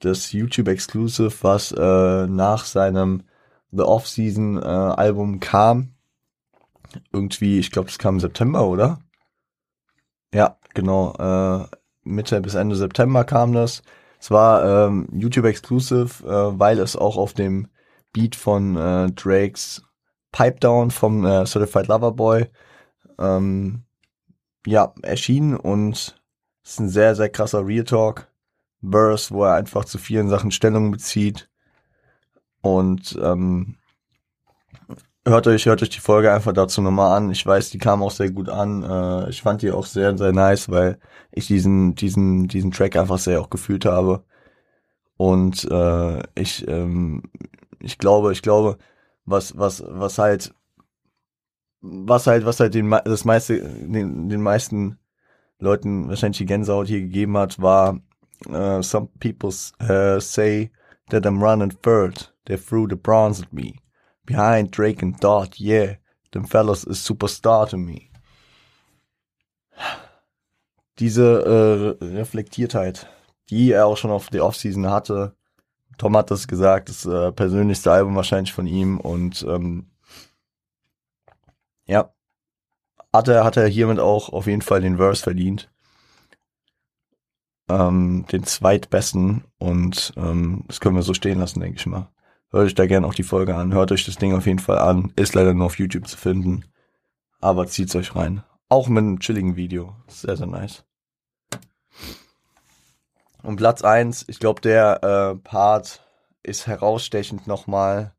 das 0.00 0.32
YouTube 0.32 0.68
Exclusive, 0.68 1.32
was 1.42 1.72
äh, 1.72 2.26
nach 2.26 2.64
seinem 2.64 3.22
The 3.70 3.82
Off-Season 3.82 4.62
äh, 4.62 5.38
kam. 5.40 5.94
Irgendwie, 7.12 7.58
ich 7.58 7.70
glaube, 7.70 7.88
es 7.90 7.98
kam 7.98 8.16
im 8.16 8.20
September, 8.20 8.66
oder? 8.66 9.00
Ja, 10.32 10.56
genau. 10.74 11.14
Äh, 11.18 11.66
Mitte 12.02 12.40
bis 12.40 12.54
Ende 12.54 12.76
September 12.76 13.24
kam 13.24 13.52
das. 13.52 13.82
Es 14.18 14.30
war 14.30 14.88
ähm, 14.88 15.08
YouTube 15.12 15.44
Exclusive, 15.44 16.24
äh, 16.26 16.58
weil 16.58 16.78
es 16.78 16.96
auch 16.96 17.16
auf 17.16 17.34
dem 17.34 17.68
Beat 18.12 18.36
von 18.36 18.76
äh, 18.76 19.10
Drakes 19.12 19.82
Pipe 20.32 20.60
Down 20.60 20.90
vom 20.90 21.24
äh, 21.24 21.44
Certified 21.46 21.88
Lover 21.88 22.12
Boy 22.12 22.46
ähm, 23.18 23.84
ja, 24.66 24.94
erschienen 25.02 25.56
und 25.56 26.20
ist 26.62 26.80
ein 26.80 26.88
sehr, 26.88 27.14
sehr 27.14 27.28
krasser 27.28 27.66
Real 27.66 27.84
Talk. 27.84 28.30
Verse, 28.82 29.32
wo 29.32 29.44
er 29.44 29.54
einfach 29.54 29.84
zu 29.84 29.98
vielen 29.98 30.28
Sachen 30.28 30.50
Stellung 30.50 30.90
bezieht. 30.90 31.48
Und 32.62 33.18
ähm, 33.22 33.76
hört 35.26 35.46
euch, 35.46 35.66
hört 35.66 35.82
euch 35.82 35.90
die 35.90 36.00
Folge 36.00 36.32
einfach 36.32 36.52
dazu 36.52 36.82
nochmal 36.82 37.16
an. 37.16 37.30
Ich 37.30 37.44
weiß, 37.44 37.70
die 37.70 37.78
kam 37.78 38.02
auch 38.02 38.10
sehr 38.10 38.30
gut 38.30 38.48
an. 38.48 38.82
Äh, 38.82 39.30
ich 39.30 39.42
fand 39.42 39.62
die 39.62 39.70
auch 39.70 39.86
sehr, 39.86 40.16
sehr 40.16 40.32
nice, 40.32 40.68
weil 40.70 40.98
ich 41.32 41.46
diesen, 41.46 41.94
diesen, 41.94 42.48
diesen 42.48 42.70
Track 42.70 42.96
einfach 42.96 43.18
sehr 43.18 43.40
auch 43.40 43.50
gefühlt 43.50 43.84
habe. 43.84 44.24
Und 45.16 45.64
äh, 45.70 46.22
ich, 46.34 46.66
ähm, 46.68 47.22
ich 47.80 47.98
glaube, 47.98 48.32
ich 48.32 48.42
glaube, 48.42 48.78
was, 49.26 49.56
was, 49.58 49.84
was 49.86 50.18
halt, 50.18 50.54
was 51.80 52.26
halt, 52.26 52.44
was 52.44 52.60
halt 52.60 52.74
den, 52.74 52.90
das 52.90 53.24
meiste, 53.24 53.60
den, 53.60 54.28
den 54.28 54.42
meisten 54.42 54.98
Leuten 55.58 56.08
wahrscheinlich 56.08 56.38
die 56.38 56.46
Gänsehaut 56.46 56.88
hier 56.88 57.00
gegeben 57.00 57.36
hat, 57.36 57.60
war 57.60 58.00
uh, 58.48 58.82
some 58.82 59.08
people 59.18 59.50
uh, 59.80 60.20
say 60.20 60.70
that 61.10 61.26
I'm 61.26 61.40
running 61.40 61.70
third. 61.70 62.32
They 62.46 62.56
threw 62.56 62.86
the 62.88 62.96
bronze 62.96 63.42
at 63.42 63.52
me. 63.52 63.76
Behind 64.26 64.70
Drake 64.70 65.02
and 65.02 65.18
Dot, 65.20 65.58
yeah, 65.58 65.96
them 66.32 66.44
fellas 66.44 66.84
is 66.84 67.04
superstar 67.04 67.68
to 67.68 67.76
me. 67.76 68.10
Diese 70.98 71.96
äh, 72.00 72.04
Reflektiertheit, 72.04 73.08
die 73.48 73.72
er 73.72 73.86
auch 73.86 73.96
schon 73.96 74.10
auf 74.10 74.28
die 74.28 74.40
Offseason 74.40 74.90
hatte. 74.90 75.34
Tom 75.98 76.16
hat 76.16 76.30
das 76.30 76.46
gesagt, 76.46 76.88
das 76.88 77.06
äh, 77.06 77.32
persönlichste 77.32 77.90
Album 77.90 78.16
wahrscheinlich 78.16 78.52
von 78.52 78.66
ihm 78.66 79.00
und 79.00 79.44
ähm, 79.48 79.89
ja, 81.90 82.12
hat 83.12 83.28
er, 83.28 83.44
hat 83.44 83.56
er 83.56 83.66
hiermit 83.66 83.98
auch 83.98 84.28
auf 84.28 84.46
jeden 84.46 84.62
Fall 84.62 84.80
den 84.80 84.96
Verse 84.96 85.22
verdient. 85.22 85.70
Ähm, 87.68 88.26
den 88.30 88.44
zweitbesten 88.44 89.44
und 89.58 90.12
ähm, 90.16 90.64
das 90.68 90.80
können 90.80 90.96
wir 90.96 91.02
so 91.02 91.14
stehen 91.14 91.40
lassen, 91.40 91.60
denke 91.60 91.78
ich 91.78 91.86
mal. 91.86 92.08
Hört 92.50 92.66
euch 92.66 92.74
da 92.74 92.86
gerne 92.86 93.06
auch 93.06 93.14
die 93.14 93.22
Folge 93.22 93.54
an. 93.54 93.72
Hört 93.72 93.92
euch 93.92 94.04
das 94.04 94.16
Ding 94.16 94.34
auf 94.34 94.46
jeden 94.46 94.58
Fall 94.58 94.78
an. 94.78 95.12
Ist 95.14 95.34
leider 95.34 95.54
nur 95.54 95.66
auf 95.66 95.78
YouTube 95.78 96.08
zu 96.08 96.16
finden. 96.16 96.64
Aber 97.40 97.66
zieht's 97.66 97.94
euch 97.94 98.16
rein. 98.16 98.42
Auch 98.68 98.88
mit 98.88 98.98
einem 98.98 99.20
chilligen 99.20 99.54
Video. 99.54 99.94
Sehr, 100.08 100.36
sehr 100.36 100.48
nice. 100.48 100.84
Und 103.42 103.56
Platz 103.56 103.82
eins, 103.82 104.24
ich 104.28 104.40
glaube, 104.40 104.60
der 104.60 105.02
äh, 105.02 105.36
Part 105.36 106.04
ist 106.42 106.66
herausstechend 106.66 107.46
nochmal, 107.46 108.14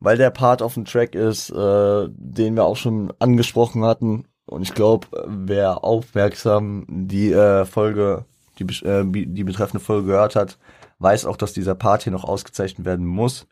weil 0.00 0.16
der 0.16 0.30
Part 0.30 0.62
auf 0.62 0.74
dem 0.74 0.84
Track 0.84 1.14
ist, 1.14 1.50
äh, 1.50 2.08
den 2.10 2.54
wir 2.54 2.64
auch 2.64 2.76
schon 2.76 3.12
angesprochen 3.18 3.84
hatten. 3.84 4.26
Und 4.46 4.62
ich 4.62 4.74
glaube, 4.74 5.08
wer 5.26 5.84
aufmerksam 5.84 6.86
die 6.88 7.32
äh, 7.32 7.64
Folge, 7.64 8.24
die, 8.58 8.64
äh, 8.84 9.04
die 9.04 9.44
betreffende 9.44 9.84
Folge 9.84 10.08
gehört 10.08 10.36
hat, 10.36 10.58
weiß 10.98 11.26
auch, 11.26 11.36
dass 11.36 11.52
dieser 11.52 11.74
Part 11.74 12.04
hier 12.04 12.12
noch 12.12 12.24
ausgezeichnet 12.24 12.84
werden 12.86 13.06
muss, 13.06 13.46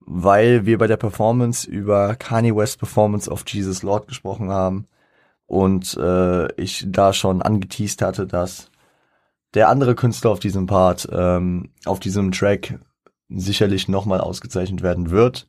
weil 0.00 0.66
wir 0.66 0.78
bei 0.78 0.86
der 0.86 0.96
Performance 0.96 1.68
über 1.68 2.14
Kanye 2.16 2.54
West 2.54 2.78
Performance 2.78 3.30
of 3.30 3.44
Jesus 3.46 3.82
Lord 3.82 4.08
gesprochen 4.08 4.50
haben 4.50 4.86
und 5.46 5.96
äh, 5.96 6.52
ich 6.60 6.84
da 6.88 7.12
schon 7.12 7.42
angeteased 7.42 8.02
hatte, 8.02 8.26
dass 8.26 8.70
der 9.54 9.68
andere 9.68 9.94
Künstler 9.94 10.30
auf 10.30 10.40
diesem 10.40 10.66
Part, 10.66 11.08
ähm, 11.12 11.70
auf 11.84 12.00
diesem 12.00 12.32
Track 12.32 12.78
sicherlich 13.28 13.88
nochmal 13.88 14.20
ausgezeichnet 14.20 14.82
werden 14.82 15.10
wird. 15.10 15.48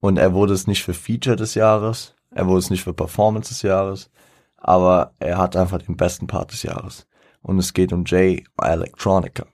Und 0.00 0.16
er 0.16 0.32
wurde 0.32 0.54
es 0.54 0.66
nicht 0.66 0.84
für 0.84 0.94
Feature 0.94 1.36
des 1.36 1.54
Jahres, 1.54 2.14
er 2.30 2.46
wurde 2.46 2.60
es 2.60 2.70
nicht 2.70 2.84
für 2.84 2.94
Performance 2.94 3.48
des 3.48 3.62
Jahres, 3.62 4.10
aber 4.56 5.12
er 5.18 5.38
hat 5.38 5.56
einfach 5.56 5.82
den 5.82 5.96
besten 5.96 6.26
Part 6.26 6.52
des 6.52 6.62
Jahres. 6.62 7.06
Und 7.42 7.58
es 7.58 7.72
geht 7.72 7.92
um 7.92 8.04
Jay 8.04 8.44
Electronica. 8.60 9.46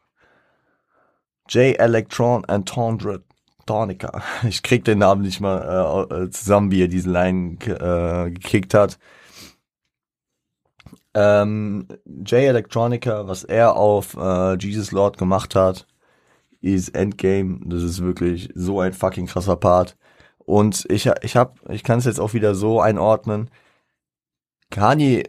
J. 1.49 1.79
Electron 1.79 2.45
Entendre 2.45 3.23
Tonica. 3.67 4.23
Ich 4.49 4.63
krieg 4.63 4.85
den 4.85 4.99
Namen 4.99 5.23
nicht 5.23 5.41
mal 5.41 6.07
äh, 6.11 6.31
zusammen, 6.31 6.71
wie 6.71 6.83
er 6.83 6.89
diese 6.89 7.11
Line 7.11 7.59
äh, 7.67 8.31
gekickt 8.31 8.75
hat. 8.75 8.99
Ähm, 11.15 11.87
J. 12.07 12.41
Electronica, 12.41 13.29
was 13.29 13.45
er 13.45 13.77
auf 13.77 14.17
äh, 14.17 14.57
Jesus 14.57 14.91
Lord 14.91 15.19
gemacht 15.19 15.55
hat, 15.55 15.87
ist 16.61 16.95
Endgame. 16.95 17.61
Das 17.67 17.83
ist 17.83 18.03
wirklich 18.03 18.51
so 18.55 18.81
ein 18.81 18.93
fucking 18.93 19.27
krasser 19.27 19.57
Part. 19.57 19.97
Und 20.45 20.85
ich, 20.91 21.11
ich 21.23 21.37
hab, 21.37 21.59
ich 21.71 21.83
kann 21.83 21.99
es 21.99 22.05
jetzt 22.05 22.21
auch 22.21 22.35
wieder 22.35 22.55
so 22.55 22.81
einordnen. 22.81 23.51
Kanye 24.71 25.25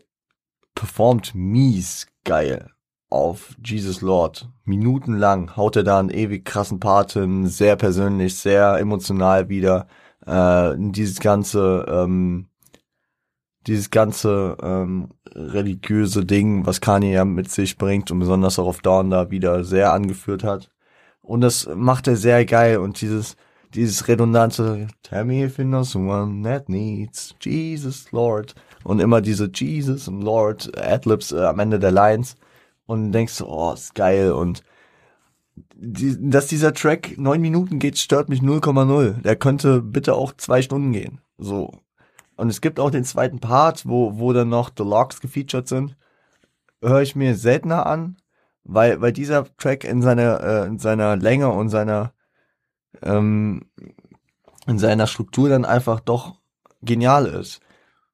performt 0.75 1.33
mies 1.33 2.07
geil 2.25 2.69
auf 3.09 3.55
Jesus 3.63 4.01
Lord. 4.01 4.49
Minutenlang 4.65 5.55
haut 5.55 5.77
er 5.77 5.83
da 5.83 5.99
einen 5.99 6.09
ewig 6.09 6.43
krassen 6.43 6.79
Part 6.79 7.13
hin, 7.13 7.47
sehr 7.47 7.77
persönlich, 7.77 8.35
sehr 8.37 8.77
emotional 8.77 9.47
wieder. 9.47 9.87
Äh, 10.25 10.73
dieses 10.77 11.19
ganze, 11.19 11.85
ähm, 11.87 12.49
dieses 13.67 13.89
ganze 13.89 14.57
ähm, 14.61 15.09
religiöse 15.33 16.25
Ding, 16.25 16.65
was 16.65 16.81
Kanye 16.81 17.13
ja 17.13 17.25
mit 17.25 17.49
sich 17.49 17.77
bringt 17.77 18.11
und 18.11 18.19
besonders 18.19 18.59
auch 18.59 18.67
auf 18.67 18.81
Dawn 18.81 19.09
da 19.11 19.31
wieder 19.31 19.63
sehr 19.63 19.93
angeführt 19.93 20.43
hat. 20.43 20.71
Und 21.21 21.41
das 21.41 21.69
macht 21.73 22.07
er 22.07 22.15
sehr 22.17 22.45
geil 22.45 22.77
und 22.79 23.01
dieses, 23.01 23.35
dieses 23.75 24.07
redundante 24.07 24.87
Tell 25.03 25.25
me 25.25 25.43
if 25.43 25.57
you 25.57 25.65
know 25.65 25.83
someone 25.83 26.43
that 26.43 26.69
needs 26.69 27.35
Jesus 27.41 28.11
Lord 28.11 28.55
und 28.83 28.99
immer 28.99 29.21
diese 29.21 29.49
Jesus 29.53 30.07
und 30.07 30.21
Lord 30.21 30.71
Adlibs 30.77 31.31
äh, 31.31 31.43
am 31.43 31.59
Ende 31.59 31.79
der 31.79 31.91
Lines 31.91 32.35
und 32.85 33.11
denkst 33.11 33.33
so, 33.33 33.47
oh, 33.47 33.73
ist 33.73 33.95
geil 33.95 34.31
und 34.31 34.63
die, 35.75 36.17
dass 36.29 36.47
dieser 36.47 36.73
Track 36.73 37.17
neun 37.17 37.41
Minuten 37.41 37.79
geht, 37.79 37.97
stört 37.97 38.29
mich 38.29 38.41
0,0. 38.41 39.21
Der 39.21 39.35
könnte 39.35 39.81
bitte 39.81 40.13
auch 40.15 40.33
zwei 40.33 40.61
Stunden 40.61 40.91
gehen. 40.91 41.21
So. 41.37 41.71
Und 42.35 42.49
es 42.49 42.61
gibt 42.61 42.79
auch 42.79 42.91
den 42.91 43.03
zweiten 43.03 43.39
Part, 43.39 43.85
wo, 43.85 44.19
wo 44.19 44.33
dann 44.33 44.49
noch 44.49 44.71
The 44.75 44.83
Logs 44.83 45.21
gefeatured 45.21 45.67
sind. 45.67 45.95
Höre 46.81 47.01
ich 47.01 47.15
mir 47.15 47.35
seltener 47.35 47.85
an, 47.85 48.17
weil, 48.63 49.01
weil 49.01 49.13
dieser 49.13 49.45
Track 49.57 49.83
in 49.85 50.01
seiner, 50.01 50.41
äh, 50.41 50.67
in 50.67 50.79
seiner 50.79 51.15
Länge 51.15 51.49
und 51.49 51.69
seiner, 51.69 52.13
ähm, 53.01 53.65
in 54.67 54.79
seiner 54.79 55.07
Struktur 55.07 55.49
dann 55.49 55.65
einfach 55.65 55.99
doch 55.99 56.35
genial 56.81 57.25
ist 57.25 57.61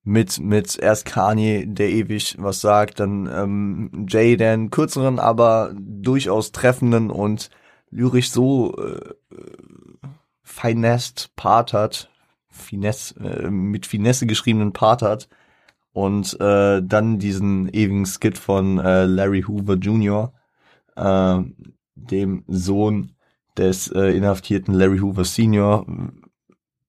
mit, 0.04 0.40
mit 0.40 0.78
erst 0.80 1.06
Kanye, 1.06 1.66
der 1.68 1.90
ewig 1.90 2.36
was 2.40 2.62
sagt, 2.62 3.00
dann 3.00 3.30
ähm, 3.32 4.06
Jay, 4.10 4.36
der 4.36 4.54
einen 4.54 4.72
kürzeren, 4.72 5.20
aber 5.20 5.74
durchaus 5.78 6.52
treffenden 6.52 7.12
und 7.12 7.50
lyrisch 7.92 8.32
so 8.32 8.76
äh, 8.78 9.14
finest 10.44 11.36
Part 11.36 11.74
hat, 11.74 12.10
Finesse, 12.50 13.20
äh, 13.20 13.50
mit 13.50 13.86
Finesse 13.86 14.26
geschriebenen 14.26 14.74
Part 14.74 15.02
hat 15.02 15.30
und 15.94 16.40
äh, 16.40 16.82
dann 16.84 17.20
diesen 17.20 17.70
ewigen 17.70 18.06
Skit 18.06 18.38
von 18.38 18.80
äh, 18.80 19.06
Larry 19.06 19.44
Hoover 19.44 19.76
Jr., 19.76 20.34
äh, 20.96 21.40
dem 21.96 22.44
Sohn 22.48 23.12
des 23.58 23.88
äh, 23.92 24.16
inhaftierten 24.16 24.74
Larry 24.74 25.00
Hoover 25.00 25.26
Senior, 25.26 25.86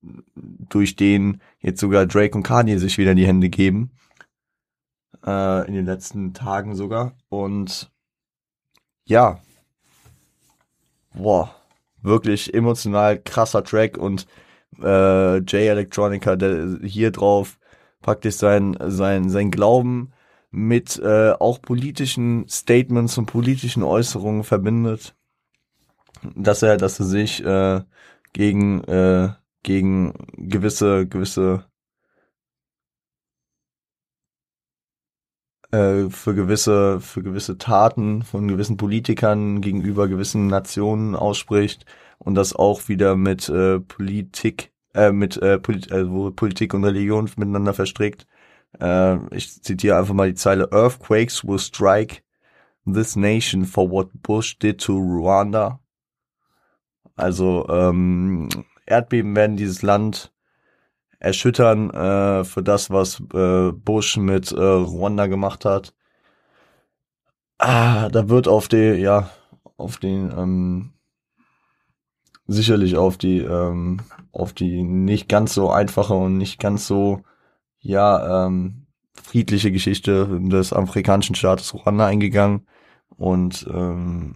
durch 0.03 0.97
den 0.97 1.41
jetzt 1.61 1.81
sogar 1.81 2.07
Drake 2.07 2.37
und 2.37 2.43
Kanye 2.43 2.79
sich 2.79 2.99
wieder 2.99 3.13
in 3.13 3.17
die 3.17 3.27
Hände 3.27 3.49
geben. 3.49 3.91
Äh, 5.25 5.67
in 5.69 5.75
den 5.75 5.87
letzten 5.87 6.35
Tagen 6.35 6.75
sogar. 6.75 7.15
Und 7.29 7.91
ja. 9.05 9.41
Boah. 11.15 11.55
Wirklich 12.03 12.53
emotional 12.53 13.21
krasser 13.21 13.63
Track 13.63 13.97
und 13.97 14.27
äh, 14.83 15.41
Jay 15.45 15.69
Electronica, 15.69 16.35
der 16.35 16.79
hier 16.83 17.13
drauf 17.13 17.59
praktisch 18.01 18.35
sein, 18.35 18.77
sein, 18.89 19.31
sein 19.31 19.53
Glauben 19.53 20.13
mit 20.51 20.99
äh, 20.99 21.31
auch 21.31 21.63
politischen 21.63 22.49
Statements 22.49 23.17
und 23.19 23.27
politischen 23.27 23.85
Äußerungen 23.85 24.43
verbindet. 24.43 25.15
Dass 26.37 26.63
er, 26.63 26.77
dass 26.77 27.01
er 27.01 27.07
sich 27.07 27.45
äh, 27.45 27.83
gegen 28.33 28.85
äh, 28.85 29.31
gegen 29.63 30.13
gewisse, 30.37 31.07
gewisse, 31.07 31.65
äh, 35.71 36.09
für 36.11 36.35
gewisse, 36.35 37.01
für 37.01 37.23
gewisse 37.23 37.59
Taten 37.59 38.23
von 38.23 38.49
gewissen 38.49 38.77
Politikern 38.77 39.61
gegenüber 39.61 40.09
gewissen 40.09 40.47
Nationen 40.49 41.15
ausspricht 41.15 41.87
und 42.19 42.35
das 42.35 42.55
auch 42.55 42.89
wieder 42.89 43.17
mit 43.17 43.49
äh, 43.49 43.81
Politik, 43.81 44.73
äh, 44.95 45.13
mit 45.13 45.37
äh, 45.39 45.59
Polit 45.59 45.91
wo 45.91 46.31
Politik 46.33 46.75
und 46.75 46.85
Religion 46.85 47.31
miteinander 47.37 47.75
verstrickt. 47.75 48.27
Äh, 48.81 49.19
ich 49.35 49.63
zitiere 49.63 49.99
einfach 49.99 50.15
mal 50.15 50.29
die 50.29 50.35
Zeile 50.35 50.71
Earthquakes 50.73 51.45
will 51.45 51.59
strike 51.59 52.23
this 52.87 53.17
nation 53.17 53.65
for 53.65 53.91
what 53.91 54.11
Bush 54.23 54.59
did 54.59 54.81
to 54.81 54.95
Rwanda. 54.99 55.82
Also 57.17 57.67
ähm, 57.69 58.49
Erdbeben 58.87 59.35
werden 59.37 59.57
dieses 59.57 59.83
Land 59.83 60.33
erschüttern 61.19 61.91
äh, 61.91 62.45
für 62.45 62.63
das, 62.63 62.91
was 62.91 63.21
äh, 63.33 63.73
Bush 63.73 64.17
mit 64.17 64.51
äh, 64.53 64.61
Ruanda 64.61 65.27
gemacht 65.27 65.65
hat. 65.65 65.95
Ah, 67.59 68.09
da 68.09 68.29
wird 68.29 68.49
auf 68.49 68.67
die, 68.67 68.95
ja, 68.95 69.31
auf 69.77 69.99
den 69.99 70.33
ähm, 70.37 70.93
sicherlich 72.47 72.97
auf 72.97 73.17
die, 73.19 73.39
ähm, 73.39 74.01
auf 74.33 74.53
die 74.53 74.83
nicht 74.83 75.29
ganz 75.29 75.55
so 75.55 75.71
einfache 75.71 76.15
und 76.15 76.39
nicht 76.39 76.59
ganz 76.59 76.87
so, 76.87 77.23
ja, 77.79 78.47
ähm, 78.47 78.87
friedliche 79.15 79.71
Geschichte 79.71 80.41
des 80.41 80.73
afrikanischen 80.73 81.37
Staates 81.37 81.73
Ruanda 81.75 82.07
eingegangen 82.07 82.67
und 83.17 83.67
ähm, 83.73 84.35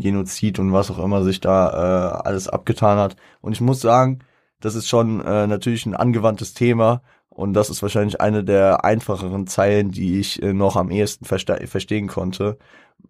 Genozid 0.00 0.58
und 0.58 0.72
was 0.72 0.90
auch 0.90 0.98
immer 0.98 1.22
sich 1.22 1.40
da 1.40 1.70
äh, 1.70 2.28
alles 2.28 2.48
abgetan 2.48 2.98
hat. 2.98 3.16
Und 3.40 3.52
ich 3.52 3.60
muss 3.60 3.80
sagen, 3.80 4.20
das 4.60 4.74
ist 4.74 4.88
schon 4.88 5.20
äh, 5.20 5.46
natürlich 5.46 5.86
ein 5.86 5.94
angewandtes 5.94 6.54
Thema 6.54 7.02
und 7.28 7.52
das 7.52 7.68
ist 7.68 7.82
wahrscheinlich 7.82 8.20
eine 8.20 8.44
der 8.44 8.84
einfacheren 8.84 9.46
Zeilen, 9.46 9.90
die 9.90 10.18
ich 10.18 10.42
äh, 10.42 10.52
noch 10.52 10.76
am 10.76 10.90
ehesten 10.90 11.26
verste 11.26 11.66
verstehen 11.66 12.08
konnte, 12.08 12.58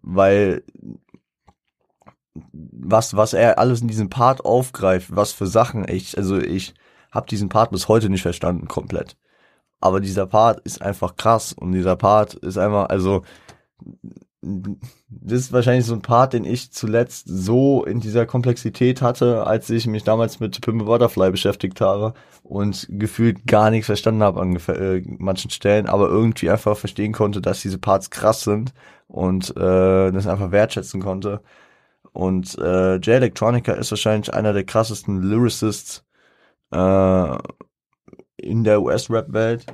weil 0.01 0.63
was 2.51 3.15
was 3.15 3.33
er 3.33 3.57
alles 3.57 3.81
in 3.81 3.87
diesem 3.87 4.09
Part 4.09 4.45
aufgreift, 4.45 5.15
was 5.15 5.31
für 5.31 5.47
Sachen 5.47 5.87
ich 5.87 6.17
also 6.17 6.37
ich 6.37 6.73
habe 7.11 7.27
diesen 7.27 7.49
Part 7.49 7.71
bis 7.71 7.87
heute 7.87 8.09
nicht 8.09 8.21
verstanden 8.21 8.67
komplett. 8.67 9.17
Aber 9.79 10.01
dieser 10.01 10.27
Part 10.27 10.59
ist 10.61 10.81
einfach 10.81 11.15
krass 11.15 11.53
und 11.53 11.71
dieser 11.71 11.95
Part 11.95 12.33
ist 12.33 12.57
einfach 12.57 12.89
also 12.89 13.23
das 14.41 15.39
ist 15.39 15.51
wahrscheinlich 15.51 15.85
so 15.85 15.93
ein 15.93 16.01
Part, 16.01 16.33
den 16.33 16.45
ich 16.45 16.71
zuletzt 16.71 17.25
so 17.27 17.83
in 17.83 17.99
dieser 17.99 18.25
Komplexität 18.27 19.01
hatte, 19.01 19.47
als 19.47 19.69
ich 19.69 19.87
mich 19.87 20.03
damals 20.03 20.39
mit 20.39 20.61
Pimple 20.61 20.85
Butterfly 20.85 21.31
beschäftigt 21.31 21.81
habe 21.81 22.13
und 22.43 22.87
gefühlt 22.89 23.47
gar 23.47 23.71
nichts 23.71 23.87
verstanden 23.87 24.21
habe 24.23 24.41
an 24.41 24.55
äh, 24.55 25.01
manchen 25.17 25.49
Stellen, 25.49 25.87
aber 25.87 26.07
irgendwie 26.07 26.49
einfach 26.51 26.77
verstehen 26.77 27.13
konnte, 27.13 27.41
dass 27.41 27.61
diese 27.61 27.79
Parts 27.79 28.11
krass 28.11 28.41
sind 28.41 28.73
und 29.07 29.49
äh, 29.57 30.11
das 30.11 30.27
einfach 30.27 30.51
wertschätzen 30.51 31.01
konnte. 31.01 31.41
Und 32.13 32.57
äh, 32.59 32.95
J 32.95 33.07
Electronica 33.07 33.73
ist 33.73 33.91
wahrscheinlich 33.91 34.33
einer 34.33 34.53
der 34.53 34.65
krassesten 34.65 35.21
Lyricists 35.21 36.05
äh, 36.71 37.37
in 38.37 38.63
der 38.63 38.81
US-Rap-Welt 38.81 39.65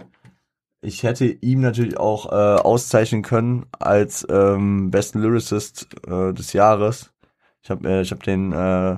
ich 0.84 1.03
hätte 1.03 1.25
ihm 1.25 1.61
natürlich 1.61 1.97
auch 1.97 2.31
äh, 2.31 2.61
auszeichnen 2.61 3.21
können 3.21 3.65
als 3.79 4.25
ähm, 4.29 4.91
besten 4.91 5.21
Lyricist 5.21 5.88
äh, 6.05 6.34
des 6.34 6.53
Jahres. 6.53 7.11
Ich 7.61 7.69
habe 7.69 7.88
äh, 7.89 8.01
ich 8.01 8.11
hab 8.11 8.21
den 8.23 8.51
äh, 8.51 8.97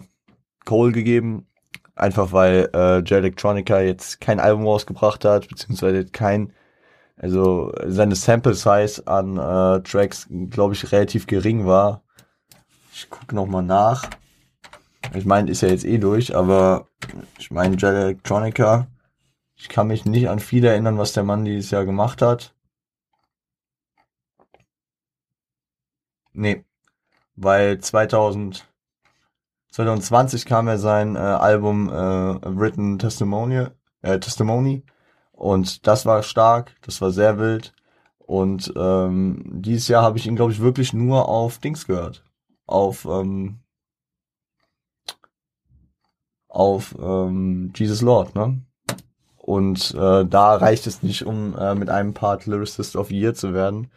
Cole 0.66 0.92
gegeben, 0.92 1.48
einfach 1.96 2.32
weil 2.32 2.70
äh, 2.74 2.98
J 3.00 3.12
Electronica 3.20 3.80
jetzt 3.82 4.20
kein 4.20 4.40
Album 4.40 4.66
rausgebracht 4.66 5.24
hat, 5.26 5.48
beziehungsweise 5.48 6.06
kein, 6.06 6.54
also 7.18 7.72
seine 7.86 8.16
Sample 8.16 8.56
Size 8.56 9.04
an 9.06 9.38
äh, 9.38 9.84
Tracks, 9.84 10.28
glaube 10.50 10.74
ich, 10.74 10.92
relativ 10.92 11.28
gering 11.28 11.66
war. 11.68 12.04
Ich 12.94 13.10
gucke 13.10 13.36
nochmal 13.36 13.64
nach. 13.64 14.10
Ich 15.14 15.26
meine, 15.26 15.52
ist 15.52 15.62
ja 15.62 15.70
jetzt 15.70 15.86
eh 15.86 16.00
durch, 16.00 16.36
aber 16.36 16.88
ich 17.38 17.52
meine, 17.52 17.76
J 17.76 17.92
Electronica 17.92 18.88
ich 19.56 19.70
kann 19.70 19.88
mich 19.88 20.06
nicht 20.06 20.30
an 20.30 20.40
viel 20.40 20.66
erinnern, 20.66 20.98
was 20.98 21.14
der 21.14 21.24
Mann 21.24 21.46
dieses 21.46 21.72
Jahr 21.72 21.86
gemacht 21.86 22.22
hat. 22.22 22.54
Nee, 26.34 26.66
weil 27.36 27.80
2000, 27.80 28.68
2020 29.72 30.46
kam 30.46 30.68
ja 30.68 30.78
sein 30.78 31.16
äh, 31.16 31.20
Album 31.20 31.90
äh, 31.90 31.94
Written 31.94 33.00
Testimony, 33.00 33.68
äh, 34.02 34.20
Testimony 34.20 34.84
und 35.32 35.88
das 35.88 36.06
war 36.06 36.24
stark, 36.24 36.76
das 36.82 37.02
war 37.02 37.12
sehr 37.12 37.38
wild 37.40 37.74
und 38.20 38.74
ähm, 38.78 39.44
dieses 39.62 39.88
Jahr 39.88 40.04
habe 40.04 40.18
ich 40.18 40.28
ihn 40.28 40.36
glaube 40.36 40.52
ich 40.52 40.62
wirklich 40.62 40.94
nur 40.94 41.30
auf 41.30 41.60
Dings 41.60 41.88
gehört, 41.88 42.24
auf 42.68 43.06
ähm, 43.06 43.60
auf 46.50 46.96
ähm, 47.00 47.72
Jesus 47.76 48.02
Lord, 48.02 48.36
ne? 48.36 48.65
Und 49.46 49.94
äh, 49.94 50.26
da 50.26 50.56
reicht 50.56 50.88
es 50.88 51.04
nicht, 51.04 51.24
um 51.24 51.56
äh, 51.56 51.76
mit 51.76 51.88
einem 51.92 52.16
Part 52.16 52.48
Lyricist 52.48 52.96
of 52.96 53.12
Year 53.12 53.36
zu 53.36 53.54
werden. 53.54 53.92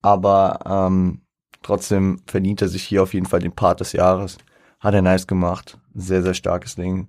Aber 0.00 0.60
ähm, 0.64 1.22
trotzdem 1.60 2.20
verdient 2.28 2.62
er 2.62 2.68
sich 2.68 2.84
hier 2.84 3.02
auf 3.02 3.12
jeden 3.12 3.26
Fall 3.26 3.40
den 3.40 3.50
Part 3.50 3.80
des 3.80 3.90
Jahres. 3.92 4.38
Hat 4.78 4.94
er 4.94 5.02
nice 5.02 5.26
gemacht. 5.26 5.80
Sehr, 5.92 6.22
sehr 6.22 6.34
starkes 6.34 6.76
Ding. 6.76 7.08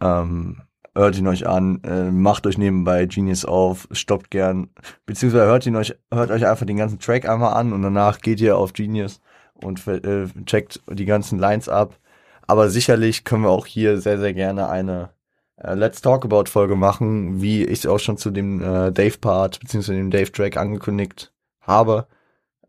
Ähm, 0.00 0.62
hört 0.92 1.16
ihn 1.16 1.28
euch 1.28 1.46
an, 1.46 1.80
äh, 1.84 2.10
macht 2.10 2.48
euch 2.48 2.58
nebenbei 2.58 3.06
Genius 3.06 3.44
auf, 3.44 3.86
stoppt 3.92 4.32
gern, 4.32 4.70
beziehungsweise 5.06 5.46
hört 5.46 5.64
ihn 5.64 5.76
euch, 5.76 5.94
hört 6.12 6.32
euch 6.32 6.44
einfach 6.46 6.66
den 6.66 6.78
ganzen 6.78 6.98
Track 6.98 7.28
einmal 7.28 7.54
an 7.54 7.72
und 7.72 7.82
danach 7.82 8.18
geht 8.18 8.40
ihr 8.40 8.58
auf 8.58 8.72
Genius 8.72 9.20
und 9.54 9.86
äh, 9.86 10.26
checkt 10.46 10.80
die 10.90 11.04
ganzen 11.04 11.38
Lines 11.38 11.68
ab. 11.68 11.96
Aber 12.48 12.68
sicherlich 12.70 13.22
können 13.22 13.44
wir 13.44 13.50
auch 13.50 13.66
hier 13.66 14.00
sehr, 14.00 14.18
sehr 14.18 14.34
gerne 14.34 14.68
eine 14.68 15.10
äh, 15.56 15.74
Let's 15.74 16.02
Talk 16.02 16.24
About 16.24 16.44
Folge 16.46 16.76
machen, 16.76 17.40
wie 17.40 17.64
ich 17.64 17.86
auch 17.88 17.98
schon 17.98 18.16
zu 18.16 18.30
dem 18.30 18.60
äh, 18.60 18.92
Dave 18.92 19.18
Part 19.18 19.60
beziehungsweise 19.60 19.98
dem 19.98 20.10
Dave 20.10 20.32
Track 20.32 20.56
angekündigt 20.56 21.32
habe. 21.60 22.06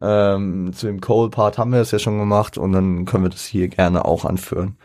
Ähm, 0.02 0.74
zu 0.74 0.88
dem 0.88 1.02
Cole 1.02 1.30
Part 1.30 1.58
haben 1.58 1.72
wir 1.72 1.80
das 1.80 1.92
ja 1.92 2.00
schon 2.00 2.20
gemacht 2.20 2.58
und 2.58 2.74
dann 2.74 3.06
können 3.06 3.24
wir 3.24 3.30
das 3.30 3.46
hier 3.46 3.70
gerne 3.70 4.06
auch 4.06 4.26
anführen. 4.26 4.78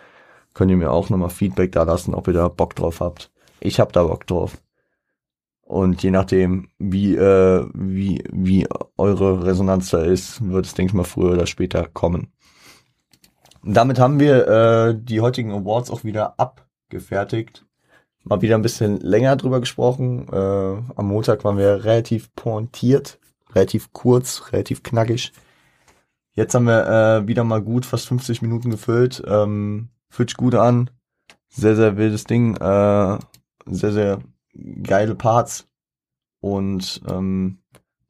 Könnt 0.55 0.71
ihr 0.71 0.77
mir 0.77 0.91
auch 0.91 1.11
nochmal 1.11 1.31
Feedback 1.31 1.73
da 1.73 1.83
lassen, 1.83 2.15
ob 2.15 2.29
ihr 2.29 2.35
da 2.35 2.49
Bock 2.49 2.75
drauf 2.75 3.01
habt. 3.01 3.31
Ich 3.61 3.81
hab 3.81 3.93
da 3.93 4.05
Bock 4.05 4.27
drauf. 4.27 4.59
Und 5.63 6.03
je 6.03 6.11
nachdem, 6.11 6.71
wie, 6.79 7.15
äh, 7.15 7.69
wie, 7.75 8.25
wie 8.33 8.67
eure 8.97 9.45
Resonanz 9.45 9.91
da 9.91 10.03
ist, 10.03 10.49
wird 10.49 10.65
es, 10.65 10.75
denke 10.75 10.91
ich 10.91 10.95
mal, 10.95 11.05
früher 11.05 11.33
oder 11.33 11.47
später 11.47 11.87
kommen. 11.87 12.33
Damit 13.63 13.99
haben 13.99 14.19
wir 14.19 14.49
äh, 14.49 14.95
die 14.99 15.21
heutigen 15.21 15.53
Awards 15.53 15.91
auch 15.91 16.05
wieder 16.05 16.41
abgefertigt 16.41 17.67
mal 18.29 18.43
wieder 18.43 18.57
ein 18.57 18.63
bisschen 18.63 19.01
länger 19.01 19.37
drüber 19.37 19.61
gesprochen. 19.61 20.29
Äh, 20.31 20.37
am 20.37 21.09
Montag 21.09 21.45
waren 21.45 21.59
wir 21.59 21.85
relativ 21.85 22.35
pointiert, 22.35 23.19
relativ 23.55 23.93
kurz, 23.93 24.53
relativ 24.53 24.83
knackig. 24.83 25.33
Jetzt 26.33 26.55
haben 26.55 26.67
wir 26.67 26.87
äh, 26.87 27.27
wieder 27.27 27.45
mal 27.45 27.63
gut 27.63 27.85
fast 27.87 28.07
50 28.09 28.43
Minuten 28.43 28.71
gefüllt. 28.71 29.23
Ähm, 29.27 29.89
fühlt 30.09 30.31
sich 30.31 30.37
gut 30.37 30.55
an. 30.55 30.91
Sehr, 31.49 31.75
sehr 31.75 31.97
wildes 31.97 32.25
Ding. 32.25 32.55
Äh, 32.57 33.19
sehr, 33.67 33.93
sehr 33.93 34.19
geile 34.83 35.15
Parts. 35.15 35.67
Und 36.41 37.01
ähm, 37.09 37.59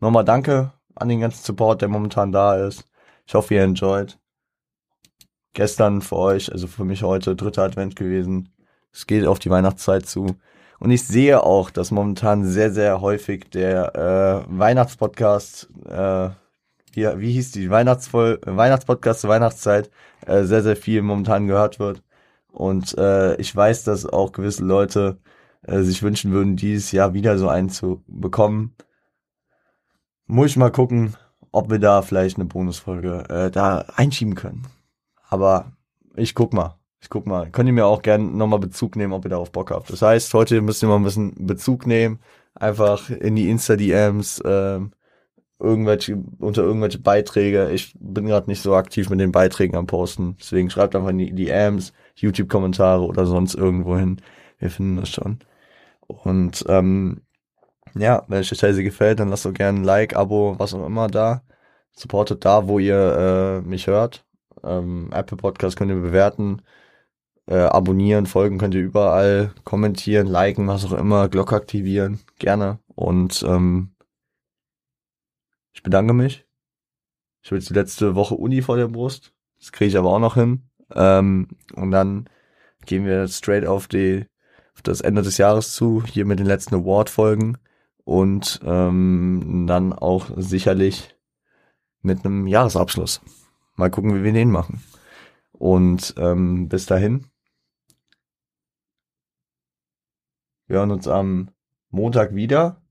nochmal 0.01 0.25
danke 0.25 0.73
an 0.95 1.09
den 1.09 1.21
ganzen 1.21 1.45
Support, 1.45 1.81
der 1.81 1.89
momentan 1.89 2.33
da 2.33 2.57
ist. 2.57 2.85
Ich 3.27 3.35
hoffe, 3.35 3.55
ihr 3.55 3.63
enjoyt. 3.63 4.19
Gestern 5.55 6.03
für 6.03 6.17
euch, 6.17 6.53
also 6.53 6.67
für 6.67 6.85
mich 6.85 7.03
heute, 7.03 7.35
dritter 7.35 7.63
Advent 7.63 7.97
gewesen. 7.97 8.51
Es 8.99 9.07
geht 9.07 9.27
auf 9.27 9.39
die 9.39 9.49
Weihnachtszeit 9.49 10.07
zu. 10.07 10.35
Und 10.81 10.91
ich 10.91 11.07
sehe 11.07 11.45
auch, 11.45 11.71
dass 11.71 11.93
momentan 11.93 12.45
sehr, 12.45 12.73
sehr 12.73 13.01
häufig 13.01 13.49
der 13.49 13.95
äh, 13.95 14.59
Weihnachtspodcast, 14.59 15.69
äh, 15.89 16.31
wie, 16.95 17.07
wie 17.21 17.33
hieß 17.33 17.53
die, 17.53 17.71
Weihnachtsvoll 17.71 18.41
Weihnachtspodcast 18.45 19.21
zur 19.21 19.31
Weihnachtszeit, 19.31 19.93
äh, 20.27 20.43
sehr, 20.43 20.65
sehr 20.65 20.75
viel 20.75 21.03
momentan 21.03 21.47
gehört 21.47 21.79
wird. 21.79 22.03
Und 22.51 22.99
äh, 22.99 23.37
ich 23.37 23.55
weiß, 23.55 23.85
dass 23.85 24.05
auch 24.05 24.33
gewisse 24.33 24.65
Leute 24.65 25.19
äh, 25.63 25.83
sich 25.83 26.03
wünschen 26.03 26.33
würden, 26.33 26.57
dieses 26.57 26.91
Jahr 26.91 27.15
wieder 27.15 27.39
so 27.39 27.49
einen 27.49 27.71
zu 27.71 28.03
bekommen. 28.09 28.75
Muss 30.27 30.51
ich 30.51 30.57
mal 30.57 30.73
gucken, 30.73 31.15
ob 31.53 31.71
wir 31.71 31.79
da 31.79 32.03
vielleicht 32.03 32.37
eine 32.37 32.47
Bonusfolge 32.47 33.29
äh, 33.29 33.51
da 33.53 33.85
einschieben 33.95 34.35
können. 34.35 34.67
Aber 35.29 35.71
ich 36.17 36.35
guck 36.35 36.53
mal. 36.53 36.75
Ich 37.01 37.11
guck 37.11 37.27
mal, 37.27 37.51
könnt 37.51 37.69
ihr 37.69 37.73
mir 37.73 37.87
auch 37.87 38.03
gerne 38.03 38.25
nochmal 38.25 38.59
Bezug 38.59 38.97
nehmen, 38.97 39.13
ob 39.13 39.25
ihr 39.25 39.31
darauf 39.31 39.53
Bock 39.53 39.71
habt. 39.71 39.91
Das 39.91 40.03
heißt, 40.03 40.35
heute 40.35 40.61
müsst 40.61 40.83
ihr 40.83 40.89
mal 40.89 40.97
ein 40.97 41.05
bisschen 41.05 41.35
Bezug 41.47 41.87
nehmen, 41.87 42.19
einfach 42.55 43.11
in 43.11 43.37
die 43.37 43.49
Insta-DMs, 43.51 44.43
ähm, 44.45 44.93
irgendwelche, 45.61 46.17
unter 46.39 46.63
irgendwelche 46.63 46.99
Beiträge. 46.99 47.71
Ich 47.71 47.95
bin 47.99 48.27
gerade 48.27 48.49
nicht 48.51 48.63
so 48.63 48.75
aktiv 48.75 49.11
mit 49.11 49.21
den 49.21 49.33
Beiträgen 49.33 49.77
am 49.77 49.87
Posten. 49.87 50.37
Deswegen 50.39 50.71
schreibt 50.71 50.95
einfach 50.97 51.11
in 51.11 51.19
die 51.19 51.35
DMs, 51.35 51.93
YouTube-Kommentare 52.17 53.05
oder 53.05 53.27
sonst 53.27 53.55
irgendwo 53.55 53.97
hin. 53.97 54.21
Wir 54.59 54.71
finden 54.71 54.97
das 54.97 55.11
schon. 55.11 55.39
Und 56.07 56.65
ähm, 56.69 57.23
ja, 57.95 58.25
wenn 58.29 58.39
euch 58.41 58.49
die 58.49 58.57
Scheiße 58.57 58.83
gefällt, 58.83 59.21
dann 59.21 59.29
lasst 59.29 59.45
doch 59.45 59.53
gerne 59.53 59.81
ein 59.81 59.85
Like, 59.85 60.17
Abo, 60.17 60.57
was 60.59 60.75
auch 60.75 60.87
immer 60.87 61.09
da. 61.09 61.43
Supportet 61.93 62.45
da, 62.45 62.69
wo 62.69 62.79
ihr 62.79 63.61
äh, 63.65 63.69
mich 63.69 63.87
hört. 63.89 64.25
Ähm, 64.65 65.11
Apple 65.13 65.37
Podcast 65.37 65.77
könnt 65.77 65.91
ihr 65.91 66.01
bewerten. 66.01 66.63
Äh, 67.49 67.61
abonnieren, 67.61 68.27
folgen 68.27 68.59
könnt 68.59 68.75
ihr 68.75 68.83
überall, 68.83 69.53
kommentieren, 69.65 70.27
liken, 70.27 70.69
was 70.69 70.85
auch 70.85 70.93
immer, 70.93 71.31
Glocke 71.31 71.57
aktivieren, 71.57 72.21
gerne. 72.39 72.79
Und 72.95 73.43
ähm, 73.49 73.93
ich 75.73 75.83
bedanke 75.83 76.13
mich. 76.13 76.45
Ich 77.41 77.51
habe 77.51 77.57
jetzt 77.57 77.71
die 77.71 77.75
letzte 77.75 78.15
Woche 78.15 78.35
Uni 78.35 78.61
vor 78.61 78.77
der 78.77 78.89
Brust. 78.89 79.33
Das 79.59 79.73
kriege 79.73 79.89
ich 79.89 79.97
aber 79.97 80.11
auch 80.11 80.19
noch 80.19 80.35
hin. 80.35 80.69
Ähm, 80.95 81.49
und 81.75 81.91
dann 81.91 82.29
gehen 82.85 83.07
wir 83.07 83.27
straight 83.29 83.67
auf 83.67 83.89
die 83.89 84.27
auf 84.75 84.83
das 84.83 85.01
Ende 85.01 85.23
des 85.23 85.39
Jahres 85.39 85.75
zu, 85.75 86.05
hier 86.05 86.25
mit 86.25 86.39
den 86.39 86.47
letzten 86.47 86.77
Award-Folgen 86.77 87.59
und 88.05 88.61
ähm, 88.63 89.65
dann 89.67 89.93
auch 89.93 90.31
sicherlich 90.37 91.17
mit 92.03 92.25
einem 92.25 92.47
Jahresabschluss. 92.47 93.21
Mal 93.75 93.91
gucken, 93.91 94.15
wie 94.15 94.23
wir 94.23 94.33
den 94.33 94.51
machen. 94.51 94.83
Und 95.53 96.15
ähm, 96.19 96.69
bis 96.69 96.87
dahin. 96.87 97.25
Wir 100.69 100.79
hören 100.79 100.91
uns 100.91 101.09
am 101.09 101.49
Montag 101.91 102.35
wieder. 102.35 102.83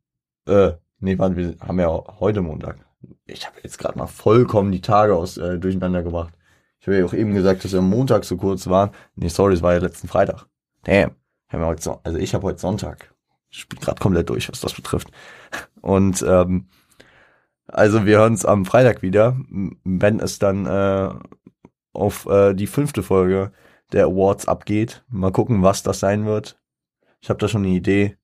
Äh, 0.47 0.71
nee, 0.99 1.17
warte, 1.19 1.37
wir 1.37 1.55
haben 1.59 1.79
ja 1.79 1.87
heute 2.19 2.41
Montag. 2.41 2.79
Ich 3.25 3.45
habe 3.45 3.57
jetzt 3.63 3.77
gerade 3.77 3.97
mal 3.97 4.07
vollkommen 4.07 4.71
die 4.71 4.81
Tage 4.81 5.15
aus 5.15 5.37
äh, 5.37 5.59
durcheinander 5.59 6.01
gebracht. 6.01 6.33
Ich 6.79 6.87
habe 6.87 6.97
ja 6.97 7.05
auch 7.05 7.13
eben 7.13 7.35
gesagt, 7.35 7.63
dass 7.63 7.73
wir 7.73 7.79
am 7.79 7.89
Montag 7.89 8.25
so 8.25 8.35
kurz 8.35 8.67
waren. 8.67 8.89
Nee, 9.15 9.27
sorry, 9.27 9.53
es 9.53 9.61
war 9.61 9.73
ja 9.73 9.79
letzten 9.79 10.07
Freitag. 10.07 10.47
Damn. 10.83 11.11
Also 11.49 12.17
ich 12.17 12.33
habe 12.33 12.47
heute 12.47 12.59
Sonntag. 12.59 13.13
Ich 13.51 13.69
bin 13.69 13.79
gerade 13.79 14.01
komplett 14.01 14.29
durch, 14.29 14.49
was 14.49 14.59
das 14.59 14.73
betrifft. 14.73 15.11
Und 15.81 16.25
ähm, 16.27 16.67
also 17.67 18.05
wir 18.07 18.17
hören 18.17 18.33
uns 18.33 18.45
am 18.45 18.65
Freitag 18.65 19.03
wieder, 19.03 19.37
wenn 19.83 20.19
es 20.19 20.39
dann 20.39 20.65
äh, 20.65 21.09
auf 21.93 22.25
äh, 22.25 22.55
die 22.55 22.67
fünfte 22.67 23.03
Folge 23.03 23.51
der 23.91 24.05
Awards 24.05 24.47
abgeht. 24.47 25.03
Mal 25.09 25.31
gucken, 25.31 25.61
was 25.61 25.83
das 25.83 25.99
sein 25.99 26.25
wird. 26.25 26.57
Ich 27.21 27.29
habe 27.29 27.39
da 27.39 27.47
schon 27.47 27.63
eine 27.63 27.75
Idee. 27.75 28.17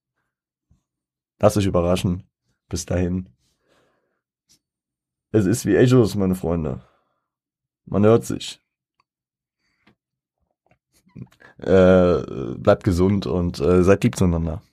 Lass 1.40 1.58
euch 1.58 1.66
überraschen. 1.66 2.24
Bis 2.70 2.86
dahin. 2.86 3.30
Es 5.32 5.46
ist 5.46 5.66
wie 5.66 5.76
Echos, 5.76 6.16
meine 6.16 6.36
Freunde. 6.36 6.82
Man 7.86 8.04
hört 8.04 8.26
sich. 8.26 8.60
Äh, 11.60 12.56
bleibt 12.58 12.84
gesund 12.84 13.28
und 13.28 13.60
äh, 13.60 13.84
seid 13.84 14.04
lieb 14.04 14.16
zueinander. 14.16 14.64